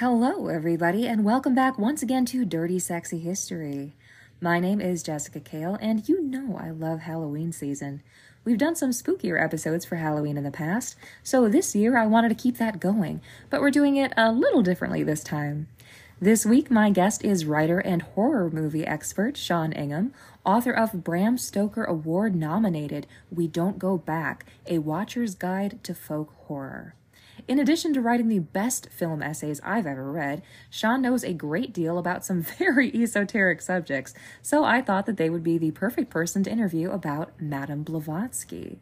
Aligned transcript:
Hello, 0.00 0.48
everybody, 0.48 1.08
and 1.08 1.24
welcome 1.24 1.54
back 1.54 1.78
once 1.78 2.02
again 2.02 2.26
to 2.26 2.44
Dirty 2.44 2.78
Sexy 2.78 3.18
History. 3.18 3.94
My 4.42 4.60
name 4.60 4.78
is 4.78 5.02
Jessica 5.02 5.40
Kale, 5.40 5.78
and 5.80 6.06
you 6.06 6.20
know 6.20 6.58
I 6.60 6.68
love 6.68 7.00
Halloween 7.00 7.50
season. 7.50 8.02
We've 8.44 8.58
done 8.58 8.76
some 8.76 8.90
spookier 8.90 9.42
episodes 9.42 9.86
for 9.86 9.96
Halloween 9.96 10.36
in 10.36 10.44
the 10.44 10.50
past, 10.50 10.96
so 11.22 11.48
this 11.48 11.74
year 11.74 11.96
I 11.96 12.04
wanted 12.04 12.28
to 12.28 12.34
keep 12.34 12.58
that 12.58 12.78
going, 12.78 13.22
but 13.48 13.62
we're 13.62 13.70
doing 13.70 13.96
it 13.96 14.12
a 14.18 14.30
little 14.30 14.60
differently 14.60 15.02
this 15.02 15.24
time. 15.24 15.66
This 16.20 16.44
week, 16.44 16.70
my 16.70 16.90
guest 16.90 17.24
is 17.24 17.46
writer 17.46 17.78
and 17.78 18.02
horror 18.02 18.50
movie 18.50 18.86
expert 18.86 19.38
Sian 19.38 19.72
Ingham, 19.72 20.12
author 20.44 20.72
of 20.72 21.04
Bram 21.04 21.38
Stoker 21.38 21.84
Award 21.84 22.34
nominated 22.34 23.06
We 23.30 23.48
Don't 23.48 23.78
Go 23.78 23.96
Back 23.96 24.44
A 24.66 24.76
Watcher's 24.76 25.34
Guide 25.34 25.82
to 25.84 25.94
Folk 25.94 26.34
Horror. 26.48 26.95
In 27.48 27.60
addition 27.60 27.94
to 27.94 28.00
writing 28.00 28.28
the 28.28 28.40
best 28.40 28.88
film 28.90 29.22
essays 29.22 29.60
I've 29.62 29.86
ever 29.86 30.10
read, 30.10 30.42
Sian 30.68 31.00
knows 31.00 31.22
a 31.22 31.32
great 31.32 31.72
deal 31.72 31.96
about 31.96 32.24
some 32.24 32.42
very 32.58 32.92
esoteric 32.92 33.62
subjects, 33.62 34.14
so 34.42 34.64
I 34.64 34.82
thought 34.82 35.06
that 35.06 35.16
they 35.16 35.30
would 35.30 35.44
be 35.44 35.56
the 35.56 35.70
perfect 35.70 36.10
person 36.10 36.42
to 36.44 36.50
interview 36.50 36.90
about 36.90 37.40
Madame 37.40 37.84
Blavatsky. 37.84 38.80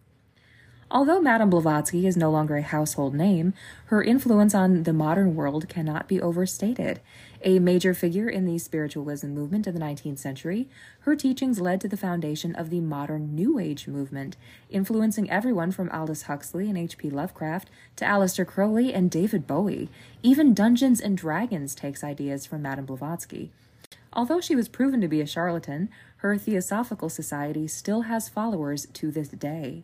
Although 0.95 1.21
Madame 1.21 1.51
Blavatsky 1.51 2.07
is 2.07 2.17
no 2.17 2.31
longer 2.31 2.57
a 2.57 2.63
household 2.63 3.17
name, 3.17 3.53
her 3.87 4.01
influence 4.01 4.55
on 4.55 4.85
the 4.85 4.93
modern 4.93 5.35
world 5.35 5.69
cannot 5.69 6.07
be 6.07 6.23
overstated. 6.23 7.01
A 7.43 7.59
major 7.59 7.95
figure 7.95 8.29
in 8.29 8.45
the 8.45 8.59
spiritualism 8.59 9.27
movement 9.31 9.67
of 9.67 9.75
the 9.75 9.81
19th 9.81 10.21
century, 10.21 10.69
her 11.01 11.17
teachings 11.17 11.59
led 11.59 11.81
to 11.81 11.89
the 11.89 11.97
foundation 11.97 12.55
of 12.55 12.71
the 12.71 12.79
modern 12.79 13.35
New 13.35 13.59
Age 13.59 13.89
movement, 13.89 14.37
influencing 14.71 15.29
everyone 15.29 15.73
from 15.73 15.91
Aldous 15.91 16.23
Huxley 16.23 16.69
and 16.69 16.79
H.P. 16.79 17.11
Lovecraft 17.11 17.71
to 17.97 18.05
Aleister 18.05 18.47
Crowley 18.47 18.95
and 18.95 19.11
David 19.11 19.49
Bowie. 19.49 19.89
Even 20.23 20.55
Dungeons 20.55 21.01
and 21.01 21.19
Dragons 21.19 21.75
takes 21.75 22.05
ideas 22.05 22.47
from 22.47 22.63
Madame 22.63 22.87
Blavatsky. 22.87 23.51
Although 24.13 24.41
she 24.41 24.55
was 24.55 24.69
proven 24.69 25.01
to 25.01 25.09
be 25.09 25.21
a 25.21 25.27
charlatan, 25.27 25.89
her 26.19 26.39
Theosophical 26.39 27.09
Society 27.09 27.67
still 27.67 28.03
has 28.03 28.29
followers 28.29 28.87
to 28.93 29.11
this 29.11 29.31
day. 29.31 29.83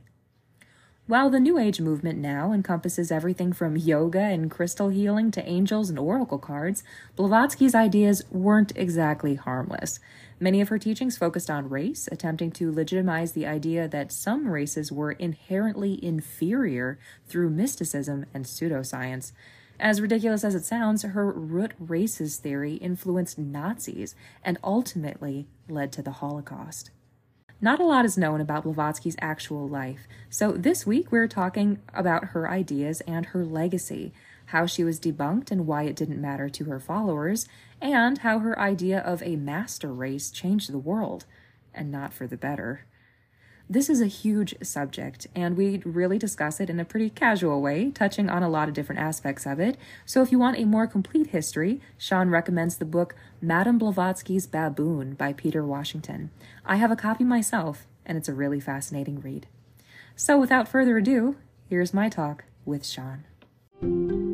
While 1.11 1.29
the 1.29 1.41
New 1.41 1.59
Age 1.59 1.81
movement 1.81 2.21
now 2.21 2.53
encompasses 2.53 3.11
everything 3.11 3.53
from 3.53 3.77
yoga 3.77 4.21
and 4.21 4.49
crystal 4.49 4.91
healing 4.91 5.33
to 5.33 5.45
angels 5.45 5.91
and 5.91 5.99
oracle 5.99 6.39
cards, 6.39 6.85
Blavatsky's 7.17 7.75
ideas 7.75 8.23
weren't 8.31 8.71
exactly 8.77 9.35
harmless. 9.35 9.99
Many 10.39 10.61
of 10.61 10.69
her 10.69 10.79
teachings 10.79 11.19
focused 11.19 11.51
on 11.51 11.69
race, 11.69 12.09
attempting 12.13 12.53
to 12.53 12.71
legitimize 12.71 13.33
the 13.33 13.45
idea 13.45 13.89
that 13.89 14.13
some 14.13 14.47
races 14.47 14.93
were 14.93 15.11
inherently 15.11 15.99
inferior 16.01 16.97
through 17.27 17.51
mysticism 17.51 18.27
and 18.33 18.45
pseudoscience. 18.45 19.33
As 19.81 20.01
ridiculous 20.01 20.45
as 20.45 20.55
it 20.55 20.65
sounds, 20.65 21.03
her 21.03 21.33
root 21.33 21.73
races 21.81 22.37
theory 22.37 22.75
influenced 22.75 23.37
Nazis 23.37 24.15
and 24.45 24.59
ultimately 24.63 25.49
led 25.69 25.91
to 25.91 26.03
the 26.03 26.13
Holocaust. 26.13 26.93
Not 27.63 27.79
a 27.79 27.85
lot 27.85 28.07
is 28.07 28.17
known 28.17 28.41
about 28.41 28.65
Blavatsky's 28.65 29.17
actual 29.21 29.69
life, 29.69 30.09
so 30.31 30.53
this 30.53 30.87
week 30.87 31.13
we're 31.13 31.29
talking 31.29 31.79
about 31.93 32.29
her 32.29 32.49
ideas 32.49 33.03
and 33.03 33.27
her 33.27 33.45
legacy, 33.45 34.15
how 34.47 34.65
she 34.65 34.83
was 34.83 34.99
debunked 34.99 35.51
and 35.51 35.67
why 35.67 35.83
it 35.83 35.95
didn't 35.95 36.23
matter 36.23 36.49
to 36.49 36.65
her 36.65 36.81
followers, 36.81 37.47
and 37.79 38.19
how 38.19 38.39
her 38.39 38.59
idea 38.59 39.01
of 39.01 39.23
a 39.23 39.37
master 39.37 39.93
race 39.93 40.31
changed 40.31 40.73
the 40.73 40.79
world, 40.79 41.27
and 41.75 41.93
not 41.93 42.15
for 42.15 42.27
the 42.27 42.39
better. 42.39 42.87
This 43.71 43.89
is 43.89 44.01
a 44.01 44.07
huge 44.07 44.57
subject, 44.65 45.29
and 45.33 45.57
we 45.57 45.81
really 45.85 46.19
discuss 46.19 46.59
it 46.59 46.69
in 46.69 46.81
a 46.81 46.85
pretty 46.85 47.09
casual 47.09 47.63
way, 47.63 47.93
touching 47.93 48.29
on 48.29 48.43
a 48.43 48.49
lot 48.49 48.67
of 48.67 48.75
different 48.75 49.01
aspects 49.01 49.47
of 49.47 49.61
it. 49.61 49.77
So, 50.05 50.23
if 50.23 50.33
you 50.33 50.41
want 50.41 50.59
a 50.59 50.65
more 50.65 50.89
complete 50.89 51.29
history, 51.29 51.81
Sian 51.97 52.31
recommends 52.31 52.79
the 52.79 52.85
book 52.85 53.15
Madame 53.41 53.79
Blavatsky's 53.79 54.49
Baboon 54.49 55.15
by 55.15 55.33
Peter 55.33 55.65
Washington. 55.65 56.31
I 56.67 56.77
have 56.77 56.91
a 56.91 56.97
copy 56.97 57.23
myself, 57.23 57.87
and 58.05 58.19
it's 58.19 58.29
a 58.29 58.35
really 58.35 58.59
fascinating 58.59 59.21
read. 59.21 59.47
So, 60.17 60.37
without 60.37 60.67
further 60.67 60.99
ado, 60.99 61.37
here's 61.69 61.95
my 61.95 62.09
talk 62.09 62.47
with 62.65 62.85
Sian. 62.85 64.30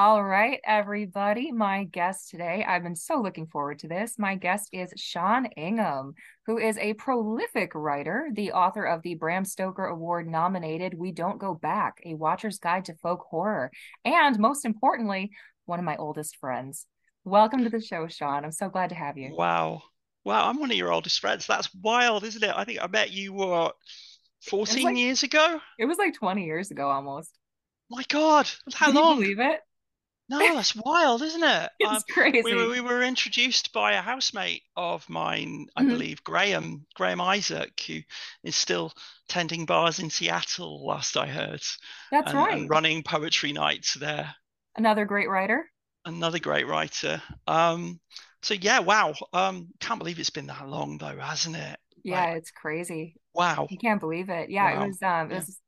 All 0.00 0.24
right, 0.24 0.58
everybody. 0.64 1.52
My 1.52 1.84
guest 1.84 2.30
today, 2.30 2.64
I've 2.66 2.82
been 2.82 2.96
so 2.96 3.20
looking 3.20 3.46
forward 3.46 3.80
to 3.80 3.86
this. 3.86 4.18
My 4.18 4.34
guest 4.34 4.70
is 4.72 4.94
Sian 4.96 5.44
Ingham, 5.58 6.14
who 6.46 6.56
is 6.56 6.78
a 6.78 6.94
prolific 6.94 7.74
writer, 7.74 8.30
the 8.32 8.52
author 8.52 8.82
of 8.86 9.02
the 9.02 9.16
Bram 9.16 9.44
Stoker 9.44 9.84
Award 9.84 10.26
nominated 10.26 10.94
We 10.94 11.12
Don't 11.12 11.38
Go 11.38 11.52
Back, 11.52 12.00
a 12.06 12.14
Watcher's 12.14 12.58
Guide 12.58 12.86
to 12.86 12.94
Folk 12.94 13.26
Horror, 13.28 13.70
and 14.02 14.38
most 14.38 14.64
importantly, 14.64 15.32
one 15.66 15.78
of 15.78 15.84
my 15.84 15.96
oldest 15.96 16.38
friends. 16.38 16.86
Welcome 17.24 17.64
to 17.64 17.68
the 17.68 17.82
show, 17.82 18.08
Sian. 18.08 18.42
I'm 18.42 18.52
so 18.52 18.70
glad 18.70 18.88
to 18.88 18.96
have 18.96 19.18
you. 19.18 19.34
Wow. 19.36 19.82
Wow, 20.24 20.48
I'm 20.48 20.58
one 20.58 20.70
of 20.70 20.78
your 20.78 20.94
oldest 20.94 21.20
friends. 21.20 21.46
That's 21.46 21.68
wild, 21.74 22.24
isn't 22.24 22.42
it? 22.42 22.54
I 22.56 22.64
think 22.64 22.78
I 22.80 22.86
met 22.86 23.10
you 23.10 23.34
what 23.34 23.74
14 24.48 24.82
like, 24.82 24.96
years 24.96 25.24
ago? 25.24 25.60
It 25.78 25.84
was 25.84 25.98
like 25.98 26.14
20 26.14 26.42
years 26.42 26.70
ago 26.70 26.88
almost. 26.88 27.36
My 27.90 28.02
God, 28.08 28.48
how 28.72 28.86
Can 28.86 28.94
long? 28.94 29.18
you 29.18 29.36
believe 29.36 29.40
it? 29.40 29.60
No, 30.30 30.38
that's 30.38 30.76
wild, 30.76 31.22
isn't 31.22 31.42
it? 31.42 31.70
It's 31.80 31.90
um, 31.90 32.02
crazy. 32.08 32.42
We 32.44 32.54
were, 32.54 32.68
we 32.68 32.80
were 32.80 33.02
introduced 33.02 33.72
by 33.72 33.94
a 33.94 34.00
housemate 34.00 34.62
of 34.76 35.08
mine, 35.10 35.66
I 35.76 35.80
mm-hmm. 35.80 35.90
believe, 35.90 36.22
Graham, 36.22 36.86
Graham 36.94 37.20
Isaac, 37.20 37.82
who 37.88 37.98
is 38.44 38.54
still 38.54 38.92
tending 39.28 39.66
bars 39.66 39.98
in 39.98 40.08
Seattle, 40.08 40.86
last 40.86 41.16
I 41.16 41.26
heard. 41.26 41.60
That's 42.12 42.30
and, 42.30 42.38
right. 42.38 42.52
And 42.56 42.70
running 42.70 43.02
poetry 43.02 43.52
nights 43.52 43.94
there. 43.94 44.32
Another 44.76 45.04
great 45.04 45.28
writer. 45.28 45.68
Another 46.04 46.38
great 46.38 46.68
writer. 46.68 47.20
Um, 47.48 47.98
so 48.42 48.54
yeah, 48.54 48.78
wow. 48.78 49.14
Um, 49.32 49.68
can't 49.80 49.98
believe 49.98 50.20
it's 50.20 50.30
been 50.30 50.46
that 50.46 50.68
long 50.68 50.96
though, 50.98 51.18
hasn't 51.18 51.56
it? 51.56 51.76
Yeah, 52.04 52.26
like, 52.26 52.36
it's 52.36 52.52
crazy. 52.52 53.16
Wow. 53.34 53.66
You 53.68 53.78
can't 53.78 54.00
believe 54.00 54.28
it. 54.30 54.48
Yeah, 54.48 54.76
wow. 54.76 54.84
it 54.84 54.86
was 54.86 55.02
um 55.02 55.30
it 55.32 55.34
was 55.34 55.60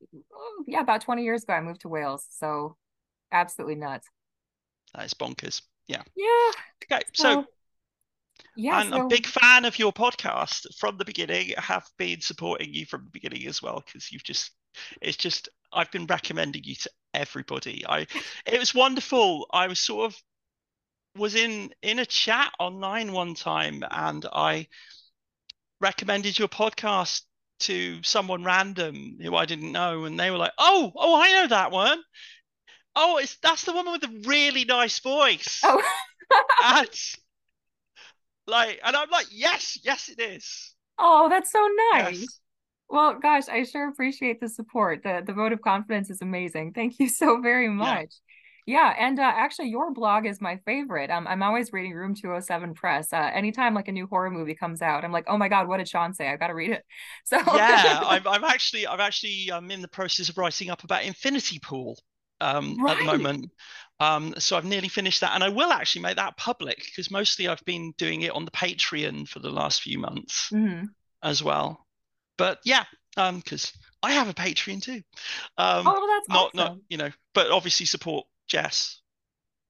yeah, 0.68 0.80
about 0.80 1.00
20 1.00 1.24
years 1.24 1.42
ago 1.42 1.54
I 1.54 1.60
moved 1.60 1.80
to 1.80 1.88
Wales. 1.88 2.24
So 2.30 2.76
absolutely 3.32 3.74
nuts. 3.74 4.06
That 4.94 5.06
is 5.06 5.14
bonkers. 5.14 5.62
Yeah. 5.86 6.02
Yeah. 6.16 6.50
Okay. 6.84 7.02
So, 7.14 7.46
yeah, 8.56 8.76
I'm 8.76 8.90
so... 8.90 9.06
a 9.06 9.08
big 9.08 9.26
fan 9.26 9.64
of 9.64 9.78
your 9.78 9.92
podcast 9.92 10.66
from 10.78 10.98
the 10.98 11.04
beginning. 11.04 11.52
I 11.56 11.60
have 11.60 11.86
been 11.98 12.20
supporting 12.20 12.72
you 12.74 12.86
from 12.86 13.04
the 13.04 13.10
beginning 13.10 13.46
as 13.46 13.62
well 13.62 13.82
because 13.84 14.12
you've 14.12 14.24
just, 14.24 14.50
it's 15.00 15.16
just, 15.16 15.48
I've 15.72 15.90
been 15.90 16.06
recommending 16.06 16.64
you 16.64 16.74
to 16.74 16.90
everybody. 17.14 17.84
I, 17.88 18.06
it 18.46 18.58
was 18.58 18.74
wonderful. 18.74 19.46
I 19.52 19.68
was 19.68 19.78
sort 19.78 20.12
of, 20.12 20.22
was 21.16 21.34
in 21.34 21.70
in 21.82 21.98
a 21.98 22.06
chat 22.06 22.52
online 22.58 23.12
one 23.12 23.34
time 23.34 23.84
and 23.90 24.24
I 24.32 24.66
recommended 25.80 26.38
your 26.38 26.48
podcast 26.48 27.22
to 27.60 28.02
someone 28.02 28.44
random 28.44 29.18
who 29.20 29.36
I 29.36 29.44
didn't 29.44 29.72
know, 29.72 30.04
and 30.04 30.18
they 30.18 30.30
were 30.30 30.38
like, 30.38 30.52
"Oh, 30.58 30.92
oh, 30.96 31.20
I 31.20 31.32
know 31.32 31.48
that 31.48 31.70
one." 31.70 32.02
Oh, 32.94 33.18
it's 33.18 33.36
that's 33.36 33.64
the 33.64 33.72
woman 33.72 33.92
with 33.92 34.02
the 34.02 34.28
really 34.28 34.64
nice 34.64 34.98
voice. 34.98 35.60
Oh. 35.64 35.82
and 36.64 36.88
like, 38.46 38.80
and 38.84 38.96
I'm 38.96 39.10
like, 39.10 39.26
yes, 39.30 39.78
yes, 39.82 40.08
it 40.08 40.20
is. 40.20 40.74
Oh, 40.98 41.28
that's 41.28 41.50
so 41.50 41.66
nice. 41.92 42.20
Yes. 42.20 42.38
Well, 42.88 43.18
gosh, 43.20 43.48
I 43.48 43.64
sure 43.64 43.88
appreciate 43.88 44.40
the 44.40 44.48
support. 44.48 45.02
The 45.02 45.22
the 45.24 45.32
vote 45.32 45.52
of 45.52 45.62
confidence 45.62 46.10
is 46.10 46.20
amazing. 46.20 46.72
Thank 46.74 46.98
you 46.98 47.08
so 47.08 47.40
very 47.40 47.68
much. 47.68 48.10
Yeah, 48.66 48.92
yeah 48.92 49.06
and 49.06 49.18
uh, 49.18 49.22
actually, 49.22 49.70
your 49.70 49.92
blog 49.92 50.26
is 50.26 50.42
my 50.42 50.58
favorite. 50.66 51.10
Um, 51.10 51.26
I'm 51.26 51.42
always 51.42 51.72
reading 51.72 51.94
Room 51.94 52.14
207 52.14 52.74
Press. 52.74 53.10
Uh, 53.12 53.30
anytime 53.32 53.74
like 53.74 53.88
a 53.88 53.92
new 53.92 54.06
horror 54.06 54.30
movie 54.30 54.54
comes 54.54 54.82
out, 54.82 55.04
I'm 55.04 55.12
like, 55.12 55.24
oh 55.26 55.38
my 55.38 55.48
god, 55.48 55.68
what 55.68 55.78
did 55.78 55.88
Sian 55.88 56.12
say? 56.12 56.28
I 56.28 56.36
got 56.36 56.48
to 56.48 56.54
read 56.54 56.70
it. 56.72 56.84
So 57.24 57.38
yeah, 57.38 58.02
I'm, 58.06 58.28
I'm 58.28 58.44
actually 58.44 58.86
I'm 58.86 59.00
actually 59.00 59.50
I'm 59.50 59.70
in 59.70 59.80
the 59.80 59.88
process 59.88 60.28
of 60.28 60.36
writing 60.36 60.68
up 60.68 60.84
about 60.84 61.04
Infinity 61.04 61.58
Pool 61.60 61.96
um, 62.42 62.76
right. 62.82 62.92
at 62.92 62.98
the 62.98 63.04
moment. 63.04 63.50
Um, 64.00 64.34
so 64.38 64.56
I've 64.56 64.64
nearly 64.64 64.88
finished 64.88 65.20
that, 65.20 65.34
and 65.34 65.44
I 65.44 65.48
will 65.48 65.70
actually 65.70 66.02
make 66.02 66.16
that 66.16 66.36
public 66.36 66.78
because 66.84 67.10
mostly 67.10 67.46
I've 67.46 67.64
been 67.64 67.94
doing 67.98 68.22
it 68.22 68.32
on 68.32 68.44
the 68.44 68.50
Patreon 68.50 69.28
for 69.28 69.38
the 69.38 69.50
last 69.50 69.82
few 69.82 69.98
months 69.98 70.50
mm-hmm. 70.52 70.86
as 71.22 71.42
well. 71.42 71.86
But 72.36 72.58
yeah, 72.64 72.84
because 73.14 73.72
um, 73.74 73.80
I 74.02 74.12
have 74.12 74.28
a 74.28 74.34
Patreon 74.34 74.82
too. 74.82 75.02
Um, 75.56 75.86
oh, 75.86 75.92
well, 75.92 76.06
that's 76.08 76.28
not 76.28 76.46
awesome. 76.46 76.56
not 76.56 76.76
you 76.88 76.96
know, 76.96 77.10
but 77.34 77.50
obviously 77.50 77.86
support 77.86 78.26
Jess, 78.48 79.00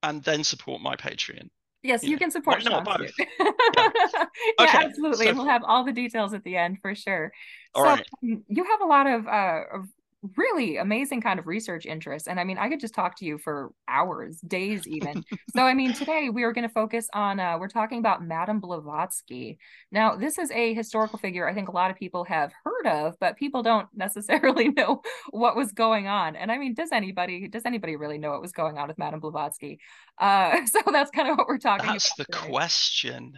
and 0.03 0.23
then 0.23 0.45
support 0.45 0.81
my 0.81 0.97
Patreon. 0.97 1.51
Yes, 1.83 2.03
you, 2.03 2.11
you 2.11 2.17
know, 2.17 2.21
can 2.21 2.31
support 2.31 2.65
not 2.65 2.85
both. 2.85 3.13
yeah, 3.19 3.27
yeah 3.77 4.25
okay, 4.61 4.85
absolutely. 4.87 5.27
So, 5.27 5.35
we'll 5.35 5.47
have 5.47 5.65
all 5.65 5.85
the 5.85 5.93
details 5.93 6.33
at 6.33 6.45
the 6.45 6.57
end 6.57 6.79
for 6.81 6.95
sure. 6.95 7.33
All 7.75 7.83
so 7.83 7.91
right. 7.91 8.07
Um, 8.23 8.45
you 8.49 8.65
have 8.65 8.81
a 8.81 8.87
lot 8.87 9.07
of 9.07 9.27
uh, 9.27 9.61
of 9.75 9.89
really 10.37 10.77
amazing 10.77 11.21
kind 11.21 11.39
of 11.39 11.47
research 11.47 11.87
interest. 11.87 12.29
And 12.29 12.39
I 12.39 12.45
mean, 12.45 12.59
I 12.59 12.69
could 12.69 12.81
just 12.81 12.95
talk 12.95 13.17
to 13.19 13.25
you 13.25 13.39
for 13.39 13.73
hours, 13.89 14.39
days 14.41 14.87
even. 14.87 15.25
so, 15.55 15.63
I 15.63 15.75
mean, 15.75 15.93
today 15.95 16.29
we 16.29 16.45
are 16.45 16.53
going 16.53 16.67
to 16.67 16.73
focus 16.73 17.09
on, 17.13 17.41
uh, 17.41 17.59
we're 17.59 17.69
talking 17.69 17.99
about 17.99 18.25
Madame 18.25 18.61
Blavatsky. 18.61 19.59
Now, 19.91 20.15
this 20.17 20.39
is 20.39 20.51
a 20.53 20.75
historical 20.75 21.19
figure 21.19 21.49
I 21.49 21.55
think 21.55 21.69
a 21.69 21.73
lot 21.73 21.91
of 21.91 21.97
people 21.97 22.25
have 22.25 22.53
heard 22.65 22.87
of, 22.87 23.15
but 23.21 23.37
people 23.37 23.63
don't 23.63 23.89
necessarily 23.95 24.69
know 24.69 25.03
what 25.31 25.57
was 25.57 25.73
going 25.73 26.07
on. 26.07 26.37
And 26.37 26.53
I 26.53 26.59
mean, 26.59 26.75
does 26.75 26.91
anybody, 26.93 27.49
does 27.49 27.63
anybody 27.67 27.97
really 27.97 28.19
know 28.19 28.31
what 28.31 28.43
was 28.43 28.53
going 28.53 28.79
on 28.79 28.89
with 28.89 28.99
Madame 28.99 29.21
Blavatsky? 29.21 29.81
Uh, 30.19 30.65
so 30.67 30.81
that's 30.93 31.11
kind 31.11 31.29
of 31.29 31.37
what 31.37 31.49
we're 31.49 31.59
talking 31.59 31.87
that's 31.87 32.13
about. 32.13 32.19
That's 32.19 32.29
the 32.29 32.39
today. 32.39 32.49
question. 32.49 33.33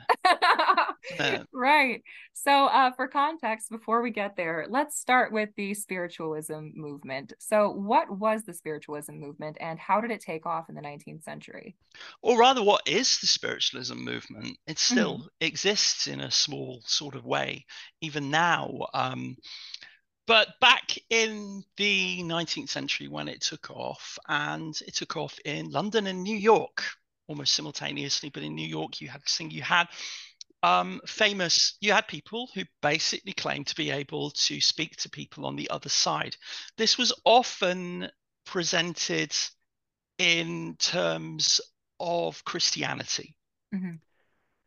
right. 1.53 2.03
So, 2.35 2.67
uh, 2.67 2.91
for 2.93 3.09
context, 3.09 3.71
before 3.71 4.03
we 4.03 4.11
get 4.11 4.37
there, 4.37 4.67
let's 4.69 4.99
start 4.99 5.33
with 5.33 5.51
the 5.57 5.73
spiritualism 5.75 6.71
movement. 6.77 7.33
So, 7.39 7.71
what 7.71 8.11
was 8.11 8.45
the 8.45 8.53
spiritualism 8.53 9.15
movement 9.15 9.57
and 9.61 9.79
how 9.79 10.01
did 10.01 10.11
it 10.11 10.21
take 10.21 10.47
off 10.47 10.69
in 10.69 10.75
the 10.75 10.81
19th 10.81 11.23
century? 11.23 11.77
Or 12.23 12.39
rather, 12.39 12.63
what 12.63 12.83
is 12.87 13.19
the 13.19 13.27
spiritualism 13.27 13.97
movement? 13.97 14.59
It 14.67 14.79
still 14.79 15.19
mm-hmm. 15.19 15.27
exists 15.41 16.07
in 16.07 16.21
a 16.21 16.31
small 16.31 16.83
sort 16.87 17.15
of 17.15 17.25
way, 17.25 17.67
even 18.01 18.31
now. 18.31 18.87
Um, 18.93 19.37
but 20.27 20.49
back 20.61 20.97
in 21.11 21.63
the 21.77 22.23
19th 22.23 22.71
century, 22.71 23.09
when 23.09 23.29
it 23.29 23.43
took 23.43 23.71
off, 23.71 24.19
and 24.29 24.75
it 24.87 24.95
took 24.95 25.17
off 25.17 25.39
in 25.45 25.71
London 25.71 26.07
and 26.07 26.23
New 26.23 26.37
York 26.37 26.83
almost 27.27 27.55
simultaneously, 27.55 28.31
but 28.31 28.43
in 28.43 28.55
New 28.55 28.67
York, 28.67 29.01
you 29.01 29.09
had 29.09 29.23
this 29.23 29.37
thing 29.37 29.51
you 29.51 29.63
had 29.63 29.89
um, 30.65 31.03
famous, 31.07 31.77
you 31.83 31.93
had 31.93 32.09
people 32.09 32.49
who 32.55 32.63
basically 32.81 33.35
claimed 33.35 33.67
to 33.67 33.75
be 33.75 33.91
able 33.91 34.31
to 34.31 34.63
speak 34.63 34.97
to 34.97 35.11
people 35.11 35.45
on 35.45 35.57
the 35.57 35.69
other 35.69 35.91
side. 35.91 36.37
This 36.79 36.97
was 36.97 37.13
often 37.27 38.09
presented 38.47 39.35
in 40.17 40.77
terms 40.79 41.61
of 42.01 42.43
Christianity. 42.47 43.35
Mm-hmm. 43.75 43.97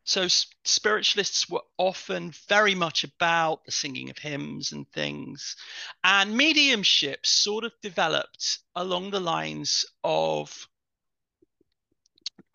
So 0.03 0.27
spiritualists 0.63 1.49
were 1.49 1.63
often 1.79 2.31
very 2.47 2.75
much 2.75 3.03
about 3.03 3.65
the 3.65 3.71
singing 3.71 4.11
of 4.11 4.19
hymns 4.19 4.73
and 4.73 4.87
things. 4.91 5.55
And 6.03 6.37
mediumship 6.37 7.25
sort 7.25 7.63
of 7.63 7.73
developed 7.81 8.59
along 8.75 9.09
the 9.09 9.19
lines 9.19 9.83
of 10.03 10.67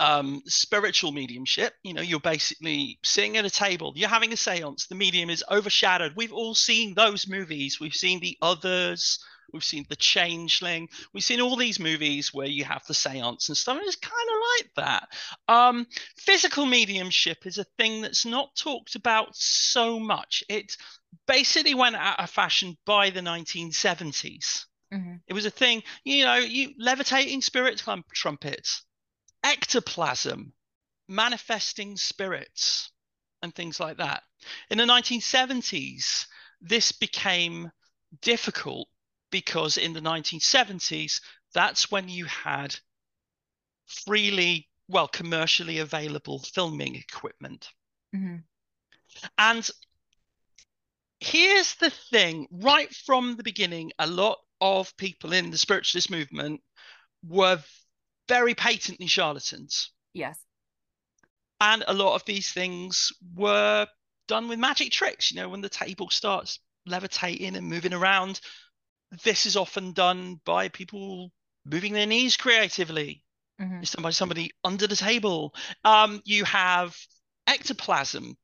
um, 0.02 0.42
spiritual 0.46 1.12
mediumship. 1.12 1.74
You 1.84 1.94
know, 1.94 2.02
you're 2.02 2.18
basically 2.18 2.98
sitting 3.04 3.36
at 3.36 3.44
a 3.44 3.50
table, 3.50 3.92
you're 3.94 4.08
having 4.08 4.32
a 4.32 4.36
seance, 4.36 4.88
the 4.88 4.96
medium 4.96 5.30
is 5.30 5.44
overshadowed. 5.48 6.14
We've 6.16 6.32
all 6.32 6.56
seen 6.56 6.94
those 6.94 7.28
movies. 7.28 7.78
We've 7.78 7.94
seen 7.94 8.18
the 8.18 8.36
others, 8.42 9.24
we've 9.52 9.62
seen 9.62 9.86
the 9.88 9.94
changeling, 9.94 10.88
we've 11.14 11.22
seen 11.22 11.40
all 11.40 11.54
these 11.54 11.78
movies 11.78 12.34
where 12.34 12.48
you 12.48 12.64
have 12.64 12.82
the 12.88 12.94
seance 12.94 13.48
and 13.48 13.56
stuff. 13.56 13.78
And 13.78 13.86
it's 13.86 13.94
kind 13.94 14.12
of 14.12 14.40
like 14.58 14.70
that. 14.76 15.08
Um, 15.46 15.86
physical 16.16 16.66
mediumship 16.66 17.46
is 17.46 17.58
a 17.58 17.66
thing 17.78 18.02
that's 18.02 18.26
not 18.26 18.56
talked 18.56 18.96
about 18.96 19.36
so 19.36 20.00
much. 20.00 20.42
It 20.48 20.76
basically 21.28 21.74
went 21.74 21.94
out 21.94 22.18
of 22.18 22.28
fashion 22.28 22.76
by 22.84 23.10
the 23.10 23.20
1970s. 23.20 24.64
Mm-hmm. 24.92 25.14
It 25.28 25.32
was 25.32 25.46
a 25.46 25.50
thing, 25.50 25.84
you 26.02 26.24
know, 26.24 26.34
you 26.38 26.72
levitating 26.76 27.40
spirit 27.40 27.80
trumpets 28.12 28.82
ectoplasm, 29.42 30.52
manifesting 31.08 31.96
spirits, 31.96 32.90
and 33.42 33.54
things 33.54 33.80
like 33.80 33.98
that. 33.98 34.22
In 34.70 34.78
the 34.78 34.84
1970s, 34.84 36.26
this 36.60 36.92
became 36.92 37.70
difficult 38.20 38.88
because 39.30 39.78
in 39.78 39.92
the 39.92 40.00
1970s, 40.00 41.20
that's 41.54 41.90
when 41.90 42.08
you 42.08 42.24
had 42.26 42.74
freely, 43.86 44.68
well, 44.88 45.08
commercially 45.08 45.78
available 45.78 46.38
filming 46.38 46.94
equipment. 46.94 47.68
Mm-hmm. 48.14 48.36
And 49.38 49.70
here's 51.20 51.74
the 51.76 51.90
thing 51.90 52.46
right 52.50 52.92
from 52.94 53.36
the 53.36 53.42
beginning, 53.42 53.92
a 53.98 54.06
lot 54.06 54.38
of 54.60 54.96
people 54.96 55.32
in 55.32 55.50
the 55.50 55.58
spiritualist 55.58 56.10
movement 56.10 56.60
were 57.26 57.62
very 58.28 58.54
patently 58.54 59.06
charlatans. 59.06 59.90
Yes. 60.14 60.38
And 61.60 61.84
a 61.86 61.94
lot 61.94 62.14
of 62.14 62.24
these 62.24 62.52
things 62.52 63.12
were 63.34 63.86
done 64.28 64.48
with 64.48 64.58
magic 64.58 64.90
tricks. 64.90 65.30
You 65.30 65.40
know, 65.40 65.48
when 65.48 65.60
the 65.60 65.68
table 65.68 66.10
starts 66.10 66.58
levitating 66.86 67.56
and 67.56 67.68
moving 67.68 67.92
around, 67.92 68.40
this 69.24 69.46
is 69.46 69.56
often 69.56 69.92
done 69.92 70.40
by 70.44 70.68
people 70.68 71.30
moving 71.64 71.92
their 71.92 72.06
knees 72.06 72.36
creatively. 72.36 73.24
Mm-hmm. 73.60 73.82
It's 73.82 73.92
done 73.92 74.02
by 74.02 74.10
somebody 74.10 74.50
under 74.64 74.86
the 74.86 74.96
table. 74.96 75.54
Um, 75.84 76.20
you 76.24 76.44
have 76.44 76.96
ectoplasm, 77.46 78.36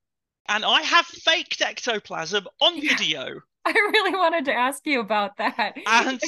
and 0.48 0.64
I 0.64 0.82
have 0.82 1.06
faked 1.06 1.60
ectoplasm 1.60 2.46
on 2.60 2.76
yeah. 2.76 2.96
video. 2.96 3.40
I 3.64 3.70
really 3.70 4.16
wanted 4.16 4.44
to 4.46 4.54
ask 4.54 4.86
you 4.86 5.00
about 5.00 5.36
that. 5.38 5.76
and 5.86 6.20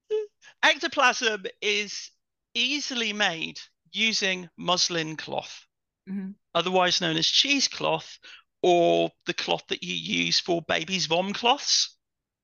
ectoplasm 0.62 1.44
is 1.60 2.10
easily 2.54 3.12
made 3.12 3.58
using 3.92 4.48
muslin 4.56 5.16
cloth, 5.16 5.66
mm-hmm. 6.08 6.30
otherwise 6.54 7.00
known 7.00 7.16
as 7.16 7.26
cheesecloth, 7.26 8.18
or 8.62 9.10
the 9.26 9.34
cloth 9.34 9.64
that 9.68 9.82
you 9.82 9.94
use 9.94 10.40
for 10.40 10.62
babies' 10.62 11.06
vom 11.06 11.32
cloths. 11.32 11.96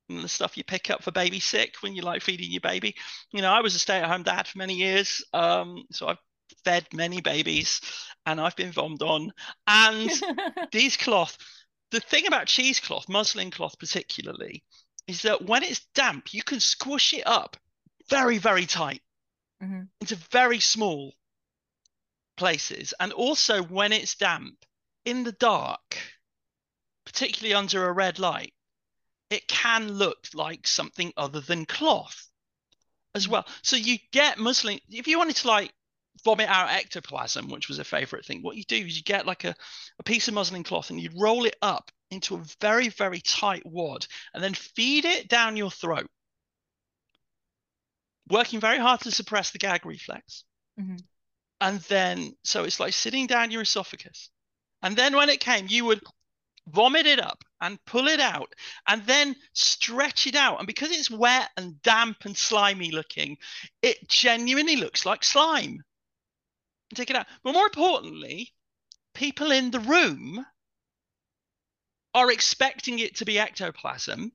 And 0.08 0.24
the 0.24 0.28
stuff 0.28 0.56
you 0.56 0.64
pick 0.64 0.90
up 0.90 1.02
for 1.02 1.10
baby 1.10 1.38
sick 1.38 1.74
when 1.80 1.94
you 1.94 2.00
like 2.00 2.22
feeding 2.22 2.50
your 2.50 2.62
baby. 2.62 2.94
You 3.30 3.42
know, 3.42 3.52
I 3.52 3.60
was 3.60 3.74
a 3.74 3.78
stay-at-home 3.78 4.22
dad 4.22 4.48
for 4.48 4.56
many 4.56 4.74
years, 4.74 5.22
um, 5.34 5.84
so 5.92 6.08
I've 6.08 6.16
fed 6.64 6.86
many 6.94 7.20
babies, 7.20 7.80
and 8.24 8.40
I've 8.40 8.56
been 8.56 8.72
vommed 8.72 9.02
on. 9.02 9.32
And 9.66 10.10
these 10.72 10.96
cloth, 10.96 11.36
the 11.90 12.00
thing 12.00 12.26
about 12.26 12.46
cheesecloth, 12.46 13.08
muslin 13.08 13.50
cloth 13.50 13.78
particularly, 13.78 14.64
is 15.06 15.22
that 15.22 15.44
when 15.44 15.62
it's 15.62 15.86
damp, 15.94 16.32
you 16.32 16.42
can 16.42 16.60
squish 16.60 17.12
it 17.12 17.26
up 17.26 17.56
very, 18.08 18.38
very 18.38 18.66
tight 18.66 19.02
mm-hmm. 19.62 19.82
into 20.00 20.16
very 20.30 20.60
small 20.60 21.12
places. 22.36 22.94
And 22.98 23.12
also 23.12 23.62
when 23.62 23.92
it's 23.92 24.14
damp 24.14 24.64
in 25.04 25.24
the 25.24 25.32
dark, 25.32 25.98
particularly 27.04 27.54
under 27.54 27.86
a 27.86 27.92
red 27.92 28.18
light, 28.18 28.54
it 29.30 29.46
can 29.48 29.92
look 29.92 30.26
like 30.34 30.66
something 30.66 31.12
other 31.16 31.40
than 31.40 31.66
cloth 31.66 32.28
as 33.14 33.24
mm-hmm. 33.24 33.32
well. 33.32 33.46
So 33.62 33.76
you 33.76 33.98
get 34.12 34.38
muslin. 34.38 34.80
If 34.88 35.06
you 35.06 35.18
wanted 35.18 35.36
to 35.36 35.48
like 35.48 35.72
vomit 36.24 36.48
out 36.48 36.70
ectoplasm, 36.70 37.48
which 37.48 37.68
was 37.68 37.78
a 37.78 37.84
favorite 37.84 38.24
thing, 38.24 38.42
what 38.42 38.56
you 38.56 38.64
do 38.64 38.76
is 38.76 38.96
you 38.96 39.02
get 39.02 39.26
like 39.26 39.44
a, 39.44 39.54
a 39.98 40.02
piece 40.02 40.28
of 40.28 40.34
muslin 40.34 40.64
cloth 40.64 40.90
and 40.90 41.00
you 41.00 41.10
roll 41.16 41.44
it 41.44 41.56
up 41.62 41.90
into 42.10 42.36
a 42.36 42.44
very, 42.60 42.88
very 42.88 43.20
tight 43.20 43.64
wad 43.66 44.06
and 44.32 44.42
then 44.42 44.54
feed 44.54 45.04
it 45.04 45.28
down 45.28 45.56
your 45.56 45.70
throat 45.70 46.08
working 48.30 48.60
very 48.60 48.78
hard 48.78 49.00
to 49.00 49.10
suppress 49.10 49.50
the 49.50 49.58
gag 49.58 49.86
reflex. 49.86 50.44
Mm-hmm. 50.80 50.96
And 51.60 51.80
then, 51.82 52.34
so 52.44 52.64
it's 52.64 52.80
like 52.80 52.92
sitting 52.92 53.26
down 53.26 53.50
your 53.50 53.62
esophagus. 53.62 54.30
And 54.82 54.96
then 54.96 55.16
when 55.16 55.28
it 55.28 55.40
came, 55.40 55.66
you 55.68 55.84
would 55.86 56.00
vomit 56.68 57.06
it 57.06 57.20
up 57.20 57.42
and 57.60 57.84
pull 57.84 58.06
it 58.06 58.20
out 58.20 58.52
and 58.86 59.04
then 59.06 59.34
stretch 59.54 60.26
it 60.26 60.36
out. 60.36 60.58
And 60.58 60.66
because 60.66 60.90
it's 60.90 61.10
wet 61.10 61.48
and 61.56 61.82
damp 61.82 62.18
and 62.24 62.36
slimy 62.36 62.90
looking, 62.90 63.38
it 63.82 64.08
genuinely 64.08 64.76
looks 64.76 65.04
like 65.04 65.24
slime. 65.24 65.82
Take 66.94 67.10
it 67.10 67.16
out. 67.16 67.26
But 67.42 67.54
more 67.54 67.66
importantly, 67.66 68.52
people 69.14 69.50
in 69.50 69.70
the 69.70 69.80
room 69.80 70.44
are 72.14 72.30
expecting 72.30 73.00
it 73.00 73.16
to 73.16 73.24
be 73.24 73.38
ectoplasm 73.38 74.32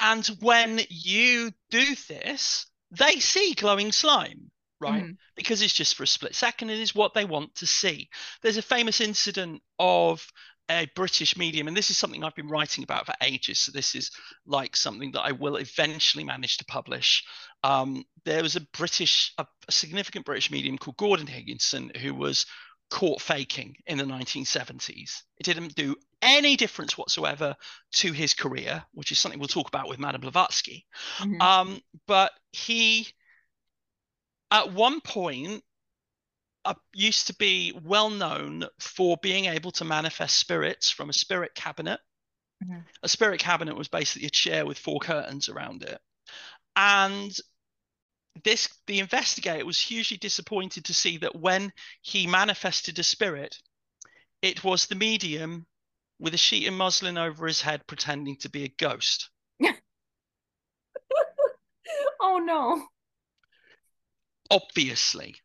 and 0.00 0.26
when 0.40 0.80
you 0.88 1.50
do 1.70 1.94
this, 2.08 2.66
they 2.90 3.16
see 3.16 3.54
glowing 3.54 3.92
slime, 3.92 4.50
right? 4.80 5.02
Mm-hmm. 5.02 5.12
Because 5.36 5.62
it's 5.62 5.72
just 5.72 5.94
for 5.94 6.02
a 6.02 6.06
split 6.06 6.34
second. 6.34 6.70
It 6.70 6.78
is 6.78 6.94
what 6.94 7.14
they 7.14 7.24
want 7.24 7.54
to 7.56 7.66
see. 7.66 8.08
There's 8.42 8.56
a 8.56 8.62
famous 8.62 9.00
incident 9.00 9.62
of 9.78 10.26
a 10.70 10.88
British 10.94 11.36
medium, 11.36 11.68
and 11.68 11.76
this 11.76 11.90
is 11.90 11.98
something 11.98 12.22
I've 12.22 12.34
been 12.34 12.48
writing 12.48 12.84
about 12.84 13.06
for 13.06 13.14
ages. 13.22 13.58
So 13.58 13.72
this 13.72 13.94
is 13.94 14.10
like 14.46 14.76
something 14.76 15.12
that 15.12 15.22
I 15.22 15.32
will 15.32 15.56
eventually 15.56 16.24
manage 16.24 16.56
to 16.58 16.64
publish. 16.64 17.24
Um, 17.64 18.04
there 18.24 18.42
was 18.42 18.56
a 18.56 18.66
British, 18.72 19.32
a, 19.38 19.46
a 19.68 19.72
significant 19.72 20.24
British 20.24 20.50
medium 20.50 20.78
called 20.78 20.96
Gordon 20.96 21.26
Higginson 21.26 21.92
who 22.00 22.14
was 22.14 22.46
caught 22.92 23.20
faking 23.20 23.76
in 23.86 23.98
the 23.98 24.04
1970s. 24.04 25.22
It 25.38 25.44
didn't 25.44 25.74
do 25.74 25.96
any 26.20 26.56
difference 26.56 26.96
whatsoever 26.96 27.56
to 27.94 28.12
his 28.12 28.34
career, 28.34 28.84
which 28.92 29.10
is 29.10 29.18
something 29.18 29.40
we'll 29.40 29.48
talk 29.48 29.68
about 29.68 29.88
with 29.88 29.98
Madame 29.98 30.20
Blavatsky. 30.20 30.86
Mm-hmm. 31.18 31.40
Um, 31.40 31.80
but 32.06 32.32
he, 32.52 33.08
at 34.50 34.72
one 34.72 35.00
point, 35.00 35.64
uh, 36.64 36.74
used 36.94 37.26
to 37.26 37.34
be 37.34 37.76
well 37.84 38.10
known 38.10 38.64
for 38.78 39.16
being 39.20 39.46
able 39.46 39.72
to 39.72 39.84
manifest 39.84 40.38
spirits 40.38 40.90
from 40.90 41.10
a 41.10 41.12
spirit 41.12 41.54
cabinet 41.54 41.98
Mm-hmm. 42.62 42.80
A 43.02 43.08
spirit 43.08 43.40
cabinet 43.40 43.76
was 43.76 43.88
basically 43.88 44.28
a 44.28 44.30
chair 44.30 44.64
with 44.66 44.78
four 44.78 45.00
curtains 45.00 45.48
around 45.48 45.82
it. 45.82 45.98
And 46.76 47.36
this 48.44 48.68
the 48.86 48.98
investigator 48.98 49.64
was 49.64 49.80
hugely 49.80 50.16
disappointed 50.16 50.84
to 50.86 50.94
see 50.94 51.18
that 51.18 51.36
when 51.36 51.72
he 52.00 52.26
manifested 52.26 52.98
a 52.98 53.02
spirit, 53.02 53.56
it 54.40 54.64
was 54.64 54.86
the 54.86 54.94
medium 54.94 55.66
with 56.18 56.34
a 56.34 56.38
sheet 56.38 56.66
of 56.66 56.74
muslin 56.74 57.18
over 57.18 57.46
his 57.46 57.60
head 57.60 57.86
pretending 57.86 58.36
to 58.36 58.48
be 58.48 58.64
a 58.64 58.74
ghost. 58.78 59.30
oh 62.20 62.38
no. 62.38 62.86
Obviously. 64.50 65.36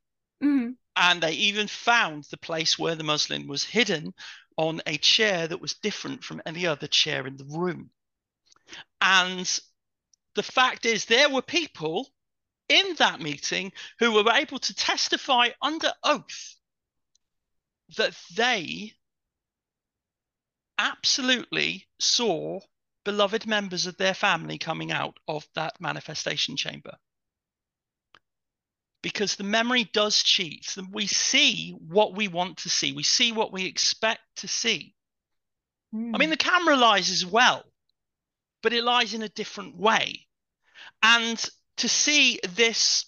Mm-hmm. 0.43 0.71
And 0.95 1.21
they 1.21 1.33
even 1.33 1.67
found 1.67 2.25
the 2.25 2.37
place 2.37 2.79
where 2.79 2.95
the 2.95 3.03
muslin 3.03 3.47
was 3.47 3.63
hidden 3.63 4.13
on 4.57 4.81
a 4.87 4.97
chair 4.97 5.47
that 5.47 5.61
was 5.61 5.75
different 5.75 6.23
from 6.23 6.41
any 6.45 6.65
other 6.65 6.87
chair 6.87 7.27
in 7.27 7.37
the 7.37 7.45
room. 7.45 7.91
And 8.99 9.59
the 10.35 10.43
fact 10.43 10.85
is, 10.85 11.05
there 11.05 11.29
were 11.29 11.41
people 11.41 12.07
in 12.69 12.95
that 12.95 13.21
meeting 13.21 13.71
who 13.99 14.11
were 14.11 14.31
able 14.33 14.59
to 14.59 14.75
testify 14.75 15.49
under 15.61 15.91
oath 16.03 16.55
that 17.97 18.17
they 18.35 18.93
absolutely 20.77 21.87
saw 21.99 22.59
beloved 23.05 23.47
members 23.47 23.85
of 23.85 23.97
their 23.97 24.13
family 24.13 24.57
coming 24.57 24.91
out 24.91 25.17
of 25.27 25.47
that 25.55 25.79
manifestation 25.79 26.57
chamber 26.57 26.97
because 29.01 29.35
the 29.35 29.43
memory 29.43 29.85
does 29.85 30.21
cheat. 30.21 30.75
We 30.91 31.07
see 31.07 31.71
what 31.71 32.13
we 32.13 32.27
want 32.27 32.57
to 32.57 32.69
see, 32.69 32.91
we 32.91 33.03
see 33.03 33.31
what 33.31 33.53
we 33.53 33.65
expect 33.65 34.21
to 34.37 34.47
see. 34.47 34.93
Mm. 35.95 36.11
I 36.13 36.17
mean, 36.17 36.29
the 36.29 36.37
camera 36.37 36.75
lies 36.75 37.09
as 37.09 37.25
well, 37.25 37.63
but 38.61 38.73
it 38.73 38.83
lies 38.83 39.13
in 39.13 39.21
a 39.21 39.29
different 39.29 39.77
way. 39.77 40.27
And 41.01 41.43
to 41.77 41.89
see 41.89 42.39
this, 42.55 43.05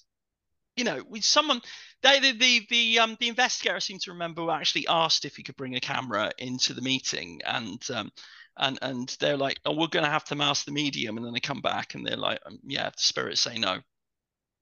you 0.75 0.83
know, 0.83 1.03
with 1.07 1.23
someone, 1.23 1.61
they, 2.01 2.19
the 2.19 2.31
the 2.31 2.67
the 2.69 2.99
um 2.99 3.17
the 3.19 3.27
investigator 3.27 3.79
seemed 3.79 4.01
to 4.01 4.11
remember 4.11 4.49
actually 4.49 4.87
asked 4.87 5.25
if 5.25 5.35
he 5.35 5.43
could 5.43 5.57
bring 5.57 5.75
a 5.75 5.79
camera 5.81 6.31
into 6.37 6.73
the 6.73 6.81
meeting, 6.81 7.41
and 7.45 7.85
um, 7.93 8.11
and 8.57 8.79
and 8.81 9.17
they're 9.19 9.37
like, 9.37 9.59
oh, 9.65 9.73
we're 9.75 9.87
going 9.87 10.05
to 10.05 10.11
have 10.11 10.25
to 10.25 10.35
mouse 10.35 10.63
the 10.63 10.71
medium, 10.71 11.17
and 11.17 11.25
then 11.25 11.33
they 11.33 11.39
come 11.39 11.61
back 11.61 11.95
and 11.95 12.05
they're 12.05 12.17
like, 12.17 12.39
um, 12.45 12.59
yeah, 12.63 12.89
the 12.89 13.01
spirits 13.01 13.41
say 13.41 13.57
no. 13.57 13.79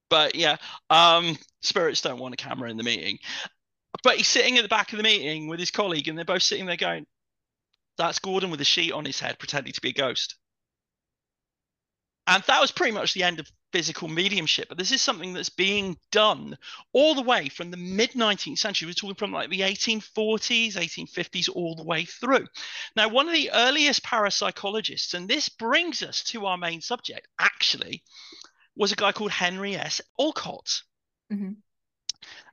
But 0.10 0.36
yeah, 0.36 0.58
um, 0.90 1.38
spirits 1.62 2.02
don't 2.02 2.20
want 2.20 2.34
a 2.34 2.38
camera 2.38 2.70
in 2.70 2.78
the 2.78 2.84
meeting. 2.84 3.20
But 4.04 4.18
he's 4.18 4.28
sitting 4.28 4.58
at 4.58 4.62
the 4.62 4.70
back 4.70 4.94
of 4.94 4.98
the 4.98 5.04
meeting 5.04 5.48
with 5.48 5.60
his 5.60 5.72
colleague, 5.72 6.08
and 6.08 6.18
they're 6.18 6.26
both 6.26 6.44
sitting 6.44 6.66
there 6.66 6.78
going, 6.78 7.06
"That's 7.98 8.20
Gordon 8.20 8.52
with 8.52 8.62
a 8.62 8.66
sheet 8.66 8.94
on 8.94 9.06
his 9.06 9.20
head, 9.20 9.40
pretending 9.40 9.74
to 9.74 9.82
be 9.82 9.90
a 9.90 9.94
ghost." 9.94 10.36
And 12.28 12.44
that 12.44 12.62
was 12.62 12.72
pretty 12.72 12.92
much 12.92 13.14
the 13.14 13.24
end 13.24 13.40
of 13.40 13.50
physical 13.72 14.08
mediumship. 14.08 14.70
But 14.70 14.78
this 14.78 14.92
is 14.92 15.02
something 15.02 15.34
that's 15.34 15.50
being 15.50 15.98
done 16.12 16.58
all 16.94 17.16
the 17.16 17.22
way 17.22 17.50
from 17.50 17.72
the 17.72 17.78
mid 17.78 18.12
19th 18.12 18.58
century. 18.58 18.88
We're 18.88 18.94
talking 18.94 19.16
from 19.16 19.32
like 19.32 19.50
the 19.50 19.62
1840s, 19.62 20.74
1850s, 20.74 21.50
all 21.54 21.76
the 21.76 21.84
way 21.84 22.06
through. 22.06 22.48
Now, 22.96 23.10
one 23.10 23.28
of 23.28 23.34
the 23.34 23.52
earliest 23.54 24.04
parapsychologists, 24.04 25.14
and 25.14 25.28
this 25.28 25.50
brings 25.50 26.04
us 26.04 26.24
to 26.26 26.46
our 26.46 26.58
main 26.58 26.82
subject, 26.82 27.28
actually, 27.40 28.04
was 28.76 28.92
a 28.92 28.96
guy 28.96 29.12
called 29.12 29.32
Henry 29.32 29.76
S. 29.76 30.02
Olcott. 30.18 30.82
Mm-hmm. 31.32 31.54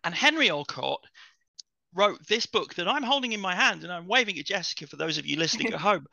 And 0.04 0.14
Henry 0.14 0.50
Olcott 0.50 1.00
wrote 1.94 2.26
this 2.26 2.47
book 2.47 2.75
that 2.75 2.88
I'm 2.88 3.02
holding 3.02 3.33
in 3.33 3.40
my 3.40 3.54
hand 3.54 3.85
and 3.85 3.92
I'm 3.92 4.09
waving 4.09 4.38
at 4.38 4.47
Jessica 4.47 4.87
for 4.87 4.97
those 4.97 5.16
of 5.18 5.26
you 5.26 5.38
listening 5.38 5.68
at 5.73 5.80
home, 5.80 6.06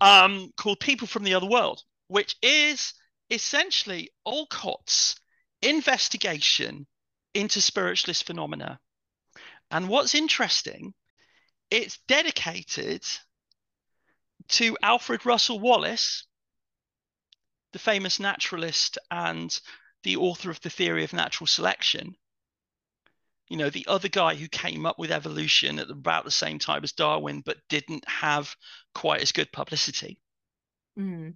um, 0.00 0.52
called 0.56 0.80
People 0.80 1.06
from 1.06 1.24
the 1.24 1.34
Other 1.34 1.46
World, 1.46 1.82
which 2.08 2.36
is 2.42 2.92
essentially 3.30 4.10
Olcott's 4.26 5.16
investigation 5.62 6.86
into 7.34 7.60
spiritualist 7.60 8.24
phenomena. 8.24 8.80
And 9.70 9.88
what's 9.88 10.14
interesting, 10.14 10.94
it's 11.70 11.98
dedicated 12.08 13.04
to 14.48 14.78
Alfred 14.82 15.26
Russel 15.26 15.60
Wallace, 15.60 16.24
the 17.72 17.78
famous 17.78 18.18
naturalist 18.18 18.96
and 19.10 19.58
the 20.04 20.16
author 20.16 20.50
of 20.50 20.60
the 20.62 20.70
theory 20.70 21.04
of 21.04 21.12
natural 21.12 21.46
selection. 21.46 22.14
You 23.48 23.58
know, 23.58 23.70
the 23.70 23.86
other 23.86 24.08
guy 24.08 24.34
who 24.34 24.48
came 24.48 24.86
up 24.86 24.98
with 24.98 25.10
evolution 25.10 25.78
at 25.78 25.90
about 25.90 26.24
the 26.24 26.30
same 26.30 26.58
time 26.58 26.84
as 26.84 26.92
Darwin, 26.92 27.42
but 27.44 27.58
didn't 27.68 28.08
have 28.08 28.54
quite 28.94 29.20
as 29.20 29.32
good 29.32 29.52
publicity. 29.52 30.20
Mm. 30.98 31.34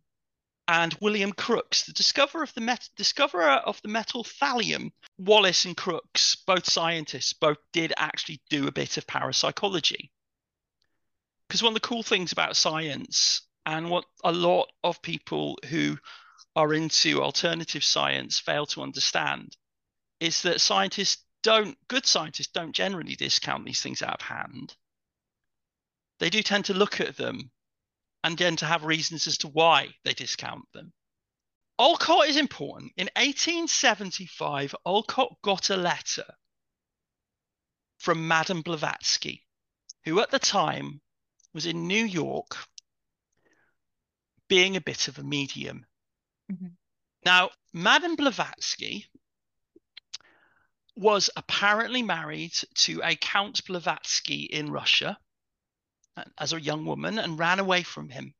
And 0.68 0.96
William 1.00 1.32
Crookes, 1.32 1.84
the 1.84 1.92
discoverer 1.92 2.42
of 2.42 2.54
the 2.54 2.60
met- 2.60 2.88
discoverer 2.96 3.50
of 3.50 3.80
the 3.82 3.88
metal 3.88 4.24
thallium. 4.24 4.92
Wallace 5.18 5.64
and 5.64 5.76
Crookes, 5.76 6.36
both 6.46 6.70
scientists, 6.70 7.32
both 7.32 7.58
did 7.72 7.92
actually 7.96 8.40
do 8.48 8.66
a 8.66 8.72
bit 8.72 8.96
of 8.96 9.06
parapsychology. 9.06 10.10
Because 11.48 11.62
one 11.62 11.70
of 11.70 11.74
the 11.74 11.86
cool 11.86 12.02
things 12.02 12.32
about 12.32 12.56
science 12.56 13.42
and 13.66 13.90
what 13.90 14.04
a 14.24 14.32
lot 14.32 14.70
of 14.82 15.02
people 15.02 15.58
who 15.68 15.98
are 16.56 16.74
into 16.74 17.22
alternative 17.22 17.84
science 17.84 18.38
fail 18.38 18.66
to 18.66 18.82
understand 18.82 19.56
is 20.20 20.42
that 20.42 20.60
scientists 20.60 21.24
don't, 21.42 21.76
good 21.88 22.06
scientists 22.06 22.52
don't 22.52 22.74
generally 22.74 23.16
discount 23.16 23.64
these 23.64 23.82
things 23.82 24.02
out 24.02 24.20
of 24.20 24.26
hand. 24.26 24.74
They 26.18 26.30
do 26.30 26.42
tend 26.42 26.66
to 26.66 26.74
look 26.74 27.00
at 27.00 27.16
them 27.16 27.50
and 28.24 28.38
then 28.38 28.56
to 28.56 28.66
have 28.66 28.84
reasons 28.84 29.26
as 29.26 29.38
to 29.38 29.48
why 29.48 29.88
they 30.04 30.12
discount 30.12 30.64
them. 30.72 30.92
Olcott 31.78 32.28
is 32.28 32.36
important. 32.36 32.92
In 32.96 33.08
1875, 33.16 34.74
Olcott 34.84 35.36
got 35.42 35.70
a 35.70 35.76
letter 35.76 36.26
from 37.98 38.28
Madame 38.28 38.62
Blavatsky, 38.62 39.44
who 40.04 40.20
at 40.20 40.30
the 40.30 40.38
time 40.38 41.00
was 41.54 41.66
in 41.66 41.86
New 41.86 42.04
York 42.04 42.56
being 44.48 44.76
a 44.76 44.80
bit 44.80 45.08
of 45.08 45.18
a 45.18 45.22
medium. 45.22 45.86
Mm-hmm. 46.50 46.66
Now, 47.24 47.50
Madame 47.72 48.16
Blavatsky 48.16 49.06
was 50.94 51.30
apparently 51.36 52.02
married 52.02 52.52
to 52.74 53.00
a 53.02 53.16
Count 53.16 53.64
Blavatsky 53.66 54.42
in 54.42 54.70
Russia 54.70 55.18
as 56.38 56.52
a 56.52 56.60
young 56.60 56.84
woman 56.84 57.18
and 57.18 57.38
ran 57.38 57.58
away 57.58 57.82
from 57.82 58.08
him 58.08 58.34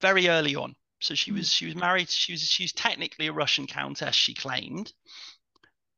very 0.00 0.28
early 0.28 0.54
on. 0.54 0.74
So 1.00 1.14
she 1.14 1.30
hmm. 1.30 1.38
was 1.38 1.52
she 1.52 1.66
was 1.66 1.74
married. 1.74 2.08
She 2.08 2.32
was 2.32 2.42
she 2.42 2.64
was 2.64 2.72
technically 2.72 3.26
a 3.26 3.32
Russian 3.32 3.66
countess. 3.66 4.14
She 4.14 4.34
claimed. 4.34 4.92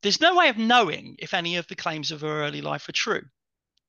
There's 0.02 0.21
no 0.21 0.35
way 0.35 0.49
of 0.49 0.57
knowing 0.57 1.16
if 1.19 1.35
any 1.35 1.57
of 1.57 1.66
the 1.66 1.76
claims 1.76 2.11
of 2.11 2.23
her 2.23 2.42
early 2.42 2.62
life 2.62 2.88
are 2.88 2.92
true. 2.92 3.23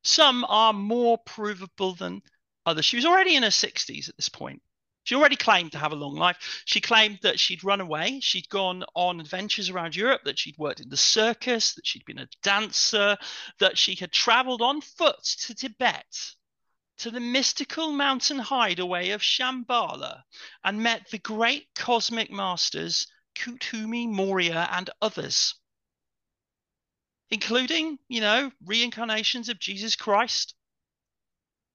Some 0.03 0.43
are 0.45 0.73
more 0.73 1.17
provable 1.17 1.93
than 1.93 2.21
others. 2.65 2.85
She 2.85 2.97
was 2.97 3.05
already 3.05 3.35
in 3.35 3.43
her 3.43 3.49
60s 3.49 4.09
at 4.09 4.17
this 4.17 4.27
point. 4.27 4.61
She 5.03 5.15
already 5.15 5.35
claimed 5.35 5.71
to 5.71 5.79
have 5.79 5.91
a 5.91 5.95
long 5.95 6.15
life. 6.15 6.63
She 6.65 6.79
claimed 6.79 7.19
that 7.23 7.39
she'd 7.39 7.63
run 7.63 7.81
away, 7.81 8.19
she'd 8.19 8.49
gone 8.49 8.83
on 8.95 9.19
adventures 9.19 9.69
around 9.69 9.95
Europe, 9.95 10.21
that 10.25 10.37
she'd 10.37 10.57
worked 10.57 10.79
in 10.79 10.89
the 10.89 10.97
circus, 10.97 11.73
that 11.73 11.87
she'd 11.87 12.05
been 12.05 12.19
a 12.19 12.27
dancer, 12.43 13.17
that 13.59 13.77
she 13.77 13.95
had 13.95 14.11
traveled 14.11 14.61
on 14.61 14.81
foot 14.81 15.23
to 15.23 15.55
Tibet, 15.55 16.35
to 16.99 17.09
the 17.09 17.19
mystical 17.19 17.91
mountain 17.91 18.37
hideaway 18.37 19.09
of 19.09 19.21
Shambhala, 19.21 20.23
and 20.63 20.83
met 20.83 21.09
the 21.09 21.17
great 21.17 21.67
cosmic 21.75 22.29
masters 22.29 23.07
Kuthumi, 23.35 24.07
Morya, 24.07 24.67
and 24.71 24.89
others, 25.01 25.55
including, 27.29 27.97
you 28.07 28.21
know, 28.21 28.51
reincarnations 28.65 29.49
of 29.49 29.57
Jesus 29.57 29.95
Christ, 29.95 30.53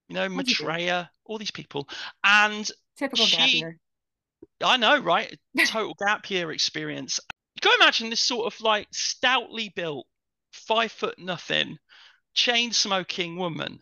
you 0.09 0.15
know, 0.15 0.29
Maitreya, 0.29 1.11
all 1.25 1.39
these 1.39 1.51
people. 1.51 1.89
And 2.23 2.71
Typical 2.97 3.27
she, 3.27 3.37
gap 3.37 3.53
year. 3.53 3.79
I 4.63 4.77
know, 4.77 4.99
right? 4.99 5.39
Total 5.67 5.95
gap 5.95 6.29
year 6.31 6.53
experience. 6.53 7.21
You 7.57 7.61
can 7.61 7.73
imagine 7.81 8.11
this 8.11 8.21
sort 8.21 8.53
of 8.53 8.61
like 8.61 8.89
stoutly 8.93 9.71
built, 9.71 10.07
five 10.53 10.93
foot 10.93 11.19
nothing, 11.19 11.79
chain 12.35 12.73
smoking 12.73 13.37
woman 13.37 13.81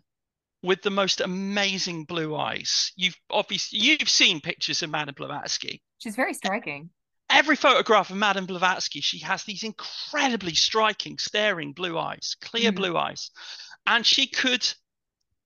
with 0.62 0.82
the 0.82 0.90
most 0.90 1.20
amazing 1.20 2.04
blue 2.04 2.34
eyes. 2.34 2.92
You've 2.96 3.18
obviously 3.30 3.80
you've 3.80 4.08
seen 4.08 4.40
pictures 4.40 4.82
of 4.82 4.90
Madame 4.90 5.14
Blavatsky. 5.16 5.82
She's 5.98 6.16
very 6.16 6.34
striking. 6.34 6.90
Every 7.30 7.56
photograph 7.56 8.10
of 8.10 8.16
Madame 8.16 8.46
Blavatsky, 8.46 9.00
she 9.00 9.18
has 9.20 9.44
these 9.44 9.62
incredibly 9.62 10.54
striking, 10.54 11.18
staring 11.18 11.72
blue 11.72 11.98
eyes, 11.98 12.36
clear 12.40 12.70
Mhm. 12.70 12.76
blue 12.76 12.96
eyes, 12.96 13.30
and 13.86 14.06
she 14.06 14.26
could 14.26 14.66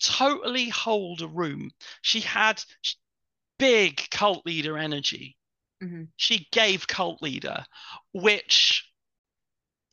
totally 0.00 0.68
hold 0.68 1.22
a 1.22 1.28
room. 1.28 1.70
She 2.02 2.20
had 2.20 2.62
big 3.58 4.08
cult 4.10 4.44
leader 4.46 4.78
energy. 4.78 5.36
Mhm. 5.82 6.08
She 6.16 6.48
gave 6.52 6.86
cult 6.86 7.22
leader, 7.22 7.64
which 8.12 8.84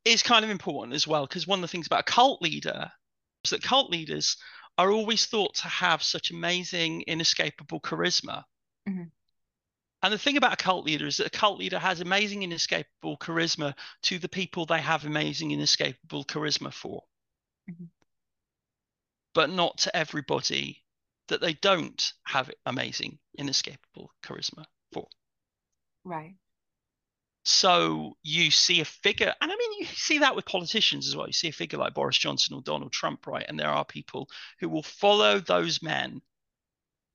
is 0.04 0.24
kind 0.24 0.46
of 0.46 0.52
important 0.52 0.94
as 0.94 1.08
well, 1.08 1.26
because 1.26 1.48
one 1.48 1.60
of 1.60 1.62
the 1.62 1.68
things 1.68 1.88
about 1.88 2.02
a 2.02 2.12
cult 2.12 2.42
leader 2.42 2.92
is 3.44 3.50
that 3.52 3.64
cult 3.64 3.90
leaders 3.90 4.38
are 4.78 4.92
always 4.92 5.26
thought 5.26 5.56
to 5.56 5.68
have 5.68 6.04
such 6.04 6.32
amazing, 6.32 7.02
inescapable 7.04 7.80
charisma. 7.80 8.44
Mhm. 8.88 9.12
And 10.04 10.14
the 10.14 10.20
thing 10.20 10.38
about 10.38 10.54
a 10.54 10.58
cult 10.58 10.86
leader 10.86 11.08
is 11.08 11.18
that 11.18 11.28
a 11.28 11.32
cult 11.32 11.58
leader 11.58 11.80
has 11.80 12.02
amazing, 12.02 12.44
inescapable 12.44 13.18
charisma 13.18 13.76
to 14.04 14.20
the 14.20 14.30
people 14.30 14.66
they 14.66 14.82
have 14.82 15.06
amazing, 15.06 15.52
inescapable 15.52 16.26
charisma 16.26 16.72
for, 16.72 17.08
Mhm. 17.68 17.90
but 19.34 19.50
not 19.50 19.80
to 19.80 19.96
everybody 19.96 20.85
that 21.28 21.42
they 21.42 21.54
don't 21.54 22.14
have 22.26 22.52
amazing, 22.66 23.18
inescapable 23.38 24.12
charisma 24.24 24.66
for. 24.94 25.08
Right. 26.04 26.36
So 27.44 28.18
you 28.24 28.50
see 28.50 28.82
a 28.82 28.86
figure, 28.86 29.34
and 29.40 29.52
I 29.52 29.56
mean, 29.56 29.80
you 29.80 29.86
see 29.86 30.20
that 30.20 30.36
with 30.36 30.46
politicians 30.46 31.08
as 31.08 31.16
well. 31.16 31.28
You 31.28 31.34
see 31.34 31.50
a 31.50 31.54
figure 31.54 31.78
like 31.78 31.94
Boris 31.94 32.18
Johnson 32.18 32.56
or 32.56 32.62
Donald 32.62 32.92
Trump, 32.92 33.28
right? 33.28 33.46
And 33.48 33.60
there 33.60 33.70
are 33.70 33.86
people 33.86 34.30
who 34.60 34.68
will 34.68 34.84
follow 34.84 35.40
those 35.40 35.84
men 35.84 36.22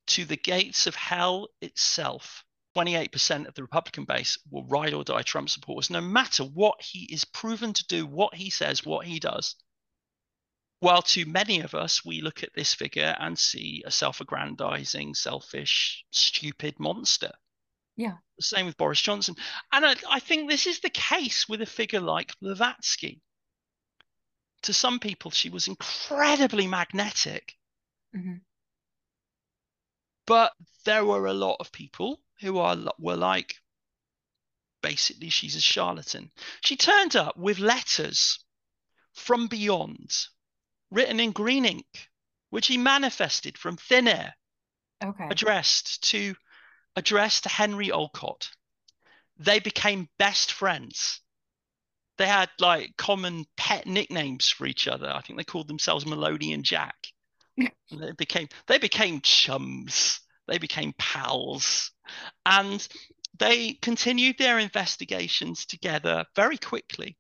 to 0.09 0.25
the 0.25 0.37
gates 0.37 0.87
of 0.87 0.95
hell 0.95 1.49
itself. 1.61 2.45
28% 2.77 3.49
of 3.49 3.55
the 3.55 3.63
Republican 3.63 4.05
base 4.05 4.39
will 4.49 4.65
ride 4.67 4.95
or 4.95 5.03
die 5.03 5.23
Trump 5.23 5.51
supporters, 5.51 5.91
no 5.91 6.01
matter 6.01 6.45
what 6.45 6.81
he 6.81 7.13
is 7.13 7.25
proven 7.25 7.73
to 7.73 7.87
do, 7.89 8.07
what 8.07 8.35
he 8.35 8.51
says, 8.51 8.85
what 8.85 9.07
he 9.07 9.19
does. 9.19 9.57
While 10.81 11.03
to 11.03 11.27
many 11.27 11.61
of 11.61 11.75
us, 11.75 12.05
we 12.05 12.23
look 12.23 12.43
at 12.43 12.55
this 12.55 12.73
figure 12.75 13.15
and 13.21 13.39
see 13.39 13.83
a 13.87 13.91
self 13.91 14.21
aggrandizing, 14.21 15.15
selfish, 15.15 16.05
stupid 16.11 16.81
monster. 16.81 17.33
Yeah. 17.97 18.17
The 18.39 18.43
same 18.43 18.65
with 18.67 18.79
Boris 18.79 19.01
Johnson. 19.01 19.37
And 19.73 19.85
I, 19.85 19.95
I 20.09 20.21
think 20.21 20.49
this 20.49 20.67
is 20.67 20.81
the 20.81 20.89
case 20.91 21.47
with 21.49 21.61
a 21.61 21.67
figure 21.67 22.01
like 22.01 22.33
Blavatsky. 22.41 23.21
To 24.63 24.73
some 24.73 24.99
people, 24.99 25.31
she 25.31 25.51
was 25.51 25.69
incredibly 25.69 26.67
magnetic, 26.67 27.55
Mhm. 28.15 28.41
but 30.27 30.53
there 30.85 31.05
were 31.05 31.27
a 31.27 31.33
lot 31.35 31.57
of 31.61 31.73
people 31.73 32.23
who 32.41 32.59
are 32.59 32.77
were 32.99 33.17
like, 33.17 33.57
basically, 34.83 35.29
she's 35.31 35.57
a 35.57 35.61
charlatan. 35.61 36.31
She 36.63 36.77
turned 36.77 37.17
up 37.17 37.37
with 37.37 37.59
letters 37.59 38.43
from 39.15 39.47
beyond, 39.47 40.11
written 40.91 41.21
in 41.21 41.33
green 41.33 41.65
ink, 41.65 42.09
which 42.51 42.67
he 42.67 42.77
manifested 42.79 43.57
from 43.59 43.77
thin 43.77 44.09
air, 44.09 44.35
Okay. 45.03 45.29
addressed 45.31 46.03
to 46.11 46.35
addressed 46.97 47.45
to 47.45 47.49
Henry 47.49 47.91
Olcott. 47.91 48.51
They 49.39 49.61
became 49.61 50.09
best 50.19 50.53
friends. 50.53 51.21
They 52.19 52.27
had 52.27 52.51
like 52.59 52.97
common 52.99 53.47
pet 53.57 53.87
nicknames 53.87 54.51
for 54.51 54.67
each 54.67 54.87
other. 54.87 55.09
I 55.09 55.23
think 55.23 55.39
they 55.39 55.45
called 55.45 55.69
themselves 55.69 56.05
Maloney 56.05 56.53
and 56.53 56.65
Jack. 56.65 56.97
they 57.57 58.13
became 58.19 58.49
they 58.67 58.79
became 58.79 59.21
chums. 59.23 60.21
They 60.47 60.59
became 60.59 60.93
pals. 60.99 61.93
And 62.45 62.87
they 63.39 63.75
continued 63.75 64.37
their 64.39 64.59
investigations 64.59 65.65
together 65.65 66.27
very 66.37 66.59
quickly. 66.59 67.17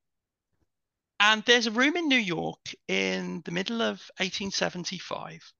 And 1.20 1.44
there's 1.44 1.66
a 1.66 1.70
room 1.70 1.96
in 1.96 2.08
New 2.08 2.16
York 2.16 2.74
in 2.88 3.42
the 3.44 3.52
middle 3.52 3.82
of 3.82 4.10
1875 4.16 5.52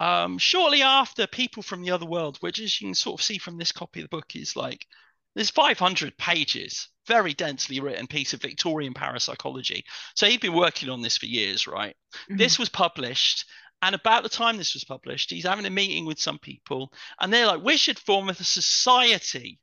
um, 0.00 0.38
shortly 0.38 0.82
after 0.82 1.26
people 1.26 1.62
from 1.62 1.82
the 1.82 1.90
other 1.92 2.06
world, 2.06 2.38
which 2.40 2.58
as 2.58 2.80
you 2.80 2.88
can 2.88 2.94
sort 2.94 3.20
of 3.20 3.24
see 3.24 3.38
from 3.38 3.58
this 3.58 3.70
copy 3.70 4.00
of 4.00 4.04
the 4.04 4.16
book 4.16 4.34
is 4.34 4.56
like 4.56 4.86
there's 5.34 5.50
500 5.50 6.16
pages, 6.18 6.88
very 7.06 7.34
densely 7.34 7.80
written 7.80 8.06
piece 8.06 8.32
of 8.32 8.42
Victorian 8.42 8.94
parapsychology. 8.94 9.84
So 10.16 10.26
he'd 10.26 10.40
been 10.40 10.54
working 10.54 10.88
on 10.88 11.02
this 11.02 11.18
for 11.18 11.26
years, 11.26 11.66
right? 11.66 11.96
Mhm. 12.30 12.38
This 12.38 12.58
was 12.58 12.68
published, 12.68 13.44
and 13.82 13.94
about 13.94 14.22
the 14.22 14.28
time 14.28 14.56
this 14.56 14.74
was 14.74 14.84
published, 14.84 15.30
he's 15.30 15.44
having 15.44 15.66
a 15.66 15.70
meeting 15.70 16.06
with 16.06 16.18
some 16.20 16.38
people, 16.38 16.92
and 17.20 17.32
they're 17.32 17.46
like, 17.46 17.62
"We 17.62 17.76
should 17.76 17.98
form 17.98 18.28
a 18.30 18.34
society." 18.34 19.60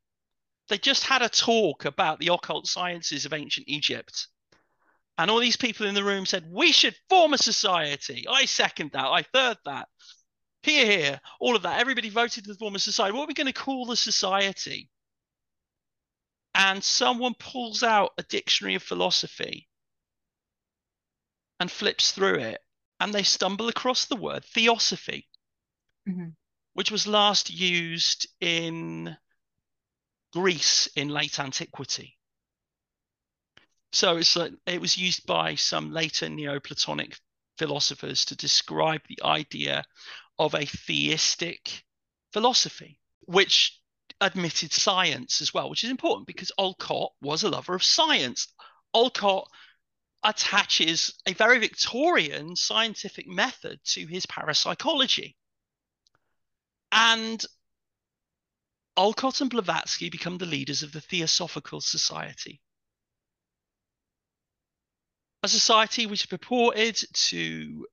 They 0.70 0.78
just 0.78 1.04
had 1.04 1.22
a 1.22 1.30
talk 1.30 1.86
about 1.86 2.20
the 2.20 2.28
occult 2.28 2.68
sciences 2.68 3.26
of 3.26 3.34
ancient 3.34 3.68
Egypt. 3.68 4.28
And 5.20 5.30
all 5.30 5.40
these 5.40 5.58
people 5.58 5.86
in 5.86 5.96
the 5.96 6.04
room 6.04 6.26
said, 6.26 6.46
We 6.50 6.72
should 6.72 6.96
form 7.10 7.34
a 7.34 7.38
society. 7.38 8.26
I 8.30 8.46
second 8.46 8.92
that. 8.94 9.06
I 9.06 9.24
third 9.24 9.58
that. 9.66 9.90
Hear, 10.64 10.86
hear, 10.86 11.22
all 11.42 11.58
of 11.58 11.64
that. 11.64 11.82
Everybody 11.82 12.10
voted 12.10 12.46
to 12.46 12.56
form 12.56 12.76
a 12.76 12.80
society. 12.80 13.12
What 13.12 13.26
are 13.26 13.28
we 13.28 13.34
going 13.34 13.48
to 13.48 13.54
call 13.54 13.86
the 13.86 13.98
society? 13.98 14.90
And 16.56 16.82
someone 16.82 17.34
pulls 17.38 17.84
out 17.84 18.14
a 18.18 18.24
dictionary 18.24 18.76
of 18.76 18.84
philosophy 18.84 19.68
and 21.60 21.70
flips 21.70 22.14
through 22.14 22.40
it, 22.40 22.62
and 23.02 23.14
they 23.14 23.24
stumble 23.24 23.68
across 23.68 24.06
the 24.06 24.16
word 24.16 24.46
theosophy, 24.46 25.28
Mhm. 26.08 26.38
which 26.74 26.92
was 26.92 27.08
last 27.08 27.50
used 27.50 28.26
in 28.40 29.18
Greece 30.32 30.88
in 30.96 31.10
late 31.10 31.40
antiquity. 31.40 32.19
So 33.92 34.18
it's 34.18 34.36
like 34.36 34.54
it 34.66 34.82
was 34.82 34.98
used 34.98 35.26
by 35.26 35.56
some 35.56 35.92
later 35.92 36.30
Neoplatonic 36.30 37.18
philosophers 37.58 38.26
to 38.26 38.36
describe 38.36 39.02
the 39.08 39.22
idea 39.24 39.84
of 40.38 40.54
a 40.54 40.66
theistic 40.66 41.84
philosophy, 42.32 43.00
which 43.22 43.80
admitted 44.22 44.72
science 44.72 45.42
as 45.42 45.54
well, 45.54 45.70
which 45.70 45.84
is 45.84 45.90
important 45.90 46.28
because 46.28 46.52
Olcott 46.58 47.14
was 47.22 47.44
a 47.44 47.50
lover 47.50 47.74
of 47.74 47.84
science. 47.84 48.48
Olcott 48.94 49.50
attaches 50.24 51.14
a 51.26 51.34
very 51.34 51.60
Victorian 51.60 52.56
scientific 52.56 53.28
method 53.28 53.80
to 53.86 54.06
his 54.06 54.26
parapsychology. 54.26 55.36
And 56.92 57.44
Olcott 58.98 59.42
and 59.42 59.50
Blavatsky 59.50 60.10
become 60.10 60.38
the 60.38 60.46
leaders 60.46 60.84
of 60.84 60.92
the 60.92 61.02
Theosophical 61.02 61.82
Society. 61.82 62.62
A 65.42 65.48
society 65.48 66.06
which 66.06 66.30
purported 66.30 66.98
to 67.14 67.88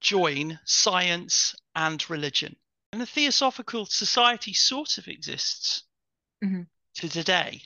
join 0.00 0.58
science 0.64 1.54
and 1.74 2.08
religion. 2.08 2.56
And 2.92 3.00
the 3.00 3.06
Theosophical 3.06 3.86
Society 3.86 4.54
sort 4.54 4.98
of 4.98 5.08
exists 5.08 5.84
Mhm. 6.42 6.66
to 6.94 7.08
today. 7.08 7.62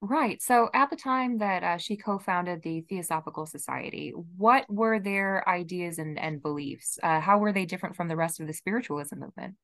Right. 0.00 0.40
So 0.40 0.70
at 0.72 0.90
the 0.90 0.96
time 0.96 1.38
that 1.38 1.64
uh, 1.64 1.78
she 1.78 1.96
co-founded 1.96 2.62
the 2.62 2.82
Theosophical 2.82 3.46
Society, 3.46 4.10
what 4.10 4.68
were 4.70 5.00
their 5.00 5.48
ideas 5.48 5.98
and, 5.98 6.18
and 6.18 6.40
beliefs? 6.40 6.98
Uh, 7.02 7.20
how 7.20 7.38
were 7.38 7.52
they 7.52 7.66
different 7.66 7.96
from 7.96 8.06
the 8.06 8.16
rest 8.16 8.38
of 8.38 8.46
the 8.46 8.52
spiritualism 8.52 9.18
movement? 9.18 9.56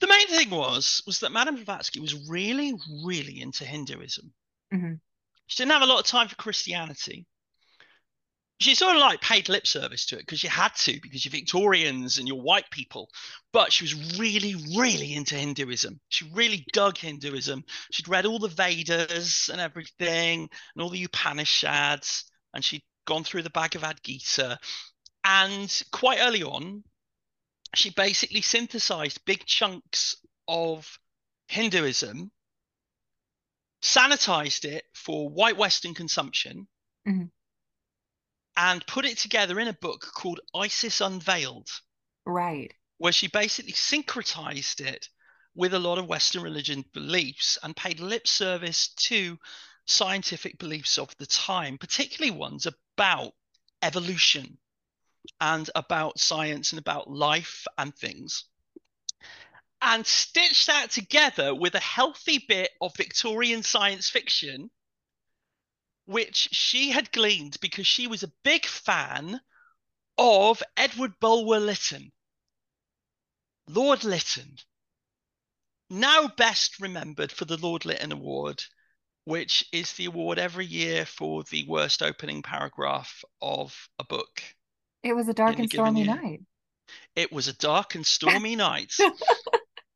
The 0.00 0.06
main 0.06 0.28
thing 0.28 0.50
was 0.50 1.02
was 1.06 1.20
that 1.20 1.32
Madame 1.32 1.56
Blavatsky 1.56 1.98
was 1.98 2.28
really, 2.28 2.74
really 3.04 3.40
into 3.40 3.64
Hinduism. 3.64 4.32
Mhm. 4.72 5.00
She 5.46 5.56
didn't 5.56 5.72
have 5.72 5.82
a 5.82 5.86
lot 5.86 6.00
of 6.00 6.06
time 6.06 6.28
for 6.28 6.36
Christianity. 6.36 7.26
She 8.60 8.74
sort 8.74 8.94
of 8.94 9.00
like 9.00 9.20
paid 9.20 9.48
lip 9.48 9.66
service 9.66 10.06
to 10.06 10.16
it 10.16 10.20
because 10.20 10.42
you 10.42 10.48
had 10.48 10.74
to, 10.76 10.98
because 11.02 11.24
you're 11.24 11.32
Victorians 11.32 12.18
and 12.18 12.28
you're 12.28 12.40
white 12.40 12.70
people. 12.70 13.10
But 13.52 13.72
she 13.72 13.84
was 13.84 14.18
really, 14.18 14.54
really 14.76 15.14
into 15.14 15.34
Hinduism. 15.34 16.00
She 16.08 16.30
really 16.32 16.64
dug 16.72 16.96
Hinduism. 16.96 17.64
She'd 17.90 18.08
read 18.08 18.26
all 18.26 18.38
the 18.38 18.48
Vedas 18.48 19.48
and 19.48 19.60
everything, 19.60 20.48
and 20.74 20.82
all 20.82 20.88
the 20.88 21.04
Upanishads, 21.04 22.24
and 22.54 22.64
she'd 22.64 22.84
gone 23.06 23.24
through 23.24 23.42
the 23.42 23.50
Bhagavad 23.50 23.98
Gita. 24.02 24.58
And 25.24 25.82
quite 25.90 26.20
early 26.20 26.42
on, 26.42 26.84
she 27.74 27.90
basically 27.90 28.40
synthesized 28.40 29.24
big 29.24 29.44
chunks 29.46 30.16
of 30.46 30.98
Hinduism, 31.48 32.30
sanitized 33.82 34.64
it 34.64 34.84
for 34.94 35.28
white 35.28 35.56
Western 35.56 35.92
consumption, 35.92 36.68
Mhm. 37.06 37.30
And 38.56 38.86
put 38.86 39.04
it 39.04 39.18
together 39.18 39.58
in 39.60 39.68
a 39.68 39.72
book 39.72 40.06
called 40.14 40.40
Isis 40.54 41.00
Unveiled, 41.00 41.68
Right. 42.26 42.72
where 42.98 43.12
she 43.12 43.28
basically 43.28 43.72
syncretized 43.72 44.80
it 44.80 45.08
with 45.54 45.74
a 45.74 45.78
lot 45.78 45.98
of 45.98 46.06
Western 46.06 46.42
religion 46.42 46.84
beliefs 46.92 47.58
and 47.62 47.76
paid 47.76 48.00
lip 48.00 48.26
service 48.26 48.88
to 48.88 49.38
scientific 49.86 50.58
beliefs 50.58 50.98
of 50.98 51.14
the 51.18 51.26
time, 51.26 51.78
particularly 51.78 52.36
ones 52.36 52.66
about 52.66 53.32
evolution 53.82 54.58
and 55.40 55.70
about 55.74 56.18
science 56.18 56.72
and 56.72 56.78
about 56.78 57.10
life 57.10 57.66
and 57.78 57.94
things. 57.94 58.44
And 59.82 60.06
stitched 60.06 60.66
that 60.68 60.90
together 60.90 61.54
with 61.54 61.74
a 61.74 61.80
healthy 61.80 62.44
bit 62.48 62.70
of 62.80 62.96
Victorian 62.96 63.62
science 63.62 64.08
fiction, 64.08 64.70
which 66.06 66.48
she 66.52 66.90
had 66.90 67.12
gleaned 67.12 67.58
because 67.60 67.86
she 67.86 68.06
was 68.06 68.22
a 68.22 68.32
big 68.42 68.66
fan 68.66 69.40
of 70.18 70.62
Edward 70.76 71.18
Bulwer 71.20 71.60
Lytton. 71.60 72.12
Lord 73.66 74.04
Lytton, 74.04 74.58
now 75.90 76.28
best 76.28 76.80
remembered 76.80 77.32
for 77.32 77.44
the 77.44 77.56
Lord 77.56 77.84
Lytton 77.84 78.12
Award, 78.12 78.64
which 79.24 79.64
is 79.72 79.92
the 79.94 80.04
award 80.06 80.38
every 80.38 80.66
year 80.66 81.06
for 81.06 81.44
the 81.44 81.64
worst 81.64 82.02
opening 82.02 82.42
paragraph 82.42 83.24
of 83.40 83.88
a 83.98 84.04
book. 84.04 84.42
It 85.02 85.14
was 85.14 85.28
a 85.28 85.34
dark 85.34 85.58
a 85.58 85.62
and 85.62 85.70
stormy 85.70 86.02
year. 86.02 86.14
night. 86.14 86.40
It 87.16 87.32
was 87.32 87.48
a 87.48 87.52
dark 87.54 87.94
and 87.94 88.06
stormy 88.06 88.56
night. 88.56 88.92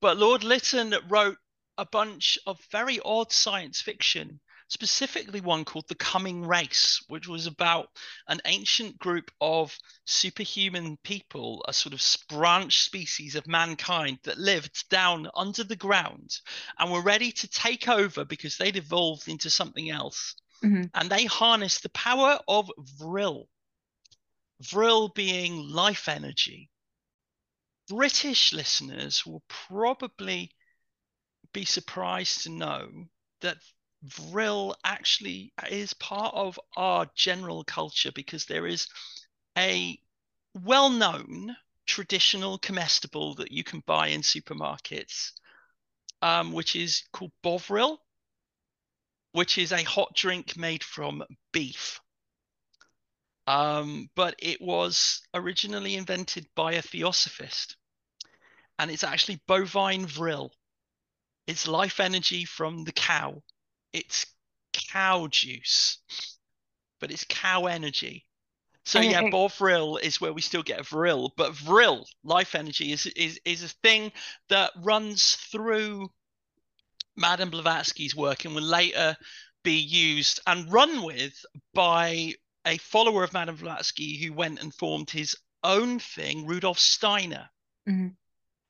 But 0.01 0.17
Lord 0.17 0.45
Lytton 0.45 0.95
wrote 1.09 1.39
a 1.77 1.85
bunch 1.87 2.39
of 2.47 2.61
very 2.71 3.01
odd 3.01 3.33
science 3.33 3.81
fiction, 3.81 4.41
specifically 4.69 5.41
one 5.41 5.65
called 5.65 5.89
The 5.89 5.95
Coming 5.95 6.47
Race, 6.47 7.03
which 7.09 7.27
was 7.27 7.47
about 7.47 7.89
an 8.29 8.41
ancient 8.45 8.99
group 8.99 9.31
of 9.41 9.77
superhuman 10.05 10.99
people, 11.03 11.65
a 11.67 11.73
sort 11.73 11.95
of 11.95 12.03
branch 12.29 12.85
species 12.85 13.35
of 13.35 13.47
mankind 13.47 14.19
that 14.25 14.39
lived 14.39 14.89
down 14.91 15.29
under 15.35 15.65
the 15.65 15.77
ground 15.77 16.31
and 16.79 16.93
were 16.93 17.03
ready 17.03 17.33
to 17.33 17.49
take 17.49 17.89
over 17.89 18.25
because 18.25 18.57
they'd 18.57 18.77
evolved 18.77 19.27
into 19.27 19.51
something 19.51 19.91
else. 19.91 20.35
Mm-hmm. 20.63 20.85
And 20.95 21.11
they 21.11 21.25
harnessed 21.25 21.83
the 21.83 21.89
power 21.91 22.39
of 22.47 22.71
Vril. 22.99 23.49
Vril 24.61 25.09
being 25.09 25.69
life 25.69 26.09
energy. 26.09 26.69
British 27.89 28.53
listeners 28.53 29.25
will 29.25 29.43
probably 29.49 30.51
be 31.55 31.65
surprised 31.65 32.43
to 32.43 32.51
know 32.51 32.89
that 33.41 33.57
Vril 34.03 34.77
actually 34.85 35.53
is 35.71 35.93
part 35.95 36.35
of 36.35 36.59
our 36.77 37.07
general 37.15 37.65
culture 37.65 38.13
because 38.13 38.45
there 38.45 38.67
is 38.67 38.89
a 39.57 39.99
well 40.55 40.91
known 40.91 41.57
traditional 41.87 42.59
comestible 42.59 43.35
that 43.37 43.51
you 43.51 43.65
can 43.65 43.81
buy 43.87 44.09
in 44.09 44.21
supermarkets, 44.21 45.33
um, 46.23 46.53
which 46.53 46.77
is 46.77 47.05
called 47.13 47.33
Bovril, 47.43 48.01
which 49.33 49.59
is 49.59 49.73
a 49.73 49.83
hot 49.83 50.15
drink 50.15 50.57
made 50.57 50.85
from 50.85 51.25
beef. 51.53 52.01
Um, 53.47 54.11
but 54.15 54.37
it 54.39 54.61
was 54.61 55.23
originally 55.33 55.97
invented 55.97 56.47
by 56.55 56.75
a 56.75 56.83
theosophist, 56.83 57.77
and 58.79 58.91
it's 58.91 59.05
actually 59.05 59.41
bovine 59.47 60.07
vril. 60.07 60.53
It's 61.47 61.67
life 61.67 61.99
energy 61.99 62.45
from 62.45 62.85
the 62.85 62.93
cow. 62.93 63.43
It's 63.93 64.27
cow 64.73 65.27
juice, 65.29 65.99
but 67.01 67.11
it's 67.11 67.25
cow 67.29 67.67
energy. 67.67 68.27
So 68.85 69.01
And 69.01 69.11
yeah, 69.11 69.25
it- 69.25 69.31
bovril 69.31 69.99
is 69.99 70.21
where 70.21 70.33
we 70.33 70.41
still 70.41 70.63
get 70.63 70.87
vril, 70.87 71.33
but 71.37 71.53
vril 71.55 72.07
life 72.23 72.55
energy 72.55 72.93
is 72.93 73.07
is 73.07 73.39
is 73.45 73.63
a 73.63 73.69
thing 73.69 74.13
that 74.49 74.73
runs 74.77 75.37
through 75.37 76.11
Madame 77.17 77.51
Blavatsky's 77.51 78.15
work 78.15 78.45
and 78.45 78.55
will 78.55 78.63
later 78.63 79.17
be 79.63 79.79
used 79.79 80.41
and 80.47 80.73
run 80.73 81.03
with 81.03 81.45
by 81.75 82.35
a 82.65 82.79
follower 82.79 83.25
of 83.25 83.33
Madame 83.33 83.57
Blavatsky 83.57 84.17
who 84.23 84.33
went 84.33 84.61
and 84.61 84.75
formed 84.75 85.11
his 85.11 85.37
own 85.65 85.99
thing, 85.99 86.47
Rudolf 86.47 86.79
Steiner, 86.79 87.51
Mhm. 87.87 88.17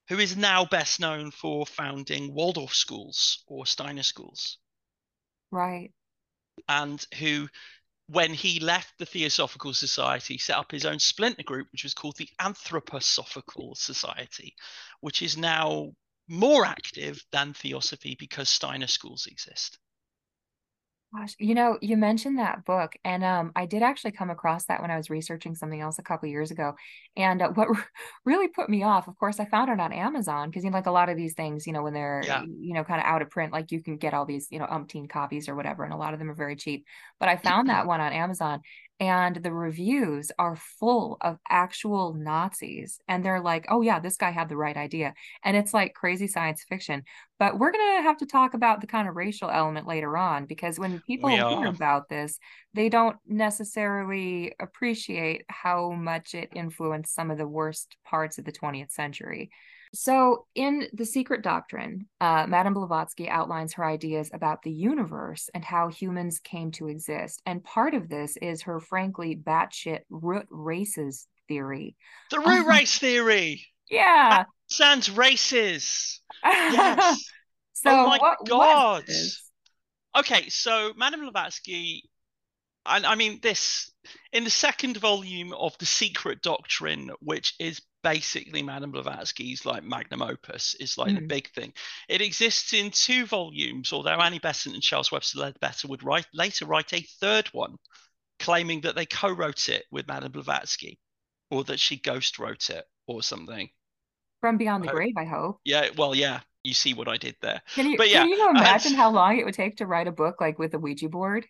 who 0.08 0.18
is 0.18 0.36
now 0.36 0.64
best 0.64 0.98
known 0.98 1.30
for 1.30 1.66
founding 1.66 2.32
Waldorf 2.32 2.74
schools 2.74 3.44
or 3.46 3.66
Steiner 3.66 4.02
schools, 4.02 4.58
Right. 5.50 5.92
and 6.68 7.04
who, 7.18 7.48
when 8.08 8.34
he 8.34 8.60
left 8.60 8.98
the 8.98 9.06
Theosophical 9.06 9.74
Society, 9.74 10.38
set 10.38 10.56
up 10.56 10.70
his 10.72 10.84
own 10.84 10.98
splinter 10.98 11.42
group, 11.42 11.68
which 11.72 11.84
was 11.84 11.94
called 11.94 12.16
the 12.16 12.28
Anthroposophical 12.40 13.76
Society, 13.76 14.54
which 15.00 15.22
is 15.22 15.36
now 15.36 15.92
more 16.28 16.64
active 16.64 17.24
than 17.32 17.54
Theosophy 17.54 18.16
because 18.18 18.48
Steiner 18.48 18.86
schools 18.86 19.26
exist. 19.26 19.78
Gosh, 21.14 21.34
you 21.38 21.54
know, 21.54 21.78
you 21.80 21.96
mentioned 21.96 22.38
that 22.38 22.66
book, 22.66 22.92
and 23.02 23.24
um, 23.24 23.50
I 23.56 23.64
did 23.64 23.82
actually 23.82 24.12
come 24.12 24.28
across 24.28 24.66
that 24.66 24.82
when 24.82 24.90
I 24.90 24.98
was 24.98 25.08
researching 25.08 25.54
something 25.54 25.80
else 25.80 25.98
a 25.98 26.02
couple 26.02 26.28
years 26.28 26.50
ago. 26.50 26.74
And 27.16 27.40
uh, 27.40 27.48
what 27.54 27.68
really 28.26 28.48
put 28.48 28.68
me 28.68 28.82
off, 28.82 29.08
of 29.08 29.16
course, 29.16 29.40
I 29.40 29.46
found 29.46 29.70
it 29.70 29.80
on 29.80 29.90
Amazon 29.94 30.50
because 30.50 30.64
you 30.64 30.70
know, 30.70 30.76
like 30.76 30.84
a 30.86 30.90
lot 30.90 31.08
of 31.08 31.16
these 31.16 31.32
things, 31.32 31.66
you 31.66 31.72
know, 31.72 31.82
when 31.82 31.94
they're 31.94 32.26
Yeah. 32.26 32.44
you 32.44 32.74
know 32.74 32.84
kind 32.84 33.00
of 33.00 33.06
out 33.06 33.22
of 33.22 33.30
print, 33.30 33.54
like 33.54 33.72
you 33.72 33.82
can 33.82 33.96
get 33.96 34.12
all 34.12 34.26
these, 34.26 34.48
you 34.50 34.58
know, 34.58 34.66
umpteen 34.66 35.08
copies 35.08 35.48
or 35.48 35.54
whatever, 35.54 35.82
and 35.82 35.94
a 35.94 35.96
lot 35.96 36.12
of 36.12 36.18
them 36.18 36.30
are 36.30 36.34
very 36.34 36.56
cheap. 36.56 36.84
But 37.18 37.30
I 37.30 37.36
found 37.38 37.70
that 37.70 37.86
one 37.86 38.02
on 38.02 38.12
Amazon, 38.12 38.60
and 39.00 39.36
the 39.36 39.52
reviews 39.52 40.32
are 40.38 40.56
full 40.56 41.18
of 41.20 41.38
actual 41.48 42.14
Nazis, 42.14 43.00
and 43.08 43.24
they're 43.24 43.40
like, 43.40 43.66
"Oh 43.68 43.80
yeah, 43.82 44.00
this 44.00 44.16
guy 44.16 44.30
had 44.30 44.48
the 44.48 44.56
right 44.56 44.76
idea," 44.76 45.14
and 45.44 45.56
it's 45.56 45.72
like 45.74 45.94
crazy 45.94 46.26
science 46.26 46.64
fiction. 46.68 47.04
But 47.38 47.58
we're 47.58 47.70
going 47.72 47.98
to 47.98 48.02
have 48.02 48.16
to 48.18 48.26
talk 48.26 48.54
about 48.54 48.80
the 48.80 48.86
kind 48.88 49.08
of 49.08 49.14
racial 49.16 49.50
element 49.50 49.86
later 49.86 50.16
on 50.16 50.46
because 50.46 50.78
when 50.78 51.00
people 51.02 51.36
hear 51.36 51.68
about 51.68 52.08
this, 52.08 52.38
they 52.74 52.88
don't 52.88 53.16
necessarily 53.26 54.54
appreciate 54.60 55.44
how 55.48 55.92
much 55.92 56.34
it 56.34 56.50
influenced 56.54 57.14
some 57.14 57.30
of 57.30 57.38
the 57.38 57.46
worst 57.48 57.96
parts 58.04 58.38
of 58.38 58.44
the 58.44 58.52
20th 58.52 58.90
century. 58.90 59.50
So, 59.94 60.46
in 60.54 60.88
The 60.92 61.04
Secret 61.06 61.42
Doctrine, 61.42 62.08
uh, 62.20 62.46
Madame 62.46 62.74
Blavatsky 62.74 63.28
outlines 63.28 63.74
her 63.74 63.84
ideas 63.84 64.30
about 64.32 64.62
the 64.62 64.70
universe 64.70 65.48
and 65.54 65.64
how 65.64 65.88
humans 65.88 66.38
came 66.38 66.70
to 66.72 66.88
exist. 66.88 67.40
And 67.46 67.64
part 67.64 67.94
of 67.94 68.08
this 68.08 68.36
is 68.38 68.62
her 68.62 68.80
frankly 68.80 69.36
batshit 69.36 70.00
root 70.10 70.46
races 70.50 71.26
theory. 71.48 71.96
The 72.30 72.40
root 72.40 72.66
race 72.66 72.98
theory. 72.98 73.66
Yeah. 73.90 74.44
sounds 74.66 75.08
racist. 75.08 76.18
Yes. 76.44 77.24
so, 77.72 77.90
oh 77.90 78.06
my 78.06 78.18
what 78.18 78.38
god. 78.46 79.06
this? 79.06 79.42
Okay, 80.16 80.48
so 80.48 80.92
Madame 80.96 81.20
Blavatsky, 81.20 82.02
and 82.86 83.06
I 83.06 83.14
mean 83.14 83.38
this 83.42 83.90
in 84.32 84.44
the 84.44 84.50
second 84.50 84.96
volume 84.98 85.52
of 85.52 85.76
the 85.78 85.86
Secret 85.86 86.42
Doctrine, 86.42 87.10
which 87.20 87.54
is 87.58 87.80
basically 88.02 88.62
Madame 88.62 88.92
Blavatsky's 88.92 89.66
like 89.66 89.82
magnum 89.84 90.22
opus, 90.22 90.74
is 90.76 90.96
like 90.98 91.14
the 91.14 91.20
Mhm. 91.20 91.28
big 91.28 91.48
thing. 91.50 91.72
It 92.08 92.20
exists 92.22 92.72
in 92.72 92.90
two 92.90 93.26
volumes, 93.26 93.92
although 93.92 94.10
Annie 94.20 94.38
Besant 94.38 94.74
and 94.74 94.82
Charles 94.82 95.10
Webster 95.12 95.38
Leadbeater 95.40 95.88
would 95.88 96.02
write 96.02 96.26
later 96.32 96.66
write 96.66 96.92
a 96.92 97.00
third 97.20 97.48
one, 97.48 97.76
claiming 98.38 98.82
that 98.82 98.94
they 98.94 99.06
co-wrote 99.06 99.68
it 99.68 99.84
with 99.90 100.06
Madame 100.06 100.32
Blavatsky, 100.32 100.98
or 101.50 101.64
that 101.64 101.80
she 101.80 101.96
ghost 101.96 102.38
wrote 102.38 102.70
it 102.70 102.84
or 103.06 103.22
something. 103.22 103.68
From 104.40 104.56
Beyond 104.58 104.84
the 104.84 104.88
Oh. 104.88 104.92
Grave, 104.92 105.14
I 105.16 105.24
hope. 105.24 105.60
Yeah, 105.64 105.90
well, 105.96 106.14
yeah, 106.14 106.40
you 106.62 106.74
see 106.74 106.94
what 106.94 107.08
I 107.08 107.16
did 107.16 107.36
there. 107.40 107.62
Can 107.74 107.90
you 107.90 107.96
But 107.96 108.10
yeah, 108.10 108.20
can 108.20 108.28
you 108.28 108.48
imagine 108.50 108.94
uh, 108.94 108.96
how 108.96 109.10
long 109.10 109.38
it 109.38 109.44
would 109.44 109.54
take 109.54 109.76
to 109.78 109.86
write 109.86 110.06
a 110.06 110.12
book 110.12 110.40
like 110.40 110.58
with 110.58 110.74
a 110.74 110.78
Ouija 110.78 111.08
board 111.08 111.46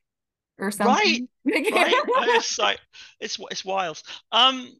or 0.58 0.70
something? 0.70 1.28
right? 1.44 1.94
it's 2.34 2.58
like 2.58 2.80
it's 3.20 3.38
it's 3.50 3.64
wild. 3.64 4.02
Um, 4.32 4.72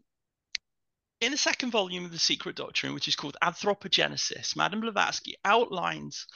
in 1.20 1.32
the 1.32 1.38
second 1.38 1.70
volume 1.70 2.04
of 2.04 2.12
the 2.12 2.18
Secret 2.18 2.56
Doctrine, 2.56 2.94
which 2.94 3.08
is 3.08 3.16
called 3.16 3.36
Anthropogenesis, 3.42 4.56
Madame 4.56 4.80
Blavatsky 4.80 5.34
outlines 5.44 6.26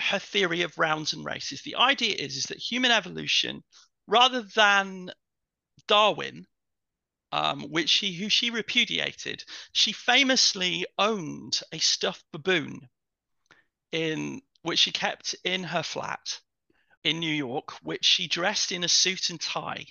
her 0.00 0.18
theory 0.18 0.62
of 0.62 0.78
rounds 0.78 1.12
and 1.12 1.24
races. 1.24 1.62
The 1.62 1.76
idea 1.76 2.14
is 2.14 2.36
is 2.36 2.44
that 2.44 2.58
human 2.58 2.90
evolution, 2.90 3.62
rather 4.06 4.42
than 4.42 5.10
Darwin, 5.86 6.46
um, 7.30 7.62
which 7.70 7.88
she 7.88 8.12
who 8.12 8.28
she 8.28 8.50
repudiated, 8.50 9.44
she 9.72 9.92
famously 9.92 10.86
owned 10.98 11.60
a 11.72 11.78
stuffed 11.78 12.24
baboon 12.32 12.88
in 13.92 14.40
which 14.62 14.80
she 14.80 14.92
kept 14.92 15.34
in 15.44 15.64
her 15.64 15.82
flat 15.82 16.40
in 17.04 17.18
New 17.18 17.32
York, 17.34 17.72
which 17.82 18.04
she 18.04 18.28
dressed 18.28 18.72
in 18.72 18.84
a 18.84 18.88
suit 18.88 19.30
and 19.30 19.40
tie 19.40 19.86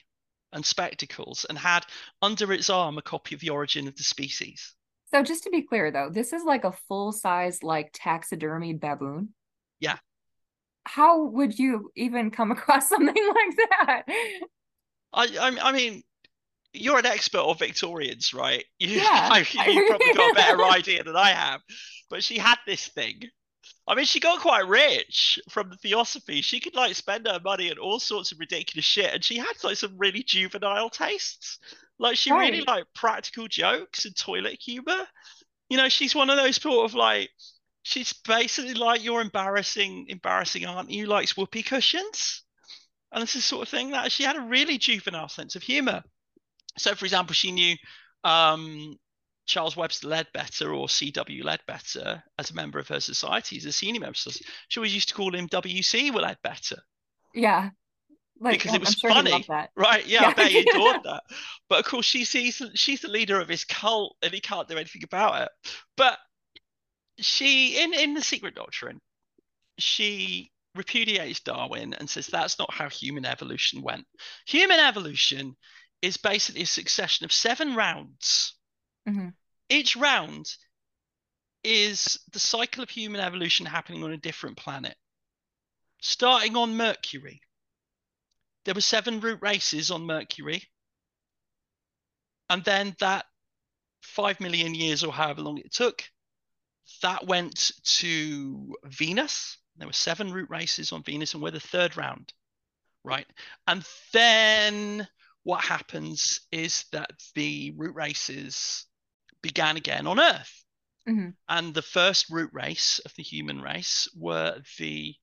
and 0.53 0.65
spectacles 0.65 1.45
and 1.49 1.57
had 1.57 1.85
under 2.21 2.51
its 2.53 2.69
arm 2.69 2.97
a 2.97 3.01
copy 3.01 3.35
of 3.35 3.41
The 3.41 3.49
Origin 3.49 3.87
of 3.87 3.95
the 3.95 4.03
Species. 4.03 4.73
So 5.13 5.23
just 5.23 5.43
to 5.43 5.49
be 5.49 5.61
clear 5.61 5.91
though, 5.91 6.09
this 6.09 6.33
is 6.33 6.43
like 6.43 6.63
a 6.63 6.71
full 6.87 7.11
size 7.11 7.63
like 7.63 7.91
taxidermied 7.93 8.79
baboon. 8.79 9.29
Yeah. 9.79 9.97
How 10.85 11.23
would 11.25 11.57
you 11.59 11.91
even 11.95 12.31
come 12.31 12.51
across 12.51 12.89
something 12.89 13.07
like 13.07 13.57
that? 13.57 14.03
I, 15.13 15.27
I, 15.39 15.57
I 15.61 15.71
mean, 15.73 16.03
you're 16.73 16.99
an 16.99 17.05
expert 17.05 17.39
on 17.39 17.57
Victorians, 17.57 18.33
right? 18.33 18.63
You, 18.79 18.99
Yeah. 19.01 19.03
I- 19.31 19.39
you've 19.67 19.87
probably 19.89 20.13
got 20.13 20.31
a 20.31 20.35
better 20.35 20.63
idea 20.79 21.03
than 21.03 21.15
I 21.15 21.31
have. 21.31 21.61
But 22.09 22.23
she 22.23 22.37
had 22.37 22.57
this 22.65 22.87
thing. 22.87 23.21
I 23.87 23.95
mean, 23.95 24.05
she 24.05 24.19
got 24.19 24.39
quite 24.41 24.67
rich 24.67 25.39
from 25.49 25.69
the 25.69 25.75
theosophy. 25.75 26.41
She 26.41 26.59
could 26.59 26.75
like 26.75 26.95
spend 26.95 27.27
her 27.27 27.39
money 27.43 27.71
on 27.71 27.77
all 27.77 27.99
sorts 27.99 28.31
of 28.31 28.39
ridiculous 28.39 28.85
shit, 28.85 29.13
and 29.13 29.23
she 29.23 29.37
had 29.37 29.53
like 29.63 29.77
some 29.77 29.97
really 29.97 30.23
juvenile 30.23 30.89
tastes. 30.89 31.59
Like 31.99 32.17
she 32.17 32.31
really 32.31 32.59
Right. 32.59 32.67
liked 32.67 32.93
practical 32.93 33.47
jokes 33.47 34.05
and 34.05 34.15
toilet 34.15 34.59
humor. 34.61 35.07
You 35.69 35.77
know, 35.77 35.89
she's 35.89 36.15
one 36.15 36.29
of 36.29 36.37
those 36.37 36.57
sort 36.61 36.85
of 36.85 36.95
like 36.95 37.29
she's 37.83 38.13
basically 38.13 38.73
like 38.75 39.03
your 39.03 39.21
embarrassing, 39.21 40.05
embarrassing 40.09 40.65
auntie 40.65 40.99
who 40.99 41.05
likes 41.07 41.35
whoopee 41.35 41.63
cushions. 41.63 42.43
And 43.11 43.21
this 43.21 43.35
is 43.35 43.41
the 43.43 43.47
sort 43.47 43.63
of 43.63 43.69
thing 43.69 43.91
that 43.91 44.11
she 44.11 44.23
had 44.23 44.37
a 44.37 44.41
really 44.41 44.77
juvenile 44.77 45.29
sense 45.29 45.55
of 45.55 45.63
humor. 45.63 46.03
So, 46.77 46.95
for 46.95 47.05
example, 47.05 47.33
she 47.33 47.51
knew 47.51 47.75
um, 48.23 48.97
Charles 49.45 49.75
Webster 49.75 50.07
Leadbeater 50.07 50.73
or 50.73 50.87
C.W. 50.87 51.43
Leadbeater 51.43 52.23
as 52.37 52.51
a 52.51 52.53
member 52.53 52.79
of 52.79 52.87
her 52.87 52.99
society, 52.99 53.57
as 53.57 53.65
a 53.65 53.71
senior 53.71 54.01
member. 54.01 54.15
She 54.15 54.79
always 54.79 54.93
used 54.93 55.09
to 55.09 55.15
call 55.15 55.35
him 55.35 55.47
W.C. 55.47 56.11
Leadbeater. 56.11 56.81
yeah. 57.33 57.69
like, 58.39 58.59
because 58.59 58.75
it 58.75 58.81
was 58.81 58.93
sure 58.93 59.11
funny, 59.11 59.45
right? 59.75 60.07
Yeah, 60.07 60.21
yeah. 60.21 60.27
I 60.29 60.33
bet 60.33 60.51
he 60.51 60.59
adored 60.59 61.01
that. 61.03 61.23
But 61.69 61.79
of 61.79 61.85
course, 61.85 62.05
she 62.05 62.25
sees 62.25 62.61
she's 62.75 63.01
the 63.01 63.09
leader 63.09 63.39
of 63.39 63.49
his 63.49 63.65
cult, 63.65 64.15
and 64.21 64.33
he 64.33 64.39
can't 64.39 64.67
do 64.67 64.77
anything 64.77 65.03
about 65.03 65.41
it. 65.41 65.49
But 65.97 66.17
she, 67.19 67.81
in 67.81 67.93
in 67.93 68.13
the 68.13 68.21
Secret 68.21 68.55
Doctrine, 68.55 68.99
she 69.77 70.51
repudiates 70.75 71.41
Darwin 71.41 71.93
and 71.93 72.09
says 72.09 72.27
that's 72.27 72.57
not 72.57 72.73
how 72.73 72.89
human 72.89 73.25
evolution 73.25 73.81
went. 73.81 74.05
Human 74.47 74.79
evolution 74.79 75.55
is 76.01 76.17
basically 76.17 76.61
a 76.61 76.67
succession 76.67 77.25
of 77.25 77.31
seven 77.31 77.75
rounds. 77.75 78.55
Mm-hmm. 79.07 79.29
Each 79.69 79.95
round 79.95 80.53
is 81.63 82.19
the 82.31 82.39
cycle 82.39 82.83
of 82.83 82.89
human 82.89 83.21
evolution 83.21 83.65
happening 83.65 84.03
on 84.03 84.11
a 84.11 84.17
different 84.17 84.57
planet. 84.57 84.95
Starting 86.01 86.55
on 86.55 86.77
Mercury, 86.77 87.41
there 88.65 88.73
were 88.73 88.81
seven 88.81 89.19
root 89.19 89.39
races 89.41 89.91
on 89.91 90.05
Mercury. 90.05 90.63
And 92.49 92.63
then 92.63 92.95
that 92.99 93.25
five 94.01 94.39
million 94.39 94.75
years 94.75 95.03
or 95.03 95.13
however 95.13 95.41
long 95.41 95.57
it 95.59 95.71
took, 95.71 96.03
that 97.01 97.25
went 97.25 97.71
to 97.83 98.75
Venus. 98.85 99.57
There 99.77 99.87
were 99.87 99.93
seven 99.93 100.33
root 100.33 100.49
races 100.49 100.91
on 100.91 101.03
Venus, 101.03 101.33
and 101.33 101.41
we're 101.41 101.51
the 101.51 101.59
third 101.59 101.95
round, 101.95 102.33
right? 103.03 103.25
And 103.67 103.85
then 104.11 105.07
what 105.43 105.63
happens 105.63 106.41
is 106.51 106.85
that 106.91 107.11
the 107.35 107.73
root 107.77 107.95
races 107.95 108.85
began 109.41 109.77
again 109.77 110.07
on 110.07 110.19
Earth. 110.19 110.63
Mm-hmm. 111.07 111.29
And 111.49 111.73
the 111.73 111.81
first 111.81 112.29
root 112.29 112.51
race 112.53 112.99
of 113.05 113.13
the 113.15 113.23
human 113.23 113.61
race 113.61 114.07
were 114.15 114.61
the 114.77 115.15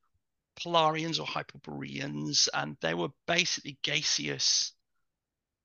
Polarians 0.59 1.21
or 1.21 1.27
Hyperboreans, 1.27 2.49
and 2.53 2.77
they 2.81 2.95
were 2.95 3.11
basically 3.27 3.79
gaseous. 3.83 4.73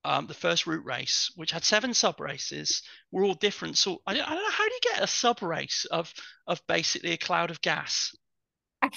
Um, 0.05 0.27
the 0.27 0.33
first 0.33 0.67
root 0.67 0.83
race, 0.83 1.31
which 1.35 1.51
had 1.51 1.63
seven 1.63 1.93
sub 1.93 2.19
races, 2.19 2.83
were 3.11 3.23
all 3.23 3.35
different. 3.35 3.77
So 3.77 4.01
I 4.05 4.13
don't, 4.13 4.27
I 4.27 4.33
don't 4.33 4.43
know 4.43 4.51
how 4.51 4.67
do 4.67 4.73
you 4.73 4.93
get 4.93 5.03
a 5.03 5.07
sub 5.07 5.41
race 5.41 5.85
of 5.85 6.13
of 6.45 6.61
basically 6.67 7.13
a 7.13 7.17
cloud 7.17 7.51
of 7.51 7.61
gas. 7.61 8.13
I, 8.81 8.89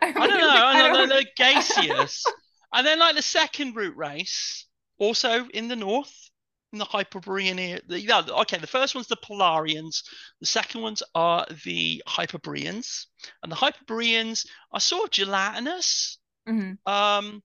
I, 0.00 0.26
don't 0.26 0.40
know. 0.40 0.48
I 0.50 0.82
don't 0.82 0.92
know. 0.94 1.06
They're 1.06 1.30
gaseous, 1.36 2.24
and 2.72 2.86
then 2.86 2.98
like 2.98 3.14
the 3.14 3.22
second 3.22 3.76
root 3.76 3.94
race, 3.94 4.66
also 4.98 5.46
in 5.48 5.68
the 5.68 5.76
north, 5.76 6.30
the 6.78 6.84
Hyperborean. 6.84 7.80
The, 7.86 8.00
yeah, 8.00 8.22
okay, 8.28 8.58
the 8.58 8.66
first 8.66 8.94
one's 8.94 9.08
the 9.08 9.16
Polarians. 9.16 10.02
The 10.40 10.46
second 10.46 10.82
ones 10.82 11.02
are 11.14 11.46
the 11.64 12.02
Hyperboreans, 12.06 13.06
and 13.42 13.52
the 13.52 13.56
Hyperboreans 13.56 14.46
are 14.72 14.80
sort 14.80 15.04
of 15.04 15.10
gelatinous. 15.10 16.18
Mm-hmm. 16.48 16.90
Um, 16.90 17.42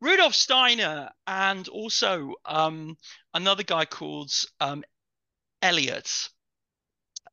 Rudolf 0.00 0.34
Steiner 0.34 1.10
and 1.26 1.66
also 1.68 2.34
um, 2.44 2.96
another 3.34 3.64
guy 3.64 3.84
called 3.84 4.32
um, 4.60 4.84
Elliot, 5.60 6.28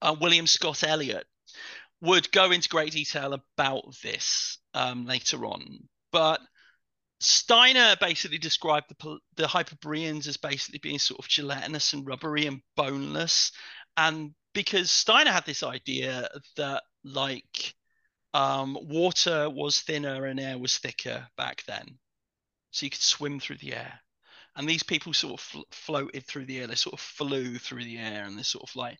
uh, 0.02 0.16
William 0.20 0.48
Scott 0.48 0.84
Elliot, 0.84 1.26
would 2.02 2.32
go 2.32 2.52
into 2.52 2.70
great 2.70 2.92
detail 2.92 3.34
about 3.34 3.84
this 4.02 4.58
um, 4.74 5.06
later 5.06 5.46
on. 5.46 5.88
But 6.12 6.42
Steiner 7.20 7.96
basically 8.00 8.38
described 8.38 8.88
the, 8.90 9.20
the 9.36 9.48
Hyperboreans 9.48 10.28
as 10.28 10.38
basically 10.38 10.80
being 10.80 11.00
sort 11.00 11.20
of 11.20 11.28
gelatinous 11.28 11.94
and 11.94 12.06
rubbery 12.06 12.46
and 12.46 12.62
boneless. 12.76 13.52
And 13.98 14.34
because 14.54 14.92
Steiner 14.92 15.32
had 15.32 15.46
this 15.46 15.64
idea 15.64 16.28
that 16.58 16.84
like 17.04 17.76
um, 18.34 18.78
water 18.82 19.50
was 19.50 19.82
thinner 19.82 20.26
and 20.26 20.40
air 20.40 20.58
was 20.58 20.78
thicker 20.78 21.28
back 21.38 21.64
then, 21.68 21.86
so 22.72 22.86
you 22.86 22.90
could 22.90 23.02
swim 23.02 23.40
through 23.40 23.58
the 23.58 23.74
air. 23.76 24.00
And 24.58 24.68
these 24.68 24.84
people 24.84 25.14
sort 25.14 25.36
of 25.36 25.40
fl- 25.40 25.62
floated 25.72 26.26
through 26.26 26.46
the 26.46 26.60
air. 26.60 26.68
They 26.68 26.76
sort 26.76 26.94
of 26.94 27.00
flew 27.00 27.58
through 27.58 27.84
the 27.84 27.98
air, 27.98 28.26
and 28.26 28.38
they 28.38 28.44
sort 28.44 28.70
of 28.70 28.76
like 28.76 28.98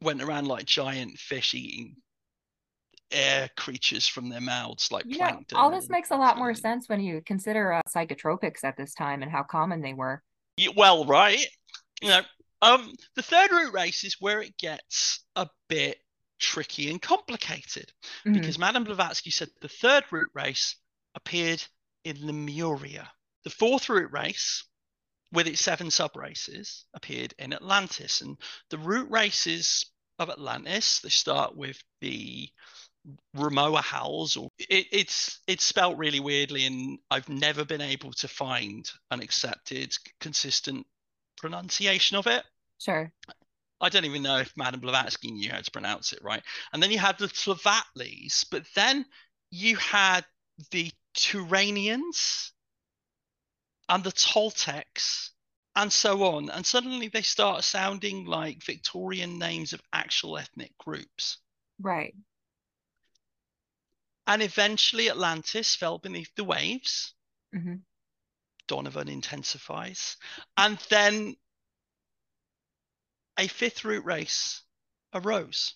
went 0.00 0.22
around 0.22 0.46
like 0.46 0.64
giant 0.64 1.18
fish 1.18 1.54
eating 1.54 1.96
air 3.12 3.48
creatures 3.56 4.06
from 4.06 4.28
their 4.28 4.40
mouths, 4.40 4.90
like 4.92 5.04
yeah, 5.06 5.30
plankton. 5.30 5.58
All 5.58 5.70
this 5.70 5.88
makes 5.88 6.10
a 6.10 6.16
lot 6.16 6.38
more 6.38 6.54
sense 6.54 6.88
when 6.88 7.00
you 7.00 7.22
consider 7.24 7.72
uh, 7.72 7.82
psychotropics 7.88 8.64
at 8.64 8.76
this 8.76 8.94
time 8.94 9.22
and 9.22 9.30
how 9.30 9.42
common 9.42 9.80
they 9.80 9.94
were. 9.94 10.22
Yeah, 10.56 10.70
well, 10.76 11.04
right. 11.04 11.44
You 12.02 12.08
know, 12.08 12.20
um, 12.62 12.92
the 13.16 13.22
third 13.22 13.50
root 13.50 13.72
race 13.72 14.04
is 14.04 14.16
where 14.20 14.42
it 14.42 14.56
gets 14.58 15.24
a 15.36 15.48
bit 15.68 15.98
tricky 16.38 16.90
and 16.90 17.00
complicated 17.00 17.92
Mhm. 18.24 18.34
because 18.34 18.58
Madame 18.58 18.84
Blavatsky 18.84 19.30
said 19.30 19.50
the 19.60 19.68
third 19.68 20.04
root 20.10 20.30
race 20.34 20.76
appeared 21.14 21.62
in 22.04 22.26
Lemuria. 22.26 23.10
The 23.44 23.50
fourth 23.50 23.88
root 23.88 24.10
race, 24.10 24.64
with 25.32 25.46
its 25.46 25.62
seven 25.62 25.88
subraces, 25.88 26.84
appeared 26.94 27.34
in 27.38 27.52
Atlantis. 27.52 28.20
And 28.20 28.36
the 28.70 28.78
root 28.78 29.10
races 29.10 29.86
of 30.18 30.28
Atlantis, 30.30 31.00
they 31.00 31.08
start 31.08 31.56
with 31.56 31.82
the 32.00 32.50
Ramoahals, 33.36 34.40
or 34.40 34.50
it, 34.58 34.86
it's 34.92 35.40
it's 35.46 35.64
spelt 35.64 35.96
really 35.96 36.20
weirdly, 36.20 36.66
and 36.66 36.98
I've 37.10 37.28
never 37.28 37.64
been 37.64 37.80
able 37.80 38.12
to 38.14 38.28
find 38.28 38.90
an 39.10 39.20
accepted, 39.20 39.96
consistent 40.20 40.86
pronunciation 41.38 42.16
of 42.16 42.26
it. 42.26 42.44
Sure. 42.78 43.10
I 43.80 43.88
don't 43.88 44.04
even 44.04 44.22
know 44.22 44.38
if 44.38 44.52
Madame 44.56 44.80
Blavatsky 44.80 45.30
knew 45.30 45.50
how 45.50 45.60
to 45.60 45.70
pronounce 45.70 46.12
it 46.12 46.22
right. 46.22 46.42
And 46.72 46.82
then 46.82 46.90
you 46.90 46.98
had 46.98 47.18
the 47.18 47.28
Tlavatlis, 47.28 48.44
but 48.50 48.64
then 48.74 49.06
you 49.50 49.76
had 49.76 50.24
the 50.70 50.92
Turanians 51.16 52.50
and 53.88 54.04
the 54.04 54.12
Toltecs 54.12 55.30
and 55.76 55.92
so 55.92 56.22
on. 56.24 56.50
And 56.50 56.64
suddenly 56.64 57.08
they 57.08 57.22
start 57.22 57.64
sounding 57.64 58.26
like 58.26 58.62
Victorian 58.62 59.38
names 59.38 59.72
of 59.72 59.80
actual 59.92 60.36
ethnic 60.36 60.76
groups. 60.78 61.38
Right. 61.80 62.14
And 64.26 64.42
eventually 64.42 65.10
Atlantis 65.10 65.74
fell 65.74 65.98
beneath 65.98 66.34
the 66.36 66.44
waves. 66.44 67.14
hmm 67.52 67.76
Donovan 68.68 69.08
intensifies. 69.08 70.16
And 70.56 70.78
then 70.90 71.34
a 73.36 73.48
fifth 73.48 73.84
root 73.84 74.04
race 74.04 74.62
arose, 75.12 75.74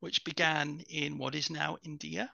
which 0.00 0.24
began 0.24 0.80
in 0.88 1.18
what 1.18 1.34
is 1.34 1.50
now 1.50 1.76
India. 1.82 2.32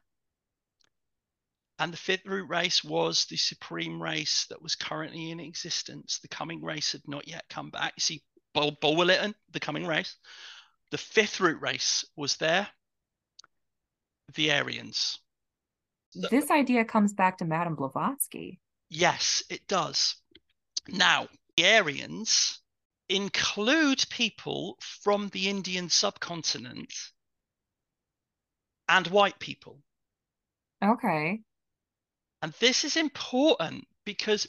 And 1.79 1.93
the 1.93 1.97
fifth 1.97 2.27
root 2.27 2.49
race 2.49 2.85
was 2.85 3.25
the 3.25 3.37
supreme 3.37 4.01
race 4.01 4.47
that 4.51 4.63
was 4.63 4.77
currently 4.77 5.31
in 5.31 5.41
existence. 5.41 6.21
The 6.21 6.29
coming 6.29 6.63
race 6.63 6.93
had 6.93 7.09
not 7.09 7.27
yet 7.27 7.45
come 7.49 7.71
back. 7.71 7.95
You 7.97 8.01
see, 8.03 8.23
Bol- 8.55 8.79
Bulwer 8.81 9.07
Lytton, 9.07 9.35
the 9.51 9.61
coming 9.61 9.87
race. 9.87 10.15
The 10.91 10.99
fifth 10.99 11.41
root 11.41 11.61
race 11.61 12.05
was 12.17 12.37
there. 12.37 12.69
The 14.35 14.53
Aryans. 14.53 15.19
This 16.15 16.51
idea 16.51 16.85
comes 16.85 17.13
back 17.13 17.39
to 17.39 17.45
Madame 17.45 17.75
Blavatsky. 17.75 18.61
Yes, 18.91 19.43
it 19.49 19.67
does. 19.67 20.17
Now, 20.89 21.29
the 21.57 21.65
Aryans 21.65 22.61
include 23.09 24.05
people 24.11 24.79
from 24.81 25.29
the 25.29 25.49
Indian 25.49 25.89
subcontinent 25.89 26.93
and 28.89 29.07
white 29.07 29.39
people. 29.39 29.83
Okay. 30.85 31.41
And 32.43 32.53
this 32.61 32.85
is 32.85 32.97
important 32.97 33.87
because 34.05 34.47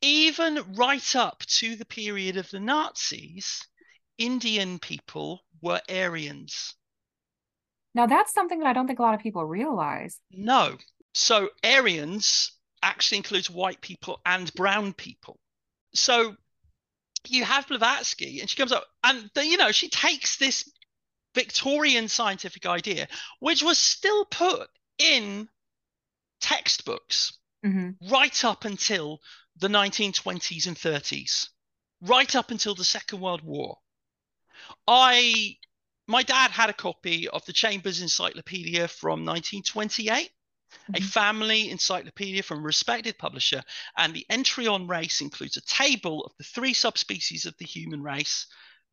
even 0.00 0.74
right 0.74 1.16
up 1.16 1.44
to 1.46 1.76
the 1.76 1.84
period 1.84 2.36
of 2.36 2.50
the 2.50 2.60
Nazis, 2.60 3.66
Indian 4.16 4.78
people 4.78 5.40
were 5.60 5.80
Aryans. 5.88 6.74
Now 7.98 8.06
that's 8.06 8.32
something 8.32 8.60
that 8.60 8.68
I 8.68 8.72
don't 8.72 8.86
think 8.86 9.00
a 9.00 9.02
lot 9.02 9.14
of 9.14 9.20
people 9.20 9.44
realize. 9.44 10.20
No. 10.30 10.76
So 11.14 11.48
Aryans 11.64 12.52
actually 12.80 13.16
includes 13.16 13.50
white 13.50 13.80
people 13.80 14.20
and 14.24 14.54
brown 14.54 14.92
people. 14.92 15.40
So 15.94 16.36
you 17.26 17.42
have 17.42 17.66
Blavatsky, 17.66 18.38
and 18.38 18.48
she 18.48 18.56
comes 18.56 18.70
up, 18.70 18.86
and 19.02 19.28
you 19.34 19.56
know 19.56 19.72
she 19.72 19.88
takes 19.88 20.36
this 20.36 20.70
Victorian 21.34 22.06
scientific 22.06 22.66
idea, 22.66 23.08
which 23.40 23.64
was 23.64 23.78
still 23.78 24.24
put 24.26 24.68
in 24.98 25.48
textbooks 26.40 27.32
hmm 27.64 27.90
right 28.08 28.44
up 28.44 28.64
until 28.64 29.18
the 29.56 29.66
1920s 29.66 30.68
and 30.68 30.76
30s, 30.76 31.48
right 32.00 32.36
up 32.36 32.52
until 32.52 32.76
the 32.76 32.84
Second 32.84 33.20
World 33.20 33.42
War. 33.42 33.76
I, 34.86 35.56
my 36.08 36.22
dad 36.24 36.50
had 36.50 36.70
a 36.70 36.74
copy 36.74 37.28
of 37.28 37.44
the 37.46 37.52
Chambers 37.52 38.00
Encyclopedia 38.00 38.88
from 38.88 39.24
1928 39.24 40.32
a 40.94 41.00
Mhm. 41.00 41.02
family 41.02 41.70
encyclopedia 41.70 42.42
from 42.42 42.58
a 42.60 42.62
respected 42.62 43.18
publisher, 43.18 43.62
and 43.96 44.14
the 44.14 44.26
entry 44.30 44.66
on 44.66 44.88
race 44.88 45.20
includes 45.20 45.56
a 45.56 45.60
table 45.62 46.24
of 46.24 46.32
the 46.38 46.44
three 46.44 46.74
subspecies 46.74 47.46
of 47.46 47.56
the 47.58 47.66
human 47.66 48.02
race 48.02 48.46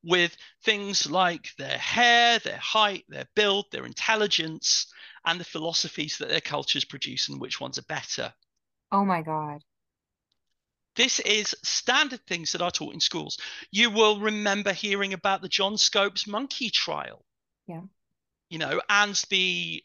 with 0.03 0.37
things 0.63 1.09
like 1.09 1.55
their 1.57 1.77
hair, 1.77 2.39
their 2.39 2.57
height, 2.59 3.05
their 3.07 3.27
build, 3.35 3.65
their 3.71 3.85
intelligence, 3.85 4.87
and 5.25 5.39
the 5.39 5.45
philosophies 5.45 6.17
that 6.17 6.29
their 6.29 6.41
cultures 6.41 6.85
produce 6.85 7.29
and 7.29 7.41
which 7.41 7.59
ones 7.61 7.77
are 7.79 7.83
better. 7.83 8.33
Oh 8.91 9.05
my 9.05 9.21
God. 9.21 9.63
This 10.95 11.19
is 11.19 11.55
standard 11.63 12.25
things 12.25 12.51
that 12.51 12.61
are 12.61 12.71
taught 12.71 12.93
in 12.93 12.99
schools. 12.99 13.37
You 13.71 13.89
will 13.89 14.19
remember 14.19 14.73
hearing 14.73 15.13
about 15.13 15.41
the 15.41 15.49
John 15.49 15.77
Scopes 15.77 16.27
monkey 16.27 16.69
trial. 16.69 17.25
Yeah. 17.67 17.81
You 18.49 18.59
know, 18.59 18.81
and 18.89 19.15
the 19.29 19.83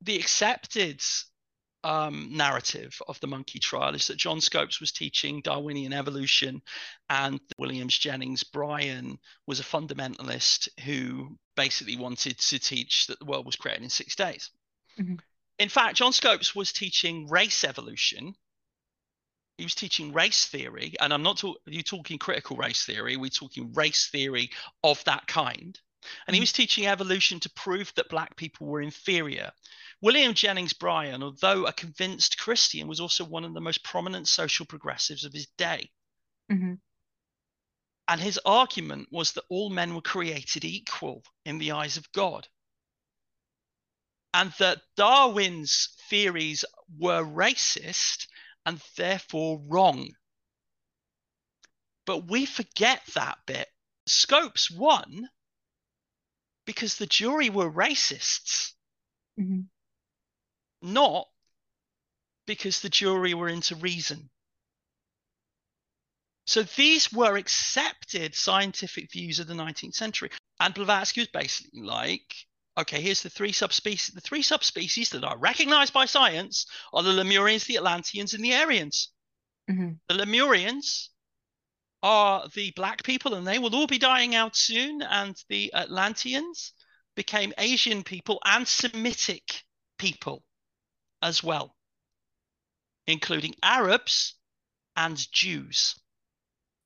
the 0.00 0.16
accepted 0.16 1.00
um, 1.84 2.28
narrative 2.32 3.00
of 3.08 3.18
the 3.20 3.26
monkey 3.26 3.58
trial 3.58 3.94
is 3.94 4.06
that 4.06 4.16
John 4.16 4.40
Scopes 4.40 4.80
was 4.80 4.92
teaching 4.92 5.40
Darwinian 5.42 5.92
evolution, 5.92 6.62
and 7.08 7.40
Williams 7.58 7.96
Jennings 7.98 8.44
Bryan 8.44 9.18
was 9.46 9.60
a 9.60 9.64
fundamentalist 9.64 10.68
who 10.84 11.36
basically 11.56 11.96
wanted 11.96 12.38
to 12.38 12.58
teach 12.58 13.06
that 13.06 13.18
the 13.18 13.24
world 13.24 13.46
was 13.46 13.56
created 13.56 13.82
in 13.82 13.90
six 13.90 14.14
days. 14.14 14.50
Mm-hmm. 14.98 15.16
In 15.58 15.68
fact, 15.68 15.96
John 15.96 16.12
Scopes 16.12 16.54
was 16.54 16.72
teaching 16.72 17.28
race 17.28 17.64
evolution. 17.64 18.34
He 19.58 19.64
was 19.64 19.74
teaching 19.74 20.12
race 20.12 20.46
theory, 20.46 20.94
and 21.00 21.12
I'm 21.12 21.22
not 21.22 21.38
talking. 21.38 21.60
You 21.66 21.82
talking 21.82 22.18
critical 22.18 22.56
race 22.56 22.84
theory? 22.84 23.16
We're 23.16 23.30
talking 23.30 23.72
race 23.72 24.08
theory 24.08 24.50
of 24.82 25.02
that 25.04 25.26
kind. 25.26 25.78
And 26.26 26.34
he 26.34 26.38
mm-hmm. 26.38 26.42
was 26.42 26.52
teaching 26.52 26.86
evolution 26.86 27.38
to 27.40 27.50
prove 27.50 27.92
that 27.94 28.08
black 28.08 28.36
people 28.36 28.66
were 28.66 28.80
inferior. 28.80 29.52
William 30.00 30.34
Jennings 30.34 30.72
Bryan, 30.72 31.22
although 31.22 31.66
a 31.66 31.72
convinced 31.72 32.38
Christian, 32.38 32.88
was 32.88 32.98
also 32.98 33.24
one 33.24 33.44
of 33.44 33.54
the 33.54 33.60
most 33.60 33.84
prominent 33.84 34.26
social 34.26 34.66
progressives 34.66 35.24
of 35.24 35.32
his 35.32 35.46
day. 35.56 35.90
Mm-hmm. 36.50 36.74
And 38.08 38.20
his 38.20 38.40
argument 38.44 39.08
was 39.12 39.32
that 39.32 39.44
all 39.48 39.70
men 39.70 39.94
were 39.94 40.02
created 40.02 40.64
equal 40.64 41.22
in 41.44 41.58
the 41.58 41.72
eyes 41.72 41.96
of 41.96 42.10
God. 42.12 42.48
And 44.34 44.52
that 44.58 44.82
Darwin's 44.96 45.90
theories 46.08 46.64
were 46.98 47.22
racist 47.22 48.26
and 48.66 48.80
therefore 48.96 49.60
wrong. 49.66 50.08
But 52.06 52.28
we 52.28 52.46
forget 52.46 53.02
that 53.14 53.38
bit. 53.46 53.68
Scopes 54.06 54.70
won 54.70 55.28
because 56.66 56.96
the 56.96 57.06
jury 57.06 57.50
were 57.50 57.70
racists. 57.70 58.72
Mm-hmm 59.40 59.62
not 60.82 61.26
because 62.46 62.80
the 62.80 62.88
jury 62.88 63.34
were 63.34 63.48
into 63.48 63.76
reason. 63.76 64.28
So 66.46 66.64
these 66.64 67.12
were 67.12 67.36
accepted 67.36 68.34
scientific 68.34 69.12
views 69.12 69.38
of 69.38 69.46
the 69.46 69.54
19th 69.54 69.94
century. 69.94 70.30
And 70.58 70.74
Blavatsky 70.74 71.20
was 71.20 71.28
basically 71.28 71.82
like, 71.82 72.34
okay, 72.78 73.00
here's 73.00 73.22
the 73.22 73.30
three 73.30 73.52
subspecies. 73.52 74.14
The 74.14 74.20
three 74.20 74.42
subspecies 74.42 75.10
that 75.10 75.24
are 75.24 75.38
recognized 75.38 75.92
by 75.92 76.06
science 76.06 76.66
are 76.92 77.02
the 77.02 77.10
Lemurians, 77.10 77.66
the 77.66 77.76
Atlanteans, 77.76 78.34
and 78.34 78.44
the 78.44 78.54
Aryans. 78.54 79.10
Mm-hmm. 79.70 79.92
The 80.08 80.14
Lemurians 80.14 81.08
are 82.02 82.48
the 82.54 82.72
black 82.74 83.02
people, 83.02 83.34
and 83.34 83.46
they 83.46 83.58
will 83.58 83.74
all 83.74 83.86
be 83.86 83.98
dying 83.98 84.34
out 84.34 84.56
soon. 84.56 85.02
And 85.02 85.36
the 85.48 85.72
Atlanteans 85.74 86.72
became 87.14 87.52
Asian 87.58 88.02
people 88.02 88.40
and 88.44 88.66
Semitic 88.66 89.62
people 89.98 90.42
as 91.20 91.42
well, 91.44 91.76
including 93.06 93.54
Arabs 93.62 94.34
and 94.96 95.16
Jews. 95.30 95.94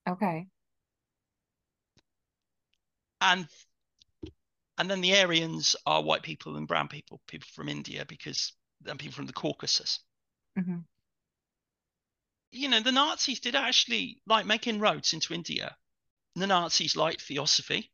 Okay. 0.09 0.47
And 3.21 3.49
and 4.79 4.91
then 4.91 5.01
the 5.01 5.19
Aryans 5.19 5.75
are 5.87 6.03
white 6.03 6.23
people 6.23 6.57
and 6.57 6.69
brown 6.69 6.89
people, 6.89 7.21
people 7.27 7.49
from 7.53 7.69
India, 7.69 8.05
because 8.05 8.53
and 8.85 8.99
people 8.99 9.15
from 9.15 9.27
the 9.27 9.33
Caucasus. 9.33 10.01
Mm-hmm. 10.59 10.79
You 12.53 12.69
know, 12.69 12.81
the 12.81 12.93
Nazis 12.93 13.41
did 13.41 13.55
actually 13.55 14.21
like 14.27 14.47
make 14.47 14.67
inroads 14.67 15.13
into 15.13 15.35
India. 15.35 15.77
The 16.35 16.47
Nazis 16.47 16.97
liked 16.97 17.23
theosophy. 17.23 17.91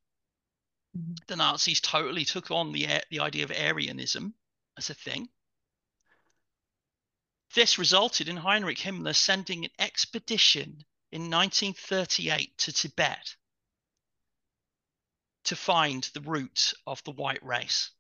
Mm-hmm. 0.97 1.15
The 1.27 1.37
Nazis 1.37 1.81
totally 1.81 2.25
took 2.25 2.51
on 2.51 2.73
the 2.73 2.87
the 3.11 3.21
idea 3.21 3.45
of 3.45 3.51
Aryanism 3.51 4.35
as 4.77 4.91
a 4.91 4.95
thing. 4.95 5.29
This 7.55 7.79
resulted 7.79 8.29
in 8.29 8.37
Heinrich 8.39 8.79
Himmler 8.79 9.15
sending 9.15 9.65
an 9.65 9.71
expedition 9.79 10.85
in 11.11 11.31
1938 11.31 12.57
to 12.59 12.73
Tibet 12.73 13.37
to 15.45 15.57
find 15.57 16.09
the 16.15 16.21
root 16.21 16.73
of 16.87 17.03
the 17.05 17.13
white 17.13 17.45
race. 17.45 17.91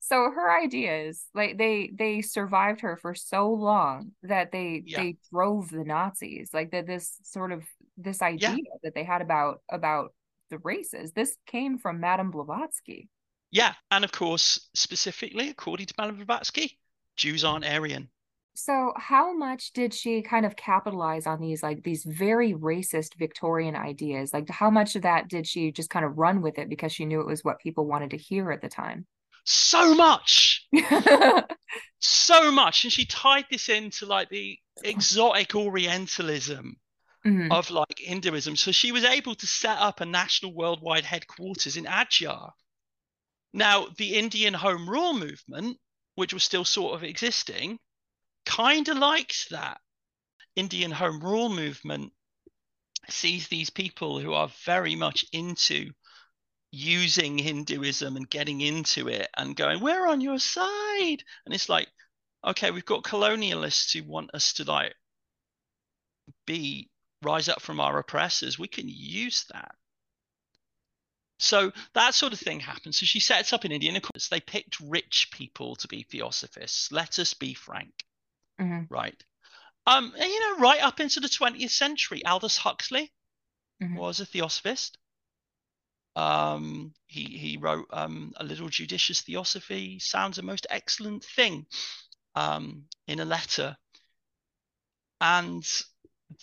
So 0.00 0.30
her 0.30 0.50
ideas, 0.50 1.26
like 1.34 1.58
they 1.58 1.90
they 1.92 2.22
survived 2.22 2.80
her 2.80 2.96
for 2.96 3.14
so 3.14 3.52
long 3.52 4.12
that 4.22 4.52
they 4.52 4.82
yeah. 4.86 5.02
they 5.02 5.16
drove 5.30 5.70
the 5.70 5.84
Nazis. 5.84 6.50
Like 6.54 6.70
that 6.70 6.86
this 6.86 7.16
sort 7.24 7.52
of 7.52 7.64
this 7.96 8.22
idea 8.22 8.50
yeah. 8.50 8.78
that 8.84 8.94
they 8.94 9.04
had 9.04 9.20
about 9.20 9.60
about 9.70 10.14
the 10.50 10.58
races. 10.58 11.12
This 11.12 11.36
came 11.46 11.78
from 11.78 12.00
Madame 12.00 12.30
Blavatsky. 12.30 13.08
Yeah, 13.50 13.74
and 13.90 14.04
of 14.04 14.12
course, 14.12 14.68
specifically 14.74 15.50
according 15.50 15.86
to 15.86 15.94
Madame 15.98 16.16
Blavatsky, 16.16 16.78
Jews 17.16 17.44
aren't 17.44 17.66
Aryan. 17.66 18.08
So 18.58 18.92
how 18.96 19.32
much 19.36 19.72
did 19.72 19.94
she 19.94 20.20
kind 20.20 20.44
of 20.44 20.56
capitalize 20.56 21.28
on 21.28 21.40
these 21.40 21.62
like 21.62 21.84
these 21.84 22.02
very 22.02 22.54
racist 22.54 23.14
Victorian 23.16 23.76
ideas? 23.76 24.32
Like 24.32 24.50
how 24.50 24.68
much 24.68 24.96
of 24.96 25.02
that 25.02 25.28
did 25.28 25.46
she 25.46 25.70
just 25.70 25.90
kind 25.90 26.04
of 26.04 26.18
run 26.18 26.42
with 26.42 26.58
it 26.58 26.68
because 26.68 26.92
she 26.92 27.04
knew 27.04 27.20
it 27.20 27.26
was 27.26 27.44
what 27.44 27.60
people 27.60 27.86
wanted 27.86 28.10
to 28.10 28.16
hear 28.16 28.50
at 28.50 28.60
the 28.60 28.68
time? 28.68 29.06
So 29.44 29.94
much. 29.94 30.66
so 32.00 32.50
much. 32.50 32.82
And 32.82 32.92
she 32.92 33.06
tied 33.06 33.44
this 33.48 33.68
into 33.68 34.06
like 34.06 34.28
the 34.28 34.58
exotic 34.82 35.54
Orientalism 35.54 36.74
mm-hmm. 37.24 37.52
of 37.52 37.70
like 37.70 37.98
Hinduism. 37.98 38.56
So 38.56 38.72
she 38.72 38.90
was 38.90 39.04
able 39.04 39.36
to 39.36 39.46
set 39.46 39.78
up 39.78 40.00
a 40.00 40.04
national 40.04 40.52
worldwide 40.52 41.04
headquarters 41.04 41.76
in 41.76 41.84
Adyar. 41.84 42.50
Now, 43.52 43.86
the 43.98 44.14
Indian 44.14 44.54
Home 44.54 44.90
Rule 44.90 45.14
movement, 45.14 45.76
which 46.16 46.34
was 46.34 46.42
still 46.42 46.64
sort 46.64 46.96
of 46.96 47.04
existing, 47.04 47.78
kind 48.48 48.88
of 48.88 48.96
likes 48.96 49.46
that. 49.50 49.80
Indian 50.56 50.90
Home 50.90 51.20
Rule 51.20 51.50
movement 51.50 52.12
sees 53.08 53.46
these 53.46 53.70
people 53.70 54.18
who 54.18 54.32
are 54.32 54.50
very 54.64 54.96
much 54.96 55.24
into 55.32 55.90
using 56.72 57.38
Hinduism 57.38 58.16
and 58.16 58.28
getting 58.28 58.60
into 58.60 59.08
it 59.08 59.28
and 59.36 59.54
going, 59.54 59.80
We're 59.80 60.08
on 60.08 60.20
your 60.20 60.38
side. 60.38 61.22
And 61.44 61.54
it's 61.54 61.68
like, 61.68 61.88
okay, 62.44 62.70
we've 62.70 62.84
got 62.84 63.04
colonialists 63.04 63.92
who 63.92 64.08
want 64.08 64.34
us 64.34 64.54
to 64.54 64.64
like 64.64 64.94
be 66.46 66.90
rise 67.22 67.48
up 67.48 67.60
from 67.60 67.80
our 67.80 67.98
oppressors. 67.98 68.58
We 68.58 68.68
can 68.68 68.86
use 68.88 69.44
that. 69.52 69.74
So 71.38 71.70
that 71.94 72.14
sort 72.14 72.32
of 72.32 72.40
thing 72.40 72.60
happens. 72.60 72.98
So 72.98 73.06
she 73.06 73.20
sets 73.20 73.52
up 73.52 73.64
in 73.64 73.72
India, 73.72 73.90
and 73.90 73.96
of 73.96 74.02
course, 74.02 74.28
they 74.28 74.40
picked 74.40 74.80
rich 74.80 75.28
people 75.32 75.76
to 75.76 75.86
be 75.86 76.02
theosophists. 76.02 76.90
Let 76.90 77.18
us 77.18 77.34
be 77.34 77.54
frank 77.54 77.92
mm-hmm. 78.60 78.82
right? 78.88 79.22
Um, 79.86 80.12
and, 80.18 80.30
you 80.30 80.40
know, 80.40 80.58
right 80.58 80.82
up 80.82 81.00
into 81.00 81.20
the 81.20 81.28
20th 81.28 81.70
century, 81.70 82.24
Aldous 82.24 82.58
Huxley 82.58 83.10
mm-hmm. 83.82 83.96
was 83.96 84.20
a 84.20 84.26
theosophist. 84.26 84.98
Um, 86.14 86.94
he 87.06 87.24
he 87.24 87.58
wrote 87.58 87.86
um, 87.92 88.32
a 88.36 88.44
little 88.44 88.68
judicious 88.68 89.20
theosophy. 89.20 90.00
Sounds 90.00 90.38
a 90.38 90.42
most 90.42 90.66
excellent 90.68 91.24
thing 91.24 91.66
um, 92.34 92.84
in 93.06 93.20
a 93.20 93.24
letter, 93.24 93.76
and 95.20 95.64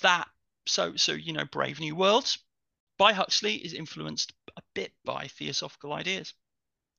that 0.02 0.30
so 0.66 0.96
so 0.96 1.12
you 1.12 1.34
know, 1.34 1.46
Brave 1.46 1.82
New 1.82 1.96
World 1.96 2.38
by 2.98 3.12
Huxley 3.12 3.56
is 3.56 3.74
influenced 3.74 4.34
a 4.56 4.62
bit 4.74 4.94
by 5.04 5.28
theosophical 5.28 5.94
ideas. 5.94 6.34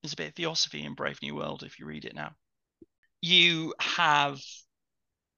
There's 0.03 0.13
a 0.13 0.17
bit 0.17 0.29
of 0.29 0.35
theosophy 0.35 0.85
in 0.85 0.95
Brave 0.95 1.23
New 1.23 1.35
World 1.35 1.63
if 1.63 1.79
you 1.79 1.87
read 1.87 2.05
it 2.05 2.15
now. 2.15 2.35
You 3.23 3.75
have 3.81 4.39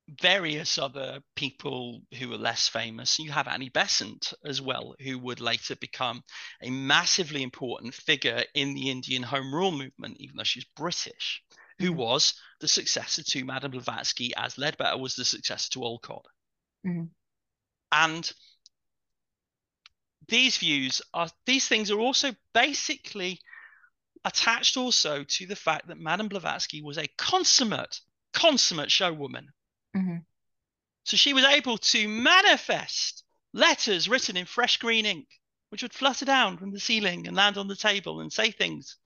various 0.09 0.79
other 0.79 1.21
people 1.37 2.01
who 2.19 2.33
are 2.33 2.39
less 2.39 2.69
famous. 2.69 3.19
You 3.19 3.31
have 3.31 3.47
Annie 3.47 3.69
Besant 3.69 4.33
as 4.45 4.61
well, 4.61 4.95
who 5.01 5.19
would 5.19 5.41
later 5.41 5.77
become 5.77 6.23
a 6.63 6.71
massively 6.71 7.43
important 7.43 7.95
figure 7.95 8.43
in 8.55 8.75
the 8.75 8.91
Indian 8.91 9.23
Home 9.23 9.55
Rule 9.55 9.73
movement, 9.73 10.17
even 10.19 10.37
though 10.37 10.45
she's 10.45 10.65
British, 10.77 11.43
who 11.79 11.91
mm-hmm. 11.91 12.01
was 12.01 12.35
the 12.61 12.69
successor 12.69 13.23
to 13.23 13.45
Madame 13.45 13.73
Blavatsky, 13.73 14.33
as 14.37 14.57
Leadbeater 14.57 14.97
was 14.97 15.15
the 15.15 15.25
successor 15.25 15.71
to 15.73 15.85
Olcott. 15.85 16.27
Mm-hmm. 16.87 17.05
And 17.93 18.33
these 20.29 20.57
views 20.59 21.03
are 21.13 21.29
these 21.47 21.69
things 21.69 21.91
are 21.91 22.01
also 22.01 22.35
basically 22.55 23.41
attached 24.25 24.77
also 24.77 25.25
to 25.25 25.47
the 25.47 25.57
fact 25.57 25.89
that 25.89 25.99
Madame 25.99 26.29
Blavatsky 26.29 26.83
was 26.83 26.99
a 26.99 27.07
consummate, 27.17 28.01
consummate 28.33 28.91
showwoman 28.91 29.47
Mm-hmm. 29.97 30.19
So 31.05 31.17
she 31.17 31.33
was 31.33 31.45
able 31.45 31.79
to 31.79 32.09
manifest 32.09 33.25
letters 33.53 34.09
written 34.09 34.37
in 34.37 34.45
fresh 34.45 34.77
green 34.77 35.07
ink 35.07 35.27
which 35.71 35.83
would 35.83 35.93
flutter 35.93 36.25
down 36.25 36.57
from 36.57 36.71
the 36.71 36.81
ceiling 36.81 37.27
and 37.27 37.37
land 37.37 37.59
on 37.59 37.69
the 37.69 37.77
table 37.77 38.21
and 38.21 38.33
say 38.33 38.51
things 38.51 38.97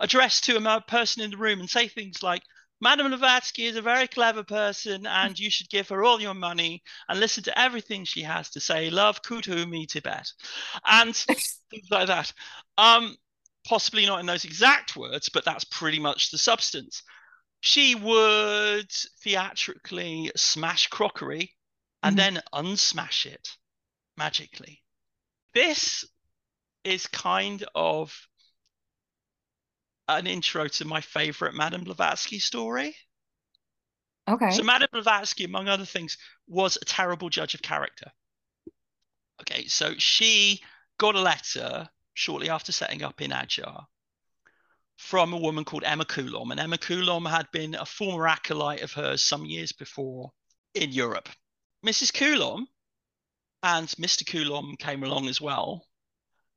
addressed 0.00 0.44
to 0.44 0.56
a 0.56 0.80
person 0.82 1.22
in 1.22 1.30
the 1.30 1.36
room 1.36 1.60
and 1.60 1.70
say 1.70 1.88
things 1.88 2.22
like, 2.22 2.42
Madame 2.80 3.08
Blavatsky 3.08 3.64
is 3.64 3.76
a 3.76 3.82
very 3.82 4.06
clever 4.06 4.42
person, 4.42 5.06
and 5.06 5.38
you 5.38 5.48
should 5.48 5.70
give 5.70 5.88
her 5.88 6.04
all 6.04 6.20
your 6.20 6.34
money 6.34 6.82
and 7.08 7.20
listen 7.20 7.42
to 7.44 7.58
everything 7.58 8.04
she 8.04 8.22
has 8.22 8.50
to 8.50 8.60
say. 8.60 8.90
Love 8.90 9.22
Kutumi 9.22 9.86
Tibet, 9.88 10.28
and 10.84 11.16
things 11.70 11.88
like 11.90 12.08
that. 12.08 12.32
Um, 12.76 13.16
possibly 13.66 14.04
not 14.04 14.20
in 14.20 14.26
those 14.26 14.44
exact 14.44 14.96
words, 14.96 15.30
but 15.30 15.44
that's 15.44 15.64
pretty 15.64 16.00
much 16.00 16.30
the 16.30 16.36
substance. 16.36 17.02
She 17.64 17.94
would 17.94 18.92
theatrically 19.22 20.30
smash 20.36 20.88
crockery 20.88 21.56
and 22.02 22.14
mm-hmm. 22.14 22.34
then 22.34 22.42
unsmash 22.52 23.24
it 23.24 23.48
magically. 24.18 24.82
This 25.54 26.04
is 26.84 27.06
kind 27.06 27.64
of 27.74 28.14
an 30.08 30.26
intro 30.26 30.68
to 30.68 30.84
my 30.84 31.00
favorite 31.00 31.54
Madame 31.54 31.84
Blavatsky 31.84 32.38
story. 32.38 32.94
Okay. 34.28 34.50
So 34.50 34.62
Madame 34.62 34.90
Blavatsky, 34.92 35.44
among 35.44 35.66
other 35.66 35.86
things, 35.86 36.18
was 36.46 36.76
a 36.76 36.84
terrible 36.84 37.30
judge 37.30 37.54
of 37.54 37.62
character. 37.62 38.12
Okay, 39.40 39.68
so 39.68 39.94
she 39.96 40.60
got 40.98 41.14
a 41.14 41.20
letter 41.22 41.88
shortly 42.12 42.50
after 42.50 42.72
setting 42.72 43.02
up 43.02 43.22
in 43.22 43.30
Adyar 43.30 43.86
from 44.96 45.32
a 45.32 45.38
woman 45.38 45.64
called 45.64 45.84
Emma 45.84 46.04
Coulomb. 46.04 46.50
And 46.50 46.60
Emma 46.60 46.78
Coulomb 46.78 47.26
had 47.26 47.50
been 47.52 47.74
a 47.74 47.86
former 47.86 48.26
acolyte 48.26 48.82
of 48.82 48.92
hers 48.92 49.22
some 49.22 49.44
years 49.44 49.72
before 49.72 50.30
in 50.74 50.92
Europe. 50.92 51.28
Mrs. 51.84 52.12
Coulomb 52.12 52.66
and 53.62 53.88
Mr. 53.88 54.26
Coulomb 54.26 54.76
came 54.76 55.02
along 55.02 55.28
as 55.28 55.40
well 55.40 55.86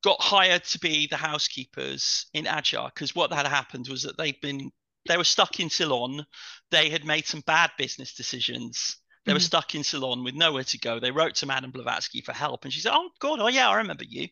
got 0.04 0.22
hired 0.22 0.64
to 0.64 0.80
be 0.80 1.08
the 1.08 1.18
housekeepers 1.18 2.28
in 2.34 2.46
Adyar 2.46 2.88
because 2.94 3.16
what 3.16 3.34
had 3.34 3.48
happened 3.48 3.88
was 3.88 4.04
that 4.04 4.18
they'd 4.18 4.40
been 4.42 4.72
they 5.08 5.18
were 5.18 5.24
stuck 5.24 5.60
in 5.60 5.70
Ceylon. 5.70 6.26
They 6.70 6.90
had 6.90 7.06
made 7.06 7.26
some 7.26 7.42
bad 7.42 7.72
business 7.78 8.14
decisions. 8.14 8.98
They 9.26 9.32
mm-hmm. 9.32 9.38
were 9.38 9.42
stuck 9.42 9.74
in 9.74 9.84
Ceylon 9.84 10.24
with 10.24 10.36
nowhere 10.36 10.66
to 10.66 10.78
go. 10.80 11.00
They 11.00 11.12
wrote 11.12 11.36
to 11.36 11.46
Madame 11.46 11.72
Blavatsky 11.72 12.22
for 12.22 12.34
help, 12.34 12.64
and 12.64 12.74
she 12.74 12.82
said, 12.82 12.94
"Oh 12.94 13.10
God, 13.20 13.40
oh 13.40 13.48
yeah, 13.48 13.70
I 13.70 13.78
remember 13.78 14.04
you. 14.04 14.28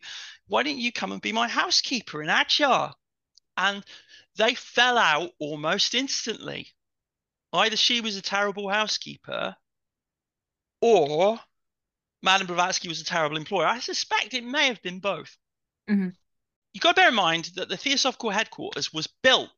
Why 0.47 0.63
don't 0.63 0.77
you 0.77 0.91
come 0.91 1.11
and 1.11 1.21
be 1.21 1.31
my 1.31 1.47
housekeeper 1.47 2.21
in 2.21 2.29
Adyar?" 2.29 2.93
And 3.57 3.83
they 4.37 4.55
fell 4.55 4.97
out 4.97 5.31
almost 5.39 5.95
instantly. 5.95 6.73
Either 7.53 7.77
she 7.77 8.01
was 8.01 8.17
a 8.17 8.21
terrible 8.21 8.69
housekeeper, 8.69 9.55
or 10.81 11.39
Madame 12.21 12.47
Blavatsky 12.47 12.89
was 12.89 13.01
a 13.01 13.05
terrible 13.05 13.37
employer. 13.37 13.67
I 13.67 13.79
suspect 13.79 14.33
it 14.33 14.43
may 14.43 14.67
have 14.67 14.81
been 14.81 14.99
both. 14.99 15.37
Mm-hmm. 15.89 16.09
You've 16.73 16.81
got 16.81 16.95
to 16.95 17.01
bear 17.01 17.09
in 17.09 17.15
mind 17.15 17.51
that 17.55 17.69
the 17.69 17.77
Theosophical 17.77 18.31
headquarters 18.31 18.91
was 18.91 19.07
built 19.07 19.49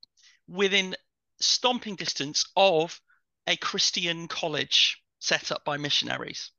within 0.48 0.96
stomping 1.40 1.96
distance 1.96 2.46
of 2.56 3.02
a 3.48 3.56
Christian 3.56 4.28
college 4.28 5.02
set 5.20 5.52
up 5.52 5.66
by 5.66 5.78
missionaries. 5.78 6.52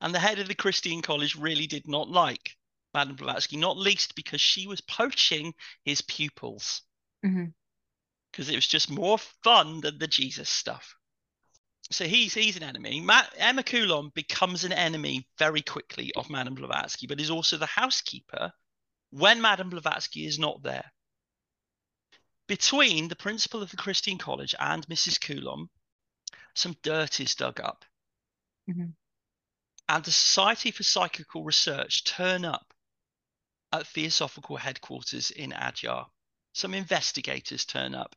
And 0.00 0.14
the 0.14 0.20
head 0.20 0.38
of 0.38 0.48
the 0.48 0.54
Christian 0.54 1.02
college 1.02 1.34
really 1.34 1.66
did 1.66 1.88
not 1.88 2.08
like 2.08 2.56
Madame 2.94 3.16
Blavatsky, 3.16 3.56
not 3.56 3.76
least 3.76 4.14
because 4.14 4.40
she 4.40 4.66
was 4.66 4.80
poaching 4.80 5.52
his 5.84 6.00
pupils. 6.00 6.82
Because 7.22 7.34
mm-hmm. 7.34 8.52
it 8.52 8.56
was 8.56 8.66
just 8.66 8.90
more 8.90 9.18
fun 9.18 9.80
than 9.80 9.98
the 9.98 10.06
Jesus 10.06 10.48
stuff. 10.48 10.94
So 11.90 12.06
he's 12.06 12.32
he's 12.32 12.56
an 12.56 12.62
enemy. 12.62 13.00
Ma- 13.00 13.26
Emma 13.36 13.62
Coulomb 13.62 14.10
becomes 14.14 14.64
an 14.64 14.72
enemy 14.72 15.28
very 15.38 15.60
quickly 15.60 16.12
of 16.16 16.30
Madame 16.30 16.54
Blavatsky, 16.54 17.06
but 17.06 17.20
is 17.20 17.30
also 17.30 17.58
the 17.58 17.66
housekeeper 17.66 18.52
when 19.10 19.40
Madame 19.40 19.70
Blavatsky 19.70 20.26
is 20.26 20.38
not 20.38 20.62
there. 20.62 20.90
Between 22.46 23.08
the 23.08 23.16
principal 23.16 23.62
of 23.62 23.70
the 23.70 23.76
Christian 23.76 24.18
College 24.18 24.54
and 24.58 24.86
Mrs. 24.86 25.20
Coulomb, 25.20 25.68
some 26.54 26.76
dirt 26.82 27.20
is 27.20 27.34
dug 27.34 27.60
up. 27.60 27.84
Mm-hmm. 28.68 28.90
And 29.88 30.04
the 30.04 30.10
Society 30.10 30.70
for 30.70 30.82
Psychical 30.82 31.44
Research 31.44 32.04
turn 32.04 32.44
up 32.44 32.73
at 33.74 33.86
Theosophical 33.86 34.56
headquarters 34.56 35.30
in 35.30 35.50
Adyar. 35.50 36.06
Some 36.52 36.74
investigators 36.74 37.64
turn 37.64 37.94
up. 37.94 38.14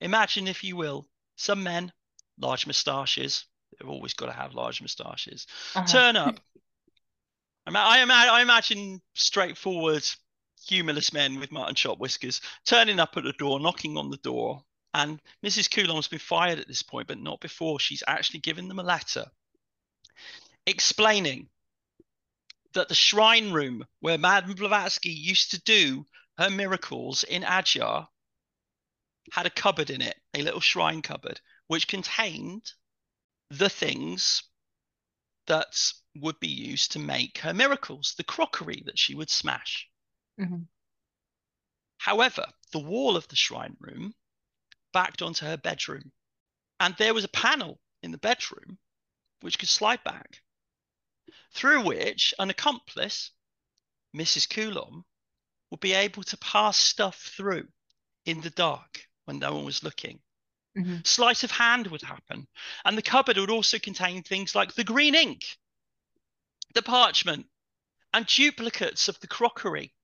Imagine, 0.00 0.46
if 0.46 0.62
you 0.62 0.76
will, 0.76 1.06
some 1.36 1.62
men 1.62 1.92
large 2.38 2.66
moustaches. 2.66 3.46
They've 3.72 3.88
always 3.88 4.14
got 4.14 4.26
to 4.26 4.32
have 4.32 4.54
large 4.54 4.80
moustaches. 4.80 5.46
Uh-huh. 5.74 5.86
Turn 5.86 6.16
up. 6.16 6.38
I, 7.66 8.02
I, 8.02 8.38
I 8.38 8.42
imagine 8.42 9.00
straightforward, 9.14 10.06
humorless 10.66 11.12
men 11.12 11.40
with 11.40 11.50
mutton 11.50 11.74
chop 11.74 11.98
whiskers 11.98 12.40
turning 12.64 13.00
up 13.00 13.16
at 13.16 13.24
the 13.24 13.32
door, 13.32 13.58
knocking 13.58 13.96
on 13.96 14.10
the 14.10 14.18
door. 14.18 14.62
And 14.94 15.20
Mrs. 15.44 15.70
Coulomb's 15.70 16.08
been 16.08 16.20
fired 16.20 16.58
at 16.58 16.68
this 16.68 16.82
point, 16.82 17.08
but 17.08 17.18
not 17.18 17.40
before. 17.40 17.80
She's 17.80 18.04
actually 18.06 18.40
given 18.40 18.68
them 18.68 18.78
a 18.78 18.84
letter 18.84 19.26
explaining 20.66 21.48
that 22.76 22.88
the 22.88 22.94
shrine 22.94 23.52
room 23.52 23.86
where 24.00 24.18
Madame 24.18 24.54
Blavatsky 24.54 25.10
used 25.10 25.50
to 25.50 25.60
do 25.62 26.06
her 26.38 26.50
miracles 26.50 27.24
in 27.24 27.42
Adyar 27.42 28.06
had 29.32 29.46
a 29.46 29.50
cupboard 29.50 29.90
in 29.90 30.02
it, 30.02 30.16
a 30.34 30.42
little 30.42 30.60
shrine 30.60 31.00
cupboard, 31.00 31.40
which 31.68 31.88
contained 31.88 32.72
the 33.48 33.70
things 33.70 34.42
that 35.46 35.92
would 36.16 36.38
be 36.38 36.48
used 36.48 36.92
to 36.92 36.98
make 36.98 37.38
her 37.38 37.54
miracles, 37.54 38.14
the 38.18 38.24
crockery 38.24 38.82
that 38.84 38.98
she 38.98 39.14
would 39.14 39.30
smash. 39.30 39.88
Mm-hmm. 40.38 40.64
However, 41.98 42.46
the 42.72 42.78
wall 42.78 43.16
of 43.16 43.26
the 43.28 43.36
shrine 43.36 43.76
room 43.80 44.14
backed 44.92 45.22
onto 45.22 45.46
her 45.46 45.56
bedroom, 45.56 46.12
and 46.78 46.94
there 46.98 47.14
was 47.14 47.24
a 47.24 47.28
panel 47.28 47.80
in 48.02 48.12
the 48.12 48.18
bedroom 48.18 48.78
which 49.40 49.58
could 49.58 49.68
slide 49.68 50.04
back, 50.04 50.42
through 51.52 51.82
which 51.82 52.34
an 52.38 52.50
accomplice, 52.50 53.30
Mrs. 54.16 54.48
Coulomb, 54.48 55.04
would 55.70 55.80
be 55.80 55.94
able 55.94 56.22
to 56.24 56.36
pass 56.38 56.76
stuff 56.76 57.32
through 57.36 57.68
in 58.24 58.40
the 58.40 58.50
dark 58.50 59.06
when 59.24 59.38
no 59.38 59.54
one 59.54 59.64
was 59.64 59.82
looking 59.82 60.20
Mm-hmm. 60.76 60.96
Sleight 61.04 61.42
of 61.42 61.50
hand 61.50 61.86
would 61.88 62.02
happen. 62.02 62.46
And 62.84 62.98
the 62.98 63.02
cupboard 63.02 63.38
would 63.38 63.50
also 63.50 63.78
contain 63.78 64.22
things 64.22 64.54
like 64.54 64.74
the 64.74 64.84
green 64.84 65.14
ink, 65.14 65.44
the 66.74 66.82
parchment, 66.82 67.46
and 68.12 68.26
duplicates 68.26 69.08
of 69.08 69.18
the 69.20 69.26
crockery, 69.26 69.94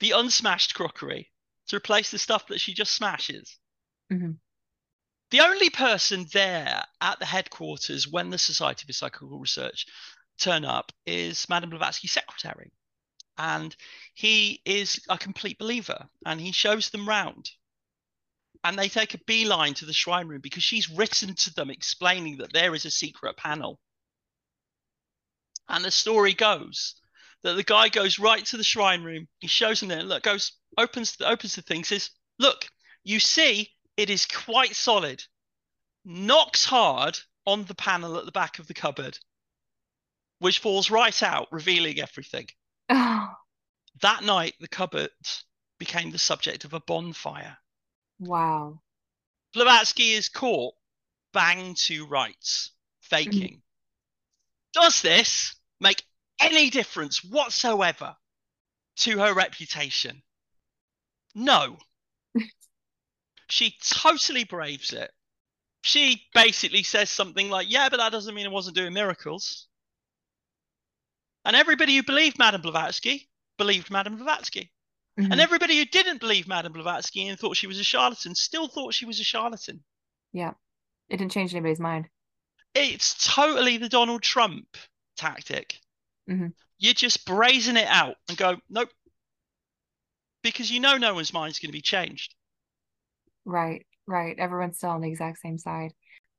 the 0.00 0.12
unsmashed 0.12 0.74
crockery, 0.74 1.30
to 1.68 1.76
replace 1.76 2.10
the 2.10 2.18
stuff 2.18 2.46
that 2.48 2.60
she 2.60 2.74
just 2.74 2.94
smashes. 2.94 3.58
Mm-hmm. 4.12 4.32
The 5.30 5.40
only 5.40 5.70
person 5.70 6.26
there 6.32 6.84
at 7.00 7.18
the 7.18 7.26
headquarters 7.26 8.08
when 8.08 8.30
the 8.30 8.38
Society 8.38 8.86
for 8.86 8.92
Psychical 8.92 9.38
Research 9.38 9.86
turn 10.38 10.64
up 10.64 10.92
is 11.06 11.48
Madame 11.48 11.70
Blavatsky's 11.70 12.12
secretary. 12.12 12.72
And 13.36 13.74
he 14.14 14.62
is 14.64 15.00
a 15.08 15.18
complete 15.18 15.58
believer 15.58 16.08
and 16.24 16.40
he 16.40 16.52
shows 16.52 16.90
them 16.90 17.08
round 17.08 17.50
and 18.64 18.78
they 18.78 18.88
take 18.88 19.14
a 19.14 19.24
beeline 19.26 19.74
to 19.74 19.86
the 19.86 19.92
shrine 19.92 20.28
room 20.28 20.40
because 20.40 20.62
she's 20.62 20.90
written 20.90 21.34
to 21.34 21.54
them 21.54 21.70
explaining 21.70 22.38
that 22.38 22.52
there 22.52 22.74
is 22.74 22.84
a 22.84 22.90
secret 22.90 23.36
panel. 23.36 23.78
And 25.68 25.84
the 25.84 25.90
story 25.90 26.34
goes 26.34 26.96
that 27.42 27.54
the 27.54 27.62
guy 27.62 27.88
goes 27.88 28.18
right 28.18 28.44
to 28.46 28.56
the 28.56 28.64
shrine 28.64 29.02
room. 29.02 29.28
He 29.38 29.46
shows 29.46 29.80
them 29.80 29.90
there. 29.90 30.02
Look, 30.02 30.24
goes 30.24 30.52
opens 30.76 31.16
the, 31.16 31.28
opens 31.28 31.54
the 31.54 31.62
thing. 31.62 31.84
Says, 31.84 32.10
"Look, 32.38 32.66
you 33.04 33.20
see, 33.20 33.70
it 33.98 34.08
is 34.08 34.24
quite 34.24 34.74
solid." 34.74 35.22
Knocks 36.04 36.64
hard 36.64 37.18
on 37.44 37.64
the 37.64 37.74
panel 37.74 38.16
at 38.16 38.24
the 38.24 38.32
back 38.32 38.58
of 38.58 38.66
the 38.66 38.72
cupboard, 38.72 39.18
which 40.38 40.60
falls 40.60 40.90
right 40.90 41.22
out, 41.22 41.52
revealing 41.52 42.00
everything. 42.00 42.48
Oh. 42.88 43.28
That 44.00 44.22
night, 44.22 44.54
the 44.60 44.68
cupboard 44.68 45.10
became 45.78 46.10
the 46.10 46.18
subject 46.18 46.64
of 46.64 46.72
a 46.72 46.80
bonfire. 46.80 47.58
Wow. 48.18 48.80
Blavatsky 49.52 50.12
is 50.12 50.28
caught 50.28 50.74
bang 51.32 51.74
to 51.74 52.06
rights, 52.06 52.70
faking. 53.00 53.32
Mm-hmm. 53.32 54.80
Does 54.80 55.02
this 55.02 55.56
make 55.80 56.02
any 56.40 56.70
difference 56.70 57.24
whatsoever 57.24 58.16
to 58.98 59.18
her 59.18 59.34
reputation? 59.34 60.22
No. 61.34 61.78
She 63.48 63.76
totally 63.82 64.44
braves 64.44 64.92
it. 64.92 65.10
She 65.82 66.22
basically 66.34 66.82
says 66.82 67.10
something 67.10 67.50
like, 67.50 67.70
Yeah, 67.70 67.88
but 67.88 67.98
that 67.98 68.12
doesn't 68.12 68.34
mean 68.34 68.46
I 68.46 68.50
wasn't 68.50 68.76
doing 68.76 68.92
miracles. 68.92 69.66
And 71.44 71.56
everybody 71.56 71.96
who 71.96 72.02
believed 72.02 72.38
Madame 72.38 72.60
Blavatsky 72.60 73.28
believed 73.56 73.90
Madame 73.90 74.16
Blavatsky. 74.16 74.70
Mm-hmm. 75.18 75.32
And 75.32 75.40
everybody 75.40 75.78
who 75.78 75.84
didn't 75.84 76.20
believe 76.20 76.46
Madame 76.46 76.72
Blavatsky 76.72 77.26
and 77.26 77.38
thought 77.38 77.56
she 77.56 77.66
was 77.66 77.78
a 77.78 77.84
charlatan 77.84 78.34
still 78.34 78.68
thought 78.68 78.94
she 78.94 79.06
was 79.06 79.18
a 79.18 79.24
charlatan. 79.24 79.82
Yeah. 80.32 80.52
It 81.08 81.16
didn't 81.16 81.32
change 81.32 81.54
anybody's 81.54 81.80
mind. 81.80 82.08
It's 82.74 83.26
totally 83.34 83.78
the 83.78 83.88
Donald 83.88 84.22
Trump 84.22 84.76
tactic. 85.16 85.80
Mm-hmm. 86.28 86.48
you 86.78 86.92
just 86.92 87.24
brazen 87.24 87.78
it 87.78 87.86
out 87.88 88.16
and 88.28 88.36
go, 88.36 88.56
nope, 88.68 88.90
because 90.42 90.70
you 90.70 90.78
know 90.78 90.98
no 90.98 91.14
one's 91.14 91.32
mind's 91.32 91.58
going 91.58 91.70
to 91.70 91.72
be 91.72 91.80
changed. 91.80 92.34
Right, 93.48 93.86
right. 94.06 94.38
Everyone's 94.38 94.76
still 94.76 94.90
on 94.90 95.00
the 95.00 95.08
exact 95.08 95.38
same 95.38 95.56
side. 95.56 95.92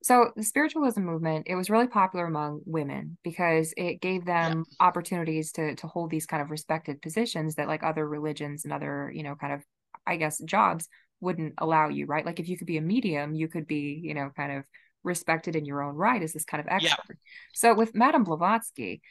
So 0.03 0.32
the 0.36 0.43
spiritualism 0.43 1.01
movement, 1.01 1.47
it 1.49 1.55
was 1.55 1.72
really 1.72 1.88
popular 1.88 2.26
among 2.26 2.62
women 2.66 3.18
because 3.24 3.74
it 3.76 3.99
gave 3.99 4.26
them 4.26 4.64
yeah. 4.70 4.88
opportunities 4.88 5.51
to 5.53 5.76
to 5.76 5.88
hold 5.88 6.12
these 6.12 6.28
kind 6.28 6.41
of 6.41 6.51
respected 6.51 7.01
positions 7.01 7.55
that 7.55 7.68
like 7.68 7.84
other 7.84 8.07
religions 8.07 8.64
and 8.64 8.72
other, 8.72 9.12
you 9.14 9.24
know, 9.24 9.36
kind 9.36 9.53
of 9.53 9.64
I 10.05 10.18
guess 10.18 10.38
jobs 10.38 10.88
wouldn't 11.20 11.55
allow 11.57 11.89
you, 11.89 12.05
right? 12.05 12.26
Like 12.26 12.39
if 12.39 12.47
you 12.47 12.57
could 12.57 12.68
be 12.68 12.78
a 12.78 12.82
medium, 12.82 13.34
you 13.34 13.47
could 13.47 13.68
be, 13.68 13.99
you 14.01 14.14
know, 14.14 14.32
kind 14.36 14.51
of 14.51 14.64
respected 15.03 15.55
in 15.55 15.66
your 15.66 15.82
own 15.82 15.95
right 15.95 16.22
as 16.22 16.32
this 16.32 16.45
kind 16.45 16.62
of 16.62 16.68
expert. 16.68 17.05
Yeah. 17.10 17.16
So 17.53 17.74
with 17.74 17.95
Madame 17.95 18.24
Blavatsky, 18.24 19.01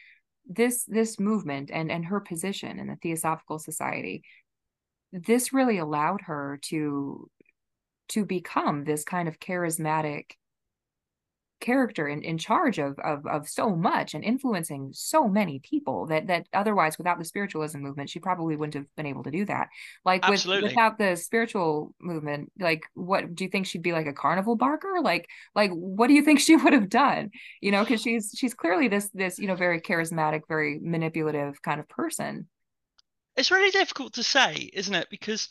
this 0.47 0.85
this 0.85 1.19
movement 1.19 1.69
and 1.71 1.91
and 1.91 2.05
her 2.05 2.21
position 2.21 2.79
in 2.79 2.87
the 2.87 2.95
Theosophical 2.95 3.59
Society, 3.59 4.23
this 5.11 5.53
really 5.53 5.77
allowed 5.77 6.21
her 6.21 6.59
to 6.69 7.29
to 8.09 8.25
become 8.25 8.83
this 8.83 9.03
kind 9.03 9.27
of 9.27 9.39
charismatic 9.39 10.31
character 11.59 12.07
in, 12.07 12.21
in 12.23 12.37
charge 12.37 12.79
of, 12.79 12.97
of 12.99 13.25
of 13.25 13.47
so 13.47 13.75
much 13.75 14.13
and 14.13 14.23
influencing 14.23 14.91
so 14.93 15.27
many 15.27 15.59
people 15.59 16.05
that 16.07 16.27
that 16.27 16.47
otherwise 16.53 16.97
without 16.97 17.19
the 17.19 17.25
spiritualism 17.25 17.79
movement 17.79 18.09
she 18.09 18.19
probably 18.19 18.55
wouldn't 18.55 18.75
have 18.75 18.85
been 18.95 19.05
able 19.05 19.23
to 19.23 19.31
do 19.31 19.45
that. 19.45 19.67
Like 20.05 20.27
with, 20.27 20.45
without 20.45 20.97
the 20.97 21.15
spiritual 21.15 21.93
movement 21.99 22.51
like 22.59 22.83
what 22.93 23.35
do 23.35 23.43
you 23.43 23.49
think 23.49 23.65
she'd 23.65 23.81
be 23.81 23.91
like 23.91 24.07
a 24.07 24.13
carnival 24.13 24.55
barker? 24.55 24.99
Like 25.01 25.27
like 25.55 25.71
what 25.71 26.07
do 26.07 26.13
you 26.13 26.23
think 26.23 26.39
she 26.39 26.55
would 26.55 26.73
have 26.73 26.89
done? 26.89 27.31
You 27.61 27.71
know 27.71 27.83
because 27.83 28.01
she's 28.01 28.33
she's 28.35 28.53
clearly 28.53 28.87
this 28.87 29.09
this 29.13 29.37
you 29.37 29.47
know 29.47 29.55
very 29.55 29.81
charismatic 29.81 30.41
very 30.47 30.79
manipulative 30.81 31.61
kind 31.61 31.79
of 31.79 31.89
person. 31.89 32.47
It's 33.35 33.51
really 33.51 33.71
difficult 33.71 34.13
to 34.13 34.23
say 34.23 34.69
isn't 34.73 34.95
it? 34.95 35.07
Because 35.09 35.49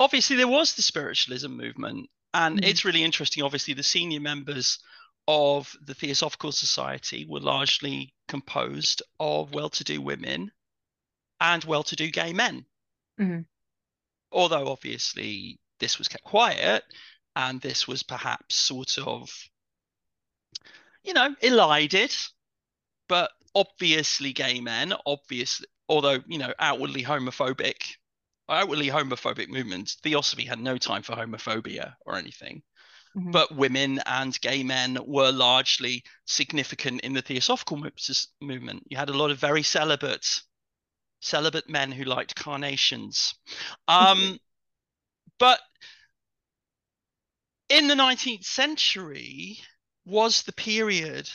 obviously 0.00 0.36
there 0.36 0.48
was 0.48 0.74
the 0.74 0.82
spiritualism 0.82 1.50
movement 1.50 2.08
and 2.34 2.56
mm-hmm. 2.56 2.68
it's 2.68 2.84
really 2.84 3.02
interesting. 3.02 3.42
Obviously, 3.42 3.74
the 3.74 3.82
senior 3.82 4.20
members 4.20 4.78
of 5.26 5.74
the 5.84 5.94
Theosophical 5.94 6.52
Society 6.52 7.26
were 7.28 7.40
largely 7.40 8.14
composed 8.28 9.02
of 9.20 9.52
well 9.52 9.68
to 9.70 9.84
do 9.84 10.00
women 10.00 10.50
and 11.40 11.64
well 11.64 11.82
to 11.84 11.96
do 11.96 12.10
gay 12.10 12.32
men. 12.32 12.64
Mm-hmm. 13.20 13.40
Although, 14.32 14.68
obviously, 14.68 15.58
this 15.80 15.98
was 15.98 16.08
kept 16.08 16.24
quiet 16.24 16.84
and 17.36 17.60
this 17.60 17.86
was 17.86 18.02
perhaps 18.02 18.54
sort 18.54 18.98
of, 18.98 19.30
you 21.02 21.14
know, 21.14 21.34
elided, 21.40 22.14
but 23.08 23.30
obviously 23.54 24.32
gay 24.32 24.60
men, 24.60 24.92
obviously, 25.06 25.66
although, 25.88 26.18
you 26.26 26.38
know, 26.38 26.52
outwardly 26.58 27.02
homophobic 27.02 27.96
outwardly 28.48 28.88
homophobic 28.88 29.48
movements, 29.48 29.96
Theosophy 30.02 30.44
had 30.44 30.58
no 30.58 30.78
time 30.78 31.02
for 31.02 31.14
homophobia 31.14 31.94
or 32.06 32.16
anything. 32.16 32.62
Mm-hmm. 33.16 33.30
But 33.30 33.54
women 33.54 34.00
and 34.06 34.38
gay 34.40 34.62
men 34.62 34.98
were 35.06 35.32
largely 35.32 36.04
significant 36.26 37.00
in 37.00 37.14
the 37.14 37.22
Theosophical 37.22 37.82
movement. 38.40 38.84
You 38.88 38.96
had 38.96 39.08
a 39.08 39.16
lot 39.16 39.30
of 39.30 39.38
very 39.38 39.62
celibate, 39.62 40.26
celibate 41.20 41.68
men 41.68 41.90
who 41.90 42.04
liked 42.04 42.36
carnations. 42.36 43.34
Um, 43.86 44.18
mm-hmm. 44.18 44.34
But 45.38 45.60
in 47.68 47.88
the 47.88 47.94
19th 47.94 48.44
century 48.44 49.58
was 50.04 50.42
the 50.42 50.52
period 50.52 51.28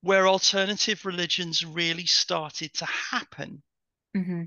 where 0.00 0.28
alternative 0.28 1.04
religions 1.04 1.64
really 1.64 2.06
started 2.06 2.72
to 2.74 2.84
happen. 2.84 3.62
Mm-hmm. 4.16 4.44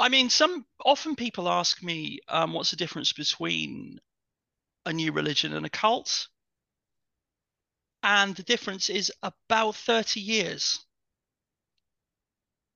I 0.00 0.08
mean, 0.08 0.30
some 0.30 0.64
often 0.84 1.14
people 1.14 1.48
ask 1.48 1.82
me, 1.82 2.20
um, 2.28 2.54
what's 2.54 2.70
the 2.70 2.76
difference 2.76 3.12
between 3.12 4.00
a 4.86 4.92
new 4.92 5.12
religion 5.12 5.52
and 5.52 5.66
a 5.66 5.70
cult? 5.70 6.28
And 8.02 8.34
the 8.34 8.42
difference 8.42 8.88
is 8.88 9.12
about 9.22 9.76
30 9.76 10.20
years. 10.20 10.80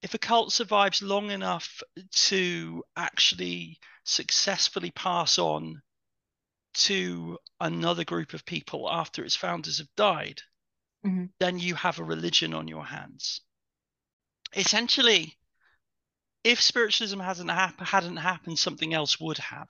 If 0.03 0.13
a 0.13 0.19
cult 0.19 0.53
survives 0.53 1.01
long 1.01 1.31
enough 1.31 1.83
to 2.29 2.85
actually 2.95 3.79
successfully 4.05 4.91
pass 4.91 5.39
on 5.39 5.81
to 6.75 7.39
another 7.59 8.05
group 8.05 8.35
of 8.35 8.45
people 8.45 8.91
after 8.91 9.25
its 9.25 9.35
founders 9.35 9.79
have 9.79 9.89
died, 9.97 10.43
mm-hmm. 11.07 11.27
then 11.41 11.59
you 11.59 11.75
have 11.75 11.99
a 11.99 12.05
religion 12.05 12.53
on 12.53 12.69
your 12.69 12.85
hands. 12.85 13.41
Essentially, 14.55 15.39
if 16.45 16.61
spiritualism 16.61 17.19
hasn't 17.19 17.51
hap- 17.51 17.81
hadn't 17.81 18.19
happened, 18.19 18.59
something 18.59 18.93
else 18.93 19.19
would 19.19 19.39
have. 19.39 19.69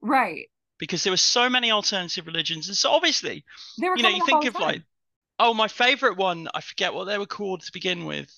Right. 0.00 0.48
Because 0.78 1.02
there 1.02 1.12
were 1.12 1.16
so 1.16 1.50
many 1.50 1.70
alternative 1.70 2.26
religions, 2.26 2.68
and 2.68 2.76
so 2.76 2.90
obviously, 2.90 3.44
you 3.76 4.02
know, 4.02 4.08
you 4.08 4.24
think 4.24 4.46
of 4.46 4.54
like, 4.54 4.82
oh, 5.38 5.52
my 5.52 5.68
favorite 5.68 6.16
one, 6.16 6.48
I 6.54 6.60
forget 6.60 6.94
what 6.94 7.04
they 7.04 7.18
were 7.18 7.26
called 7.26 7.62
to 7.62 7.72
begin 7.72 8.04
with, 8.04 8.32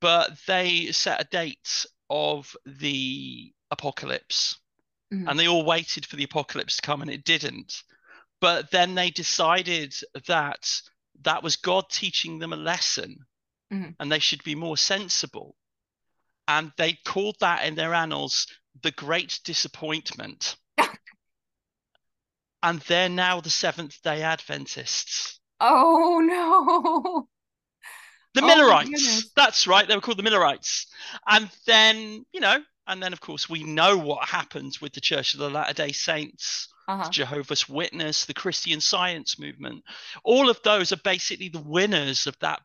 but 0.00 0.38
they 0.46 0.92
set 0.92 1.20
a 1.20 1.24
date 1.24 1.86
of 2.08 2.56
the 2.64 3.52
apocalypse, 3.70 4.58
mm-hmm. 5.12 5.28
and 5.28 5.38
they 5.38 5.48
all 5.48 5.64
waited 5.64 6.06
for 6.06 6.16
the 6.16 6.24
apocalypse 6.24 6.76
to 6.76 6.82
come, 6.82 7.02
and 7.02 7.10
it 7.10 7.24
didn't. 7.24 7.82
But 8.40 8.70
then 8.70 8.94
they 8.94 9.10
decided 9.10 9.94
that 10.26 10.66
that 11.22 11.42
was 11.42 11.56
God 11.56 11.90
teaching 11.90 12.38
them 12.38 12.54
a 12.54 12.56
lesson, 12.56 13.26
mm-hmm. 13.70 13.90
and 13.98 14.10
they 14.10 14.20
should 14.20 14.42
be 14.42 14.54
more 14.54 14.78
sensible 14.78 15.54
and 16.50 16.72
they 16.76 16.98
called 17.04 17.36
that 17.40 17.64
in 17.64 17.76
their 17.76 17.94
annals 17.94 18.48
the 18.82 18.90
Great 18.90 19.38
Disappointment. 19.44 20.56
and 22.62 22.80
they're 22.80 23.08
now 23.08 23.40
the 23.40 23.50
Seventh 23.50 24.02
day 24.02 24.22
Adventists. 24.22 25.38
Oh, 25.60 26.20
no. 26.20 27.28
The 28.34 28.42
oh, 28.42 28.46
Millerites. 28.46 29.30
That's 29.36 29.68
right. 29.68 29.86
They 29.86 29.94
were 29.94 30.00
called 30.00 30.18
the 30.18 30.24
Millerites. 30.24 30.86
And 31.28 31.48
then, 31.66 32.24
you 32.32 32.40
know, 32.40 32.58
and 32.88 33.00
then, 33.00 33.12
of 33.12 33.20
course, 33.20 33.48
we 33.48 33.62
know 33.62 33.96
what 33.96 34.28
happens 34.28 34.80
with 34.80 34.92
the 34.92 35.00
Church 35.00 35.34
of 35.34 35.40
the 35.40 35.50
Latter 35.50 35.74
day 35.74 35.92
Saints. 35.92 36.66
Uh-huh. 36.88 37.08
Jehovah's 37.10 37.68
Witness, 37.68 38.24
the 38.24 38.34
Christian 38.34 38.80
Science 38.80 39.38
movement, 39.38 39.84
all 40.24 40.50
of 40.50 40.60
those 40.64 40.90
are 40.90 40.96
basically 41.04 41.48
the 41.48 41.60
winners 41.60 42.26
of 42.26 42.36
that 42.40 42.60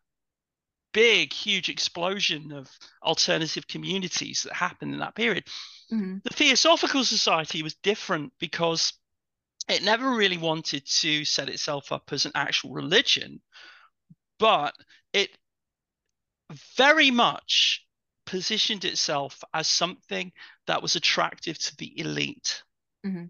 big, 0.96 1.34
huge 1.34 1.68
explosion 1.68 2.54
of 2.54 2.70
alternative 3.04 3.68
communities 3.68 4.44
that 4.44 4.54
happened 4.54 4.94
in 4.94 5.00
that 5.00 5.14
period. 5.14 5.44
Mm-hmm. 5.92 6.20
The 6.24 6.34
Theosophical 6.34 7.04
Society 7.04 7.64
was 7.64 7.76
different 7.84 8.32
because 8.40 8.94
it 9.68 9.84
never 9.84 10.12
really 10.12 10.38
wanted 10.38 10.88
to 11.02 11.26
set 11.26 11.50
itself 11.50 11.92
up 11.92 12.14
as 12.14 12.26
an 12.26 12.32
actual 12.34 12.72
religion, 12.72 13.42
but 14.40 14.74
it 15.12 15.32
very 16.78 17.12
much 17.12 17.86
positioned 18.26 18.86
itself 18.86 19.44
as 19.54 19.68
something 19.68 20.32
that 20.66 20.82
was 20.82 20.96
attractive 20.96 21.60
to 21.60 21.76
the 21.76 22.00
elite. 22.00 22.64
Mm-hmm. 23.06 23.26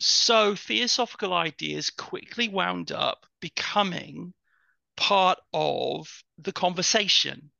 So 0.00 0.54
theosophical 0.54 1.34
ideas 1.34 1.90
quickly 1.90 2.48
wound 2.48 2.92
up 2.92 3.26
becoming 3.40 4.32
part 4.98 5.38
of 5.52 6.08
the 6.38 6.52
conversation 6.52 7.50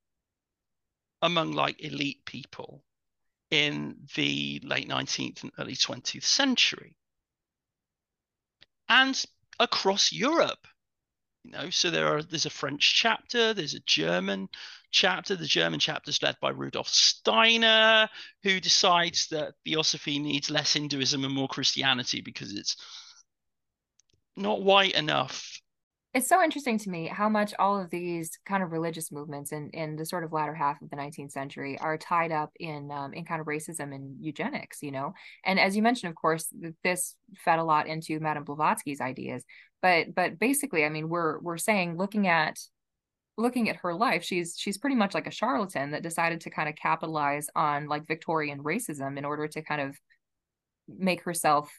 among 1.22 1.52
like 1.52 1.82
elite 1.82 2.24
people 2.24 2.82
in 3.50 3.96
the 4.16 4.60
late 4.64 4.88
19th 4.88 5.44
and 5.44 5.52
early 5.58 5.76
20th 5.76 6.24
century. 6.24 6.96
And 8.88 9.24
across 9.60 10.12
Europe 10.12 10.66
you 11.44 11.52
know 11.52 11.70
so 11.70 11.90
there 11.90 12.14
are 12.14 12.22
there's 12.22 12.46
a 12.46 12.50
French 12.50 12.94
chapter 12.94 13.54
there's 13.54 13.74
a 13.74 13.80
German 13.80 14.48
chapter. 14.90 15.36
The 15.36 15.46
German 15.46 15.78
chapter 15.78 16.10
is 16.10 16.22
led 16.22 16.36
by 16.40 16.50
Rudolf 16.50 16.88
Steiner 16.88 18.08
who 18.42 18.58
decides 18.60 19.28
that 19.28 19.54
theosophy 19.64 20.18
needs 20.18 20.50
less 20.50 20.72
Hinduism 20.72 21.24
and 21.24 21.34
more 21.34 21.48
Christianity 21.48 22.20
because 22.20 22.52
it's 22.54 22.76
not 24.36 24.62
white 24.62 24.94
enough 24.94 25.60
it's 26.14 26.28
so 26.28 26.42
interesting 26.42 26.78
to 26.78 26.90
me 26.90 27.06
how 27.06 27.28
much 27.28 27.52
all 27.58 27.78
of 27.78 27.90
these 27.90 28.30
kind 28.46 28.62
of 28.62 28.72
religious 28.72 29.12
movements 29.12 29.52
in, 29.52 29.68
in 29.70 29.94
the 29.94 30.06
sort 30.06 30.24
of 30.24 30.32
latter 30.32 30.54
half 30.54 30.80
of 30.80 30.88
the 30.88 30.96
19th 30.96 31.32
century 31.32 31.78
are 31.78 31.98
tied 31.98 32.32
up 32.32 32.50
in 32.58 32.90
um, 32.90 33.12
in 33.12 33.26
kind 33.26 33.42
of 33.42 33.46
racism 33.46 33.94
and 33.94 34.16
eugenics, 34.18 34.82
you 34.82 34.90
know. 34.90 35.12
And 35.44 35.60
as 35.60 35.76
you 35.76 35.82
mentioned, 35.82 36.10
of 36.10 36.16
course, 36.16 36.48
this 36.82 37.14
fed 37.36 37.58
a 37.58 37.64
lot 37.64 37.86
into 37.86 38.20
Madame 38.20 38.44
Blavatsky's 38.44 39.02
ideas. 39.02 39.44
But 39.82 40.14
but 40.14 40.38
basically, 40.38 40.84
I 40.84 40.88
mean, 40.88 41.10
we're 41.10 41.40
we're 41.40 41.58
saying 41.58 41.98
looking 41.98 42.26
at 42.26 42.58
looking 43.36 43.68
at 43.68 43.76
her 43.76 43.94
life, 43.94 44.24
she's 44.24 44.56
she's 44.58 44.78
pretty 44.78 44.96
much 44.96 45.12
like 45.12 45.26
a 45.26 45.32
charlatan 45.32 45.90
that 45.90 46.02
decided 46.02 46.40
to 46.42 46.50
kind 46.50 46.70
of 46.70 46.74
capitalize 46.74 47.48
on 47.54 47.86
like 47.86 48.08
Victorian 48.08 48.62
racism 48.62 49.18
in 49.18 49.26
order 49.26 49.46
to 49.46 49.62
kind 49.62 49.82
of 49.82 49.98
make 50.88 51.22
herself 51.22 51.70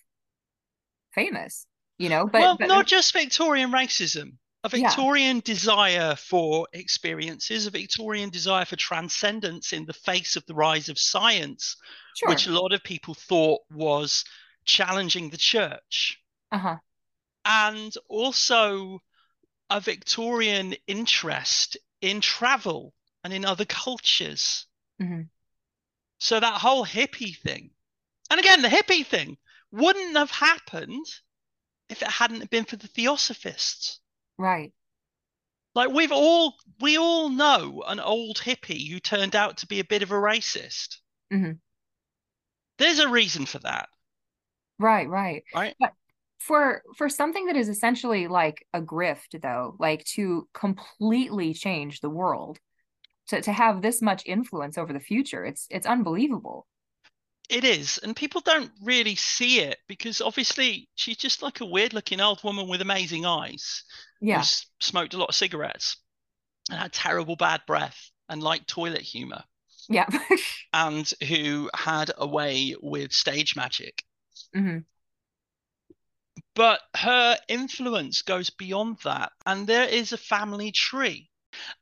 famous 1.16 1.66
you 2.00 2.10
know 2.10 2.26
but 2.26 2.42
well 2.42 2.58
but, 2.58 2.68
not 2.68 2.88
just 2.88 3.14
victorian 3.14 3.72
racism 3.72 4.34
a 4.64 4.70
Victorian 4.70 5.38
yeah. 5.38 5.42
desire 5.46 6.16
for 6.16 6.68
experiences, 6.74 7.66
a 7.66 7.72
Victorian 7.72 8.30
desire 8.30 8.66
for 8.66 8.76
transcendence 8.76 9.72
in 9.72 9.86
the 9.86 9.94
face 9.94 10.36
of 10.36 10.46
the 10.48 10.54
rise 10.54 10.90
of 10.90 11.00
science, 11.00 11.78
sure. 12.18 12.30
which 12.30 12.46
a 12.46 12.52
lot 12.52 12.74
of 12.74 12.84
people 12.84 13.14
thought 13.14 13.62
was 13.72 14.26
challenging 14.66 15.30
the 15.30 15.38
church. 15.38 16.22
Uh-huh. 16.52 16.76
And 17.46 17.94
also 18.10 19.00
a 19.70 19.80
Victorian 19.80 20.76
interest 20.88 21.78
in 22.02 22.20
travel 22.20 22.94
and 23.24 23.32
in 23.32 23.46
other 23.46 23.66
cultures. 23.66 24.66
Mm-hmm. 25.02 25.22
So 26.18 26.38
that 26.38 26.60
whole 26.60 26.86
hippie 26.86 27.38
thing, 27.38 27.70
and 28.30 28.40
again, 28.42 28.62
the 28.62 28.68
hippie 28.68 29.06
thing 29.06 29.38
wouldn't 29.72 30.18
have 30.18 30.32
happened 30.32 31.06
if 31.90 32.02
it 32.02 32.08
hadn't 32.08 32.50
been 32.50 32.66
for 32.66 32.76
the 32.76 32.88
theosophists. 32.88 34.00
Right. 34.38 34.72
Like 35.76 35.92
we've 35.92 36.12
all 36.12 36.56
we 36.80 36.98
all 36.98 37.30
know 37.30 37.84
an 37.88 38.00
old 38.00 38.38
hippie 38.38 38.90
who 38.90 39.00
turned 39.00 39.36
out 39.36 39.58
to 39.58 39.68
be 39.68 39.80
a 39.80 39.86
bit 39.86 40.04
of 40.04 40.12
a 40.12 40.16
racist. 40.16 40.98
Mm-hmm. 41.32 41.54
There's 42.78 43.00
a 43.00 43.10
reason 43.10 43.46
for 43.46 43.60
that. 43.60 43.90
Right, 44.80 45.10
right. 45.10 45.44
Right. 45.54 45.76
But 45.80 45.92
for 46.40 46.82
for 46.98 47.10
something 47.10 47.48
that 47.48 47.58
is 47.58 47.70
essentially 47.70 48.28
like 48.28 48.66
a 48.74 48.82
grift 48.82 49.40
though, 49.42 49.76
like 49.80 50.06
to 50.16 50.48
completely 50.54 51.54
change 51.54 52.00
the 52.00 52.10
world, 52.10 52.60
to 53.28 53.42
to 53.42 53.52
have 53.52 53.82
this 53.82 54.02
much 54.02 54.24
influence 54.26 54.78
over 54.78 54.94
the 54.94 55.00
future, 55.00 55.46
it's 55.46 55.68
it's 55.70 55.86
unbelievable. 55.86 56.66
It 57.50 57.64
is, 57.64 57.98
and 57.98 58.16
people 58.16 58.42
don't 58.42 58.72
really 58.84 59.16
see 59.16 59.60
it 59.62 59.80
because 59.88 60.22
obviously 60.22 60.88
she's 60.94 61.18
just 61.18 61.42
like 61.42 61.62
a 61.62 61.66
weird 61.66 61.94
looking 61.94 62.22
old 62.22 62.44
woman 62.44 62.68
with 62.68 62.82
amazing 62.82 63.26
eyes. 63.26 63.84
Yeah. 64.22 64.38
Who's 64.38 64.68
smoked 64.80 65.16
a 65.16 65.18
lot 65.18 65.30
of 65.30 65.36
cigarettes 65.36 65.98
and 66.70 66.80
had 66.80 66.94
terrible 66.94 67.36
bad 67.36 67.62
breath 67.66 68.12
and 68.30 68.44
liked 68.44 68.68
toilet 68.68 69.02
humor. 69.02 69.44
Yeah. 69.90 70.08
and 70.74 71.12
who 71.28 71.72
had 71.74 72.12
a 72.16 72.28
way 72.28 72.76
with 72.80 73.12
stage 73.12 73.56
magic. 73.56 74.04
Mm-hmm. 74.56 74.80
But 76.54 76.82
her 76.96 77.38
influence 77.48 78.22
goes 78.22 78.52
beyond 78.52 79.00
that. 79.06 79.32
And 79.46 79.66
there 79.66 79.88
is 79.88 80.14
a 80.14 80.18
family 80.18 80.72
tree. 80.72 81.30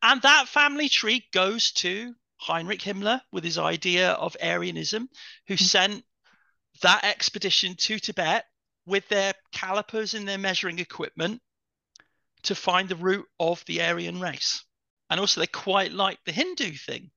And 0.01 0.21
that 0.21 0.47
family 0.47 0.87
tree 0.87 1.27
goes 1.33 1.71
to 1.73 2.15
Heinrich 2.37 2.81
Himmler 2.81 3.21
with 3.31 3.43
his 3.43 3.57
idea 3.57 4.11
of 4.11 4.35
Aryanism, 4.41 5.07
who 5.47 5.55
mm-hmm. 5.55 5.63
sent 5.63 6.03
that 6.81 7.03
expedition 7.03 7.75
to 7.75 7.99
Tibet 7.99 8.45
with 8.85 9.07
their 9.09 9.33
calipers 9.51 10.13
and 10.13 10.27
their 10.27 10.37
measuring 10.37 10.79
equipment 10.79 11.41
to 12.43 12.55
find 12.55 12.87
the 12.87 12.95
root 12.95 13.25
of 13.39 13.63
the 13.65 13.81
Aryan 13.81 14.19
race. 14.19 14.63
And 15.09 15.19
also, 15.19 15.41
they 15.41 15.47
quite 15.47 15.91
like 15.91 16.19
the 16.25 16.31
Hindu 16.31 16.73
thing, 16.73 17.11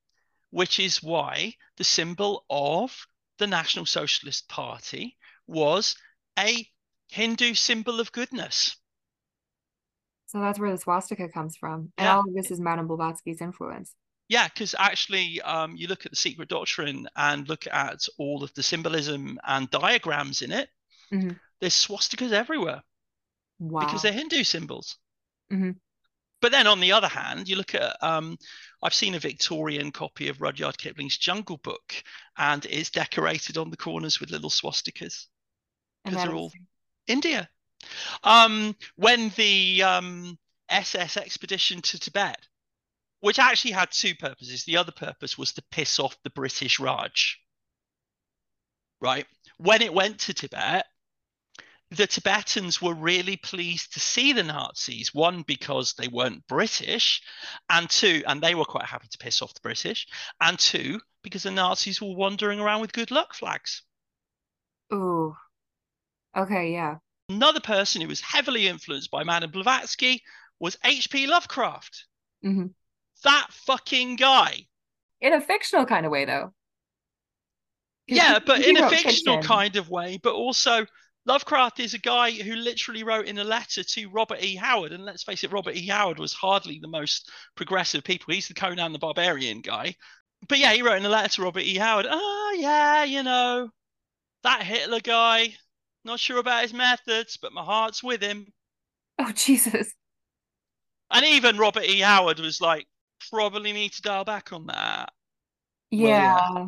which 0.50 0.80
is 0.80 1.02
why 1.02 1.54
the 1.76 1.84
symbol 1.84 2.44
of 2.48 2.96
the 3.38 3.46
National 3.46 3.86
Socialist 3.86 4.48
Party 4.48 5.16
was 5.46 5.96
a 6.38 6.66
Hindu 7.08 7.54
symbol 7.54 8.00
of 8.00 8.12
goodness. 8.12 8.76
So 10.26 10.40
that's 10.40 10.60
where 10.60 10.70
the 10.70 10.78
swastika 10.78 11.28
comes 11.28 11.56
from. 11.56 11.92
And 11.98 12.06
yeah. 12.06 12.16
all 12.16 12.28
of 12.28 12.34
this 12.34 12.52
is 12.52 12.60
Madame 12.60 12.86
Blavatsky's 12.86 13.40
influence. 13.40 13.94
Yeah, 14.30 14.46
because 14.46 14.76
actually, 14.78 15.42
um, 15.42 15.74
you 15.76 15.88
look 15.88 16.06
at 16.06 16.12
the 16.12 16.16
secret 16.16 16.48
doctrine 16.48 17.08
and 17.16 17.48
look 17.48 17.66
at 17.66 18.06
all 18.16 18.44
of 18.44 18.54
the 18.54 18.62
symbolism 18.62 19.40
and 19.44 19.68
diagrams 19.72 20.42
in 20.42 20.52
it. 20.52 20.68
Mm-hmm. 21.12 21.30
There's 21.60 21.74
swastikas 21.74 22.30
everywhere. 22.30 22.80
Wow. 23.58 23.80
Because 23.80 24.02
they're 24.02 24.12
Hindu 24.12 24.44
symbols. 24.44 24.98
Mm-hmm. 25.52 25.72
But 26.40 26.52
then 26.52 26.68
on 26.68 26.78
the 26.78 26.92
other 26.92 27.08
hand, 27.08 27.48
you 27.48 27.56
look 27.56 27.74
at 27.74 27.96
um, 28.04 28.38
I've 28.80 28.94
seen 28.94 29.16
a 29.16 29.18
Victorian 29.18 29.90
copy 29.90 30.28
of 30.28 30.40
Rudyard 30.40 30.78
Kipling's 30.78 31.18
Jungle 31.18 31.56
Book, 31.56 31.92
and 32.38 32.64
it's 32.66 32.90
decorated 32.90 33.58
on 33.58 33.70
the 33.70 33.76
corners 33.76 34.20
with 34.20 34.30
little 34.30 34.48
swastikas 34.48 35.26
because 36.04 36.22
they're 36.22 36.36
all 36.36 36.52
India. 37.08 37.50
Um, 38.22 38.76
when 38.94 39.30
the 39.30 39.82
um, 39.82 40.38
SS 40.68 41.16
expedition 41.16 41.82
to 41.82 41.98
Tibet 41.98 42.38
which 43.20 43.38
actually 43.38 43.72
had 43.72 43.90
two 43.90 44.14
purposes. 44.14 44.64
The 44.64 44.78
other 44.78 44.92
purpose 44.92 45.38
was 45.38 45.52
to 45.52 45.62
piss 45.70 45.98
off 45.98 46.16
the 46.24 46.30
British 46.30 46.80
Raj. 46.80 47.38
Right? 49.00 49.26
When 49.58 49.82
it 49.82 49.94
went 49.94 50.20
to 50.20 50.34
Tibet, 50.34 50.86
the 51.90 52.06
Tibetans 52.06 52.80
were 52.80 52.94
really 52.94 53.36
pleased 53.36 53.94
to 53.94 54.00
see 54.00 54.32
the 54.32 54.42
Nazis. 54.42 55.12
One, 55.12 55.42
because 55.42 55.94
they 55.94 56.08
weren't 56.08 56.46
British, 56.46 57.20
and 57.68 57.90
two, 57.90 58.22
and 58.26 58.40
they 58.40 58.54
were 58.54 58.64
quite 58.64 58.86
happy 58.86 59.08
to 59.08 59.18
piss 59.18 59.42
off 59.42 59.54
the 59.54 59.60
British, 59.60 60.06
and 60.40 60.58
two, 60.58 61.00
because 61.22 61.42
the 61.42 61.50
Nazis 61.50 62.00
were 62.00 62.14
wandering 62.14 62.60
around 62.60 62.80
with 62.80 62.92
good 62.92 63.10
luck 63.10 63.34
flags. 63.34 63.82
Ooh. 64.92 65.36
Okay, 66.36 66.72
yeah. 66.72 66.96
Another 67.28 67.60
person 67.60 68.00
who 68.00 68.08
was 68.08 68.20
heavily 68.20 68.68
influenced 68.68 69.10
by 69.10 69.24
Madame 69.24 69.50
Blavatsky 69.50 70.22
was 70.58 70.78
H.P. 70.84 71.26
Lovecraft. 71.26 72.06
Mm-hmm 72.44 72.66
that 73.24 73.48
fucking 73.50 74.16
guy. 74.16 74.66
In 75.20 75.32
a 75.32 75.40
fictional 75.40 75.86
kind 75.86 76.06
of 76.06 76.12
way, 76.12 76.24
though. 76.24 76.52
Yeah, 78.06 78.38
but 78.44 78.64
in 78.66 78.76
a 78.76 78.88
fictional 78.88 79.36
fiction. 79.36 79.42
kind 79.42 79.76
of 79.76 79.88
way, 79.88 80.18
but 80.22 80.34
also 80.34 80.86
Lovecraft 81.26 81.80
is 81.80 81.94
a 81.94 81.98
guy 81.98 82.30
who 82.30 82.56
literally 82.56 83.02
wrote 83.02 83.26
in 83.26 83.38
a 83.38 83.44
letter 83.44 83.84
to 83.84 84.08
Robert 84.08 84.42
E. 84.42 84.56
Howard, 84.56 84.92
and 84.92 85.04
let's 85.04 85.22
face 85.22 85.44
it, 85.44 85.52
Robert 85.52 85.76
E. 85.76 85.86
Howard 85.86 86.18
was 86.18 86.32
hardly 86.32 86.78
the 86.80 86.88
most 86.88 87.30
progressive 87.56 88.02
people. 88.02 88.32
He's 88.32 88.48
the 88.48 88.54
Conan 88.54 88.92
the 88.92 88.98
Barbarian 88.98 89.60
guy. 89.60 89.94
But 90.48 90.58
yeah, 90.58 90.72
he 90.72 90.82
wrote 90.82 90.96
in 90.96 91.04
a 91.04 91.10
letter 91.10 91.28
to 91.28 91.42
Robert 91.42 91.62
E. 91.62 91.76
Howard, 91.76 92.06
oh 92.08 92.56
yeah, 92.58 93.04
you 93.04 93.22
know, 93.22 93.68
that 94.42 94.62
Hitler 94.62 95.00
guy, 95.00 95.54
not 96.04 96.18
sure 96.18 96.38
about 96.38 96.62
his 96.62 96.72
methods, 96.72 97.36
but 97.40 97.52
my 97.52 97.62
heart's 97.62 98.02
with 98.02 98.22
him. 98.22 98.46
Oh 99.18 99.30
Jesus. 99.34 99.92
And 101.10 101.24
even 101.26 101.58
Robert 101.58 101.84
E. 101.84 102.00
Howard 102.00 102.40
was 102.40 102.60
like, 102.60 102.86
probably 103.30 103.72
need 103.72 103.92
to 103.92 104.02
dial 104.02 104.24
back 104.24 104.52
on 104.52 104.66
that. 104.66 105.12
Yeah. 105.90 106.66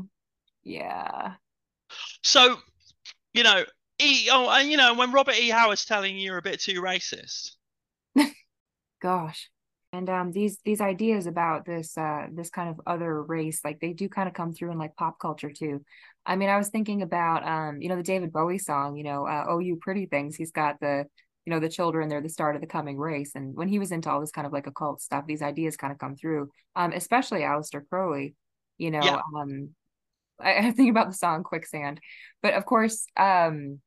yeah. 0.65 1.35
So, 2.23 2.57
you 3.33 3.43
know, 3.43 3.65
E 3.99 4.29
oh 4.31 4.51
and 4.51 4.71
you 4.71 4.77
know, 4.77 4.95
when 4.95 5.13
Robert 5.13 5.37
E. 5.37 5.49
Howard's 5.49 5.85
telling 5.85 6.17
you 6.17 6.25
you're 6.25 6.39
a 6.39 6.43
bit 6.43 6.61
too 6.61 6.83
racist. 6.83 7.53
Gosh. 9.03 9.51
And 9.93 10.09
um 10.09 10.33
these 10.33 10.59
these 10.65 10.81
ideas 10.81 11.27
about 11.27 11.67
this 11.67 11.97
uh 11.99 12.27
this 12.33 12.51
kind 12.51 12.71
of 12.71 12.81
other 12.87 13.23
race, 13.23 13.61
like 13.65 13.81
they 13.81 13.93
do 13.93 14.09
kind 14.09 14.29
of 14.29 14.35
come 14.35 14.53
through 14.53 14.73
in 14.73 14.79
like 14.79 14.97
pop 14.97 15.19
culture 15.19 15.51
too. 15.51 15.85
I 16.25 16.37
mean, 16.37 16.49
I 16.49 16.57
was 16.57 16.69
thinking 16.69 17.03
about 17.03 17.47
um, 17.47 17.83
you 17.83 17.89
know, 17.89 17.97
the 17.97 18.03
David 18.03 18.33
Bowie 18.33 18.59
song, 18.59 18.97
you 18.97 19.05
know, 19.05 19.27
uh, 19.27 19.45
Oh 19.49 19.59
You 19.59 19.77
Pretty 19.77 20.07
Things. 20.07 20.37
He's 20.37 20.53
got 20.53 20.79
the 20.81 21.07
you 21.45 21.53
know 21.53 21.61
the 21.61 21.69
children 21.69 22.09
they're 22.09 22.21
the 22.21 22.29
start 22.29 22.55
of 22.55 22.61
the 22.61 22.67
coming 22.67 22.97
race 22.97 23.33
and 23.35 23.55
when 23.55 23.69
he 23.69 23.79
was 23.79 23.93
into 23.93 24.11
all 24.11 24.21
this 24.21 24.31
kind 24.31 24.47
of 24.47 24.53
like 24.53 24.67
occult 24.67 25.01
stuff 25.01 25.27
these 25.27 25.43
ideas 25.43 25.77
kind 25.77 25.93
of 25.93 25.99
come 25.99 26.17
through 26.17 26.49
um 26.77 26.93
especially 26.93 27.41
Aleister 27.41 27.83
Crowley 27.89 28.35
you 28.79 28.91
know 28.91 29.03
yeah. 29.03 29.21
um 29.37 29.71
I, 30.41 30.57
I 30.69 30.71
think 30.71 30.91
about 30.91 31.11
the 31.11 31.17
song 31.17 31.43
quicksand 31.43 32.01
but 32.43 32.55
of 32.55 32.65
course 32.65 33.07
um 33.17 33.81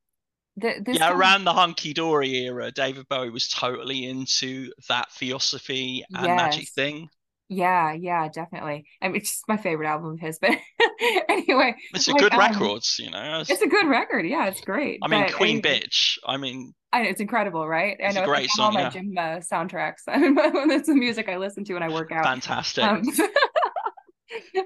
the, 0.57 0.81
yeah, 0.87 1.11
around 1.11 1.43
the 1.43 1.51
hunky 1.51 1.93
dory 1.93 2.45
era, 2.45 2.71
David 2.71 3.09
Bowie 3.09 3.29
was 3.29 3.49
totally 3.49 4.05
into 4.05 4.71
that 4.87 5.11
theosophy 5.11 6.05
and 6.13 6.25
yes. 6.25 6.37
magic 6.37 6.69
thing. 6.69 7.09
Yeah, 7.47 7.93
yeah, 7.93 8.27
definitely. 8.27 8.85
I 9.01 9.07
mean, 9.07 9.17
it's 9.17 9.31
just 9.31 9.47
my 9.47 9.57
favorite 9.57 9.87
album 9.87 10.13
of 10.13 10.19
his. 10.19 10.39
But 10.39 10.51
anyway, 11.29 11.75
it's 11.93 12.07
a 12.07 12.11
like, 12.11 12.21
good 12.21 12.33
um, 12.33 12.39
record, 12.39 12.81
you 12.97 13.11
know. 13.11 13.39
It's, 13.41 13.51
it's, 13.51 13.61
a 13.61 13.67
good 13.67 13.87
record. 13.87 14.25
Yeah, 14.25 14.47
it's 14.47 14.61
great. 14.61 14.99
I 15.03 15.07
mean, 15.07 15.25
but 15.25 15.33
Queen 15.33 15.61
anyway, 15.63 15.81
Bitch. 15.81 16.17
I 16.25 16.37
mean, 16.37 16.73
I 16.91 17.03
know 17.03 17.09
it's 17.09 17.21
incredible, 17.21 17.67
right? 17.67 17.97
It's 17.99 18.15
I 18.15 18.19
know 18.19 18.23
a 18.23 18.27
great 18.27 18.45
it's 18.45 18.55
song. 18.55 18.75
All 18.75 18.81
yeah. 18.81 18.83
my 18.85 18.89
gym 18.89 19.13
uh, 19.17 19.21
soundtracks. 19.41 20.05
That's 20.07 20.87
the 20.87 20.95
music 20.95 21.29
I 21.29 21.37
listen 21.37 21.63
to 21.65 21.73
when 21.73 21.83
I 21.83 21.89
work 21.89 22.11
out. 22.11 22.25
Fantastic. 22.25 22.83
Um, 22.83 23.03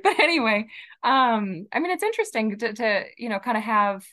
but 0.04 0.20
anyway, 0.20 0.68
um, 1.04 1.68
I 1.74 1.80
mean, 1.80 1.92
it's 1.92 2.04
interesting 2.04 2.58
to, 2.60 2.74
to 2.74 3.04
you 3.18 3.28
know 3.28 3.40
kind 3.40 3.58
of 3.58 3.64
have 3.64 4.04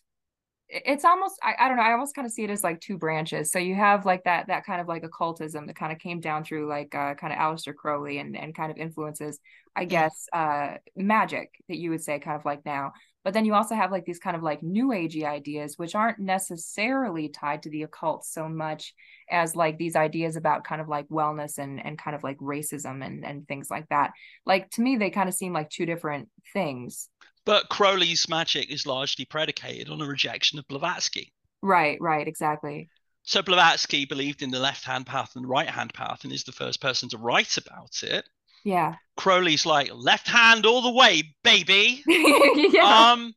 it's 0.68 1.04
almost 1.04 1.38
I, 1.42 1.54
I 1.58 1.68
don't 1.68 1.76
know 1.76 1.82
i 1.84 1.92
almost 1.92 2.14
kind 2.14 2.26
of 2.26 2.32
see 2.32 2.42
it 2.42 2.50
as 2.50 2.64
like 2.64 2.80
two 2.80 2.98
branches. 2.98 3.52
So 3.52 3.58
you 3.58 3.74
have 3.74 4.04
like 4.04 4.24
that 4.24 4.48
that 4.48 4.64
kind 4.64 4.80
of 4.80 4.88
like 4.88 5.04
occultism 5.04 5.66
that 5.66 5.76
kind 5.76 5.92
of 5.92 5.98
came 5.98 6.20
down 6.20 6.44
through 6.44 6.68
like 6.68 6.94
uh 6.94 7.14
kind 7.14 7.32
of 7.32 7.38
Aleister 7.38 7.74
Crowley 7.74 8.18
and 8.18 8.36
and 8.36 8.54
kind 8.54 8.70
of 8.70 8.78
influences 8.78 9.38
i 9.76 9.84
guess 9.84 10.26
uh 10.32 10.74
magic 10.96 11.50
that 11.68 11.76
you 11.76 11.90
would 11.90 12.02
say 12.02 12.18
kind 12.18 12.36
of 12.38 12.44
like 12.44 12.64
now. 12.64 12.92
But 13.22 13.34
then 13.34 13.44
you 13.44 13.54
also 13.54 13.74
have 13.74 13.90
like 13.90 14.04
these 14.04 14.20
kind 14.20 14.36
of 14.36 14.42
like 14.44 14.62
new 14.62 14.88
agey 14.88 15.24
ideas 15.24 15.78
which 15.78 15.94
aren't 15.94 16.18
necessarily 16.18 17.28
tied 17.28 17.62
to 17.64 17.70
the 17.70 17.82
occult 17.82 18.24
so 18.24 18.48
much 18.48 18.94
as 19.30 19.56
like 19.56 19.78
these 19.78 19.96
ideas 19.96 20.36
about 20.36 20.64
kind 20.64 20.80
of 20.80 20.88
like 20.88 21.08
wellness 21.08 21.58
and 21.58 21.84
and 21.84 21.98
kind 21.98 22.16
of 22.16 22.24
like 22.24 22.38
racism 22.38 23.04
and 23.04 23.24
and 23.24 23.46
things 23.46 23.70
like 23.70 23.88
that. 23.90 24.12
Like 24.44 24.70
to 24.72 24.82
me 24.82 24.96
they 24.96 25.10
kind 25.10 25.28
of 25.28 25.34
seem 25.34 25.52
like 25.52 25.70
two 25.70 25.86
different 25.86 26.28
things 26.52 27.08
but 27.46 27.70
Crowley's 27.70 28.28
magic 28.28 28.70
is 28.70 28.86
largely 28.86 29.24
predicated 29.24 29.88
on 29.88 30.02
a 30.02 30.06
rejection 30.06 30.58
of 30.58 30.68
Blavatsky. 30.68 31.32
Right, 31.62 31.96
right, 32.00 32.28
exactly. 32.28 32.90
So 33.22 33.40
Blavatsky 33.40 34.04
believed 34.04 34.42
in 34.42 34.50
the 34.50 34.58
left-hand 34.58 35.06
path 35.06 35.32
and 35.34 35.44
the 35.44 35.48
right-hand 35.48 35.94
path, 35.94 36.24
and 36.24 36.32
is 36.32 36.44
the 36.44 36.52
first 36.52 36.80
person 36.80 37.08
to 37.08 37.18
write 37.18 37.56
about 37.56 38.02
it. 38.02 38.28
Yeah. 38.64 38.96
Crowley's 39.16 39.64
like 39.64 39.90
left 39.94 40.28
hand 40.28 40.66
all 40.66 40.82
the 40.82 40.92
way, 40.92 41.34
baby. 41.42 42.02
yeah. 42.06 43.12
Um, 43.12 43.32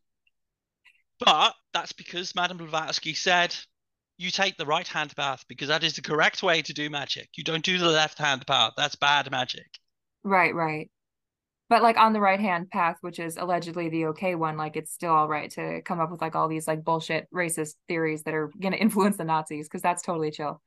but 1.19 1.53
that's 1.73 1.91
because 1.91 2.35
Madame 2.35 2.57
Blavatsky 2.57 3.13
said 3.13 3.55
you 4.17 4.31
take 4.31 4.57
the 4.57 4.65
right 4.65 4.87
hand 4.87 5.15
path 5.15 5.45
because 5.47 5.67
that 5.67 5.83
is 5.83 5.93
the 5.93 6.01
correct 6.01 6.41
way 6.41 6.61
to 6.63 6.73
do 6.73 6.89
magic. 6.89 7.29
You 7.35 7.43
don't 7.43 7.63
do 7.63 7.77
the 7.77 7.89
left 7.89 8.17
hand 8.17 8.45
path. 8.47 8.73
That's 8.75 8.95
bad 8.95 9.29
magic. 9.31 9.67
right, 10.23 10.53
right. 10.53 10.89
But 11.69 11.83
like 11.83 11.97
on 11.97 12.13
the 12.13 12.19
right 12.19 12.39
hand 12.39 12.69
path, 12.71 12.97
which 13.01 13.19
is 13.19 13.37
allegedly 13.37 13.89
the 13.89 14.07
okay 14.07 14.35
one, 14.35 14.57
like 14.57 14.75
it's 14.75 14.91
still 14.91 15.13
all 15.13 15.27
right 15.27 15.51
to 15.51 15.81
come 15.83 15.99
up 15.99 16.11
with 16.11 16.21
like 16.21 16.35
all 16.35 16.47
these 16.47 16.67
like 16.67 16.83
bullshit 16.83 17.27
racist 17.33 17.75
theories 17.87 18.23
that 18.23 18.33
are 18.33 18.51
gonna 18.59 18.75
influence 18.77 19.17
the 19.17 19.23
Nazis 19.23 19.67
because 19.67 19.81
that's 19.83 20.01
totally 20.03 20.31
chill. 20.31 20.61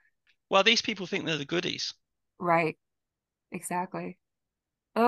Well, 0.48 0.62
these 0.62 0.82
people 0.82 1.08
think 1.08 1.24
they're 1.26 1.36
the 1.36 1.44
goodies. 1.44 1.94
Right. 2.38 2.76
Exactly. 3.52 4.18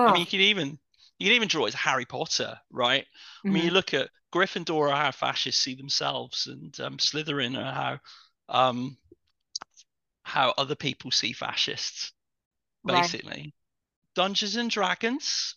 I 0.05 0.11
Oh, 0.11 0.11
mean, 0.11 0.21
you 0.21 0.27
can 0.27 0.39
even 0.41 0.79
you 1.19 1.27
can 1.27 1.35
even 1.35 1.47
draw 1.47 1.65
it 1.65 1.69
as 1.69 1.73
Harry 1.75 2.05
Potter, 2.05 2.59
right? 2.71 3.05
I 3.47 3.51
mean, 3.53 3.63
you 3.63 3.71
look 3.71 3.93
at 3.93 4.09
Gryffindor 4.33 4.91
are 4.91 4.95
how 4.95 5.11
fascists 5.11 5.61
see 5.63 5.75
themselves, 5.75 6.47
and 6.47 6.77
um, 6.79 6.97
Slytherin 6.97 7.57
are 7.57 7.71
how 7.73 7.99
um, 8.69 8.97
how 10.23 10.53
other 10.57 10.75
people 10.75 11.09
see 11.11 11.31
fascists. 11.31 12.11
Right. 12.83 13.13
Basically, 13.13 13.53
Dungeons 14.15 14.55
and 14.57 14.69
Dragons 14.71 15.55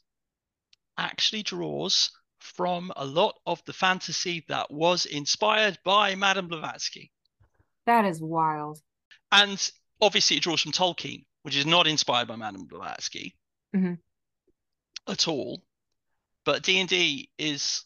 actually 0.98 1.42
draws 1.42 2.10
from 2.38 2.92
a 2.96 3.04
lot 3.04 3.38
of 3.46 3.62
the 3.64 3.72
fantasy 3.72 4.44
that 4.48 4.70
was 4.70 5.06
inspired 5.06 5.78
by 5.84 6.14
Madame 6.14 6.48
Blavatsky, 6.48 7.10
that 7.86 8.04
is 8.04 8.20
wild. 8.20 8.78
and 9.32 9.70
obviously 10.00 10.36
it 10.36 10.42
draws 10.42 10.60
from 10.62 10.72
Tolkien, 10.72 11.24
which 11.42 11.56
is 11.56 11.66
not 11.66 11.86
inspired 11.86 12.28
by 12.28 12.36
Madame 12.36 12.66
Blavatsky 12.66 13.34
Mhm. 13.74 13.98
at 15.08 15.26
all. 15.28 15.64
But 16.44 16.62
D 16.62 16.80
and 16.80 16.88
D 16.88 17.30
is 17.38 17.84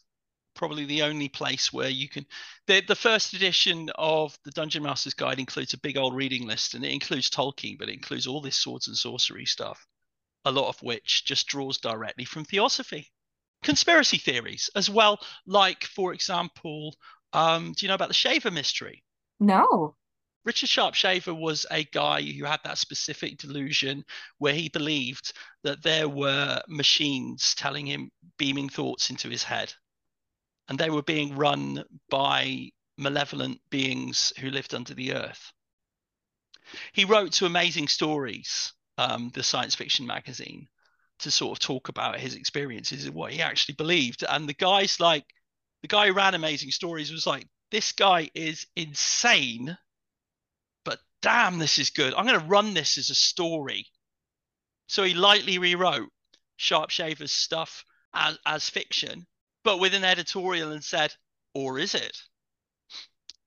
probably 0.55 0.85
the 0.85 1.03
only 1.03 1.29
place 1.29 1.73
where 1.73 1.89
you 1.89 2.09
can. 2.09 2.27
The 2.67 2.83
the 2.83 2.95
first 2.95 3.33
edition 3.35 3.91
of 3.97 4.39
the 4.45 4.51
Dungeon 4.51 4.83
Master's 4.83 5.15
Guide 5.15 5.39
includes 5.39 5.73
a 5.73 5.79
big 5.79 5.97
old 5.97 6.15
reading 6.15 6.47
list, 6.47 6.75
and 6.75 6.85
it 6.85 6.93
includes 6.93 7.31
Tolkien, 7.31 7.79
but 7.79 7.89
it 7.89 7.95
includes 7.95 8.27
all 8.27 8.41
this 8.43 8.59
swords 8.59 8.87
and 8.89 8.97
sorcery 8.97 9.47
stuff, 9.47 9.85
a 10.45 10.53
lot 10.53 10.69
of 10.69 10.83
which 10.83 11.25
just 11.25 11.47
draws 11.47 11.79
directly 11.79 12.25
from 12.25 12.45
theosophy, 12.45 13.11
conspiracy 13.63 14.19
theories 14.19 14.71
as 14.75 14.91
well. 14.91 15.21
Like 15.47 15.85
for 15.85 16.13
example, 16.13 16.95
um, 17.33 17.73
do 17.73 17.85
you 17.85 17.89
know 17.89 17.95
about 17.95 18.09
the 18.09 18.15
Shaver 18.15 18.51
mystery? 18.51 19.03
No. 19.41 19.97
Richard 20.45 20.69
Sharp 20.69 20.95
Shaver 20.95 21.35
was 21.35 21.67
a 21.71 21.85
guy 21.85 22.23
who 22.23 22.45
had 22.45 22.61
that 22.65 22.79
specific 22.79 23.39
delusion 23.39 24.05
where 24.39 24.55
he 24.55 24.69
believed 24.69 25.33
that 25.63 25.83
there 25.83 26.09
were 26.09 26.61
machines 26.69 27.55
telling 27.55 27.87
him 27.87 28.11
beaming 28.39 28.69
thoughts 28.69 29.11
into 29.11 29.29
his 29.29 29.45
head. 29.45 29.73
And 30.69 30.79
they 30.79 30.91
were 30.91 31.03
being 31.03 31.37
run 31.37 31.85
by 32.11 32.71
malevolent 32.99 33.61
beings 33.71 34.33
who 34.41 34.51
lived 34.51 34.75
under 34.75 34.95
the 34.95 35.15
earth. 35.15 35.53
He 36.93 37.05
wrote 37.05 37.33
to 37.35 37.47
Amazing 37.47 37.89
Stories, 37.89 38.73
um, 39.03 39.31
the 39.35 39.43
science 39.43 39.75
fiction 39.75 40.07
magazine, 40.07 40.69
to 41.21 41.31
sort 41.31 41.53
of 41.53 41.59
talk 41.59 41.89
about 41.89 42.19
his 42.19 42.35
experiences 42.35 43.07
and 43.07 43.15
what 43.15 43.33
he 43.33 43.43
actually 43.43 43.75
believed. 43.75 44.25
And 44.29 44.49
the 44.49 44.55
guy's 44.55 45.01
like, 45.01 45.25
the 45.83 45.89
guy 45.89 46.07
who 46.07 46.13
ran 46.13 46.35
Amazing 46.35 46.71
Stories 46.71 47.13
was 47.13 47.27
like, 47.27 47.47
this 47.71 47.93
guy 47.93 48.31
is 48.35 48.67
insane 48.77 49.77
but 50.85 51.01
damn, 51.21 51.59
this 51.59 51.79
is 51.79 51.91
good. 51.91 52.15
I'm 52.15 52.27
going 52.27 52.41
to 52.41 52.47
run 52.47 52.75
this 52.75 52.99
as 52.99 53.11
a 53.11 53.15
story. 53.15 53.87
So 54.89 55.05
he 55.05 55.15
lightly 55.15 55.59
rewrote 55.59 56.11
Sharp 56.57 56.91
Shaver's 56.91 57.33
stuff 57.33 57.85
as, 58.13 58.39
as 58.45 58.69
fiction, 58.69 59.27
but 59.65 59.79
with 59.79 59.95
an 59.95 60.05
editorial 60.05 60.73
and 60.73 60.85
said, 60.85 61.15
or 61.55 61.79
is 61.79 61.95
it? 61.95 62.17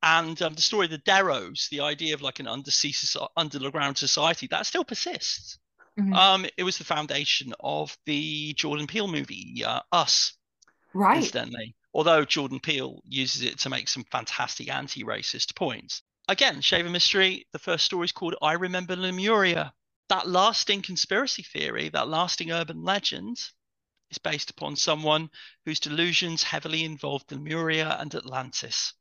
And 0.05 0.39
um, 0.43 0.53
the 0.53 0.61
story 0.61 0.85
of 0.85 0.91
the 0.91 0.99
Deros, 0.99 1.67
the 1.69 1.81
idea 1.81 2.13
of 2.13 2.21
like 2.21 2.39
an 2.39 2.47
undersea 2.47 2.93
soci- 2.93 3.27
underground 3.35 3.97
society, 3.97 4.45
that 4.47 4.67
still 4.67 4.85
persists. 4.85 5.57
Mhm. 5.99 6.15
Um, 6.15 6.45
it 6.57 6.63
was 6.63 6.77
the 6.77 6.83
foundation 6.83 7.55
of 7.59 7.97
the 8.05 8.53
Jordan 8.53 8.85
Peele 8.85 9.07
movie, 9.07 9.63
uh, 9.65 9.81
Us 9.91 10.33
right. 10.93 11.17
incidentally. 11.17 11.75
Although 11.91 12.23
Jordan 12.23 12.59
Peele 12.59 13.01
uses 13.07 13.41
it 13.41 13.57
to 13.59 13.69
make 13.69 13.87
some 13.87 14.03
fantastic 14.11 14.69
anti-racist 14.69 15.55
points. 15.55 16.03
Again, 16.27 16.61
Shaver 16.61 16.89
Mystery, 16.89 17.47
the 17.51 17.59
first 17.59 17.85
story 17.85 18.05
is 18.05 18.11
called 18.11 18.35
I 18.43 18.53
Remember 18.53 18.95
Lemuria. 18.95 19.73
That 20.09 20.27
lasting 20.27 20.83
conspiracy 20.83 21.41
theory, 21.41 21.89
that 21.89 22.07
lasting 22.07 22.51
urban 22.51 22.83
legend, 22.83 23.37
is 24.11 24.19
based 24.19 24.51
upon 24.51 24.75
someone 24.75 25.31
whose 25.65 25.79
delusions 25.79 26.43
heavily 26.43 26.83
involved 26.83 27.31
Lemuria 27.31 27.97
and 27.99 28.13
Atlantis. 28.13 28.93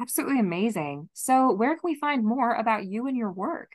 Absolutely 0.00 0.40
amazing. 0.40 1.08
So, 1.12 1.52
where 1.52 1.74
can 1.74 1.80
we 1.84 1.94
find 1.94 2.24
more 2.24 2.54
about 2.54 2.86
you 2.86 3.06
and 3.06 3.16
your 3.16 3.32
work? 3.32 3.72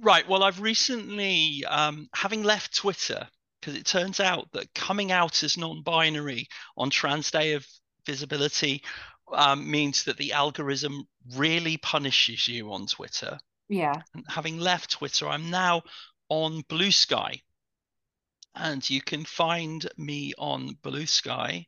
Right. 0.00 0.28
Well, 0.28 0.42
I've 0.42 0.60
recently, 0.60 1.64
um, 1.66 2.08
having 2.14 2.42
left 2.42 2.76
Twitter, 2.76 3.28
because 3.60 3.76
it 3.76 3.86
turns 3.86 4.20
out 4.20 4.48
that 4.52 4.74
coming 4.74 5.12
out 5.12 5.42
as 5.42 5.56
non-binary 5.56 6.46
on 6.76 6.90
Trans 6.90 7.30
Day 7.30 7.52
of 7.54 7.66
Visibility 8.06 8.82
um, 9.32 9.70
means 9.70 10.04
that 10.04 10.18
the 10.18 10.32
algorithm 10.32 11.04
really 11.34 11.78
punishes 11.78 12.46
you 12.46 12.72
on 12.72 12.86
Twitter. 12.86 13.38
Yeah. 13.68 13.94
And 14.14 14.24
having 14.28 14.58
left 14.58 14.90
Twitter, 14.90 15.26
I'm 15.28 15.50
now 15.50 15.82
on 16.28 16.62
Blue 16.68 16.90
Sky, 16.90 17.40
and 18.54 18.88
you 18.88 19.00
can 19.00 19.24
find 19.24 19.88
me 19.96 20.34
on 20.36 20.76
Blue 20.82 21.06
Sky 21.06 21.66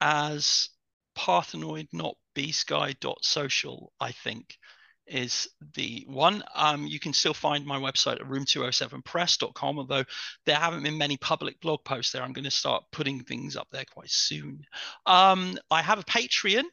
as 0.00 0.68
Parthenoid, 1.16 1.88
not 1.92 2.16
bsky.social, 2.36 3.92
I 4.00 4.12
think 4.12 4.58
is 5.06 5.48
the 5.74 6.04
one. 6.08 6.42
Um, 6.54 6.86
you 6.86 6.98
can 6.98 7.12
still 7.12 7.34
find 7.34 7.64
my 7.64 7.78
website 7.78 8.20
at 8.20 8.28
room207press.com, 8.28 9.78
although 9.78 10.04
there 10.44 10.56
haven't 10.56 10.82
been 10.82 10.98
many 10.98 11.16
public 11.16 11.60
blog 11.60 11.84
posts 11.84 12.12
there. 12.12 12.22
I'm 12.22 12.32
going 12.32 12.44
to 12.44 12.50
start 12.50 12.84
putting 12.92 13.20
things 13.20 13.56
up 13.56 13.68
there 13.70 13.84
quite 13.92 14.10
soon. 14.10 14.64
Um, 15.06 15.58
I 15.70 15.82
have 15.82 15.98
a 15.98 16.04
Patreon, 16.04 16.64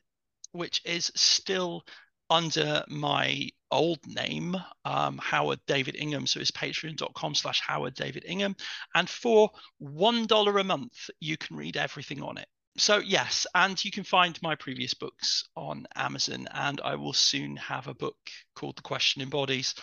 which 0.52 0.82
is 0.86 1.12
still 1.16 1.84
under 2.30 2.84
my 2.88 3.50
old 3.70 4.00
name, 4.08 4.56
um, 4.86 5.20
Howard 5.20 5.60
David 5.68 5.96
Ingham. 5.96 6.26
So 6.26 6.40
it's 6.40 6.52
patreon.com 6.52 7.36
slash 7.36 7.62
Howard 7.62 7.94
David 7.94 8.26
Ingham. 8.26 8.56
And 8.96 9.08
for 9.08 9.52
$1 9.82 10.60
a 10.60 10.64
month, 10.64 11.10
you 11.20 11.38
can 11.38 11.58
read 11.58 11.78
everything 11.78 12.24
on 12.24 12.38
it. 12.38 12.48
So, 12.76 12.98
yes, 12.98 13.46
and 13.54 13.84
you 13.84 13.92
can 13.92 14.04
find 14.04 14.42
my 14.42 14.56
previous 14.56 14.94
books 14.94 15.48
on 15.56 15.86
Amazon. 15.96 16.48
And 16.54 16.82
I 16.84 16.96
will 16.96 17.14
soon 17.14 17.56
have 17.58 17.88
a 17.88 17.94
book 17.94 18.18
called 18.56 18.78
The 18.78 18.82
Question 18.82 19.22
in 19.22 19.30
Bodies 19.30 19.76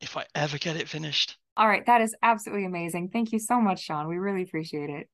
if 0.00 0.16
I 0.16 0.24
ever 0.34 0.58
get 0.58 0.76
it 0.76 0.88
finished. 0.88 1.36
All 1.56 1.66
right. 1.66 1.84
That 1.86 2.02
is 2.02 2.14
absolutely 2.22 2.66
amazing. 2.66 3.08
Thank 3.08 3.32
you 3.32 3.38
so 3.38 3.60
much, 3.60 3.86
Sian. 3.86 4.08
We 4.08 4.18
really 4.18 4.42
appreciate 4.42 4.90
it. 4.90 5.08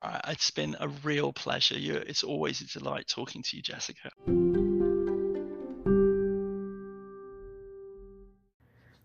Uh, 0.00 0.20
it's 0.28 0.50
been 0.50 0.76
a 0.80 0.88
real 0.88 1.32
pleasure. 1.32 1.78
You, 1.78 1.94
it's 1.94 2.24
always 2.24 2.60
a 2.60 2.66
delight 2.66 3.06
talking 3.08 3.42
to 3.42 3.56
you, 3.56 3.62
Jessica. 3.62 4.10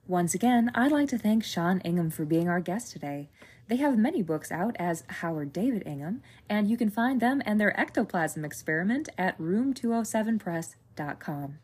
Once 0.07 0.33
again, 0.33 0.71
I'd 0.73 0.93
like 0.93 1.09
to 1.09 1.17
thank 1.17 1.43
Sian 1.43 1.81
Ingham 1.83 2.09
for 2.09 2.23
being 2.23 2.47
our 2.47 2.61
guest 2.61 2.93
today. 2.93 3.27
They 3.67 3.75
have 3.75 3.97
many 3.97 4.21
books 4.21 4.53
out 4.53 4.73
as 4.79 5.03
Howard 5.07 5.51
David 5.51 5.83
Ingham, 5.85 6.21
and 6.49 6.69
you 6.69 6.77
can 6.77 6.89
find 6.89 7.19
them 7.19 7.41
and 7.45 7.59
their 7.59 7.77
ectoplasm 7.77 8.45
experiment 8.45 9.09
at 9.17 9.37
room207press.com. 9.37 11.57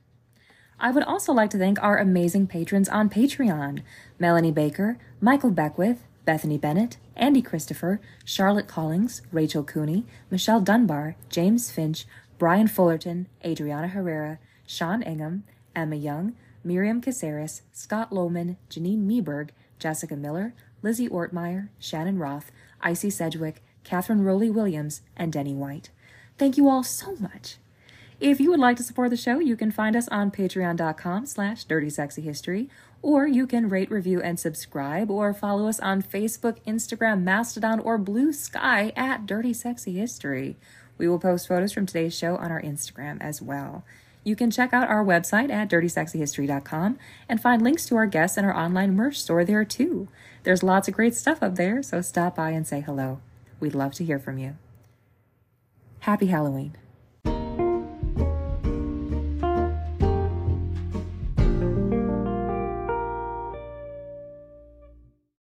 I 0.77 0.91
would 0.91 1.03
also 1.03 1.31
like 1.31 1.51
to 1.51 1.57
thank 1.57 1.81
our 1.81 1.97
amazing 1.97 2.47
patrons 2.47 2.89
on 2.89 3.09
Patreon 3.09 3.81
Melanie 4.19 4.51
Baker, 4.51 4.97
Michael 5.21 5.51
Beckwith, 5.51 6.03
Bethany 6.25 6.57
Bennett, 6.57 6.97
Andy 7.15 7.41
Christopher, 7.41 8.01
Charlotte 8.25 8.67
Collings, 8.67 9.21
Rachel 9.31 9.63
Cooney, 9.63 10.03
Michelle 10.29 10.59
Dunbar, 10.59 11.15
James 11.29 11.71
Finch, 11.71 12.05
Brian 12.37 12.67
Fullerton, 12.67 13.29
Adriana 13.45 13.87
Herrera, 13.87 14.39
Sian 14.67 15.01
Ingham, 15.01 15.45
Emma 15.73 15.95
Young, 15.95 16.35
Miriam 16.63 17.01
Caceres, 17.01 17.61
Scott 17.71 18.11
Lohman, 18.11 18.57
Janine 18.69 19.05
Meberg, 19.05 19.49
Jessica 19.79 20.15
Miller, 20.15 20.53
Lizzie 20.81 21.09
Ortmeyer, 21.09 21.69
Shannon 21.79 22.17
Roth, 22.17 22.51
Icy 22.81 23.09
Sedgwick, 23.09 23.63
Catherine 23.83 24.23
Rowley 24.23 24.49
Williams, 24.49 25.01
and 25.15 25.31
Denny 25.31 25.53
White. 25.53 25.89
Thank 26.37 26.57
you 26.57 26.69
all 26.69 26.83
so 26.83 27.15
much. 27.15 27.57
If 28.19 28.39
you 28.39 28.49
would 28.51 28.59
like 28.59 28.77
to 28.77 28.83
support 28.83 29.09
the 29.09 29.17
show, 29.17 29.39
you 29.39 29.57
can 29.57 29.71
find 29.71 29.95
us 29.95 30.07
on 30.07 30.31
patreon.com 30.31 31.25
slash 31.25 31.65
dirty 31.65 31.89
sexy 31.89 32.21
history, 32.21 32.69
or 33.01 33.27
you 33.27 33.45
can 33.45 33.67
rate, 33.67 33.91
review, 33.91 34.21
and 34.21 34.39
subscribe, 34.39 35.11
or 35.11 35.33
follow 35.33 35.67
us 35.67 35.79
on 35.81 36.01
Facebook, 36.01 36.57
Instagram, 36.65 37.23
Mastodon, 37.23 37.81
or 37.81 37.97
Blue 37.97 38.31
Sky 38.31 38.93
at 38.95 39.25
Dirty 39.25 39.51
Sexy 39.51 39.93
History. 39.93 40.55
We 40.97 41.09
will 41.09 41.19
post 41.19 41.49
photos 41.49 41.73
from 41.73 41.85
today's 41.85 42.17
show 42.17 42.37
on 42.37 42.49
our 42.49 42.61
Instagram 42.61 43.17
as 43.19 43.41
well. 43.41 43.83
You 44.23 44.35
can 44.35 44.51
check 44.51 44.73
out 44.73 44.89
our 44.89 45.03
website 45.03 45.51
at 45.51 45.69
dirtysexyhistory.com 45.69 46.97
and 47.27 47.41
find 47.41 47.61
links 47.61 47.85
to 47.87 47.95
our 47.95 48.05
guests 48.05 48.37
and 48.37 48.45
our 48.45 48.55
online 48.55 48.95
merch 48.95 49.19
store 49.19 49.43
there 49.43 49.65
too. 49.65 50.07
There's 50.43 50.63
lots 50.63 50.87
of 50.87 50.93
great 50.93 51.15
stuff 51.15 51.43
up 51.43 51.55
there, 51.55 51.83
so 51.83 52.01
stop 52.01 52.35
by 52.35 52.51
and 52.51 52.65
say 52.65 52.81
hello. 52.81 53.19
We'd 53.59 53.75
love 53.75 53.93
to 53.95 54.05
hear 54.05 54.19
from 54.19 54.37
you. 54.37 54.55
Happy 55.99 56.27
Halloween. 56.27 56.75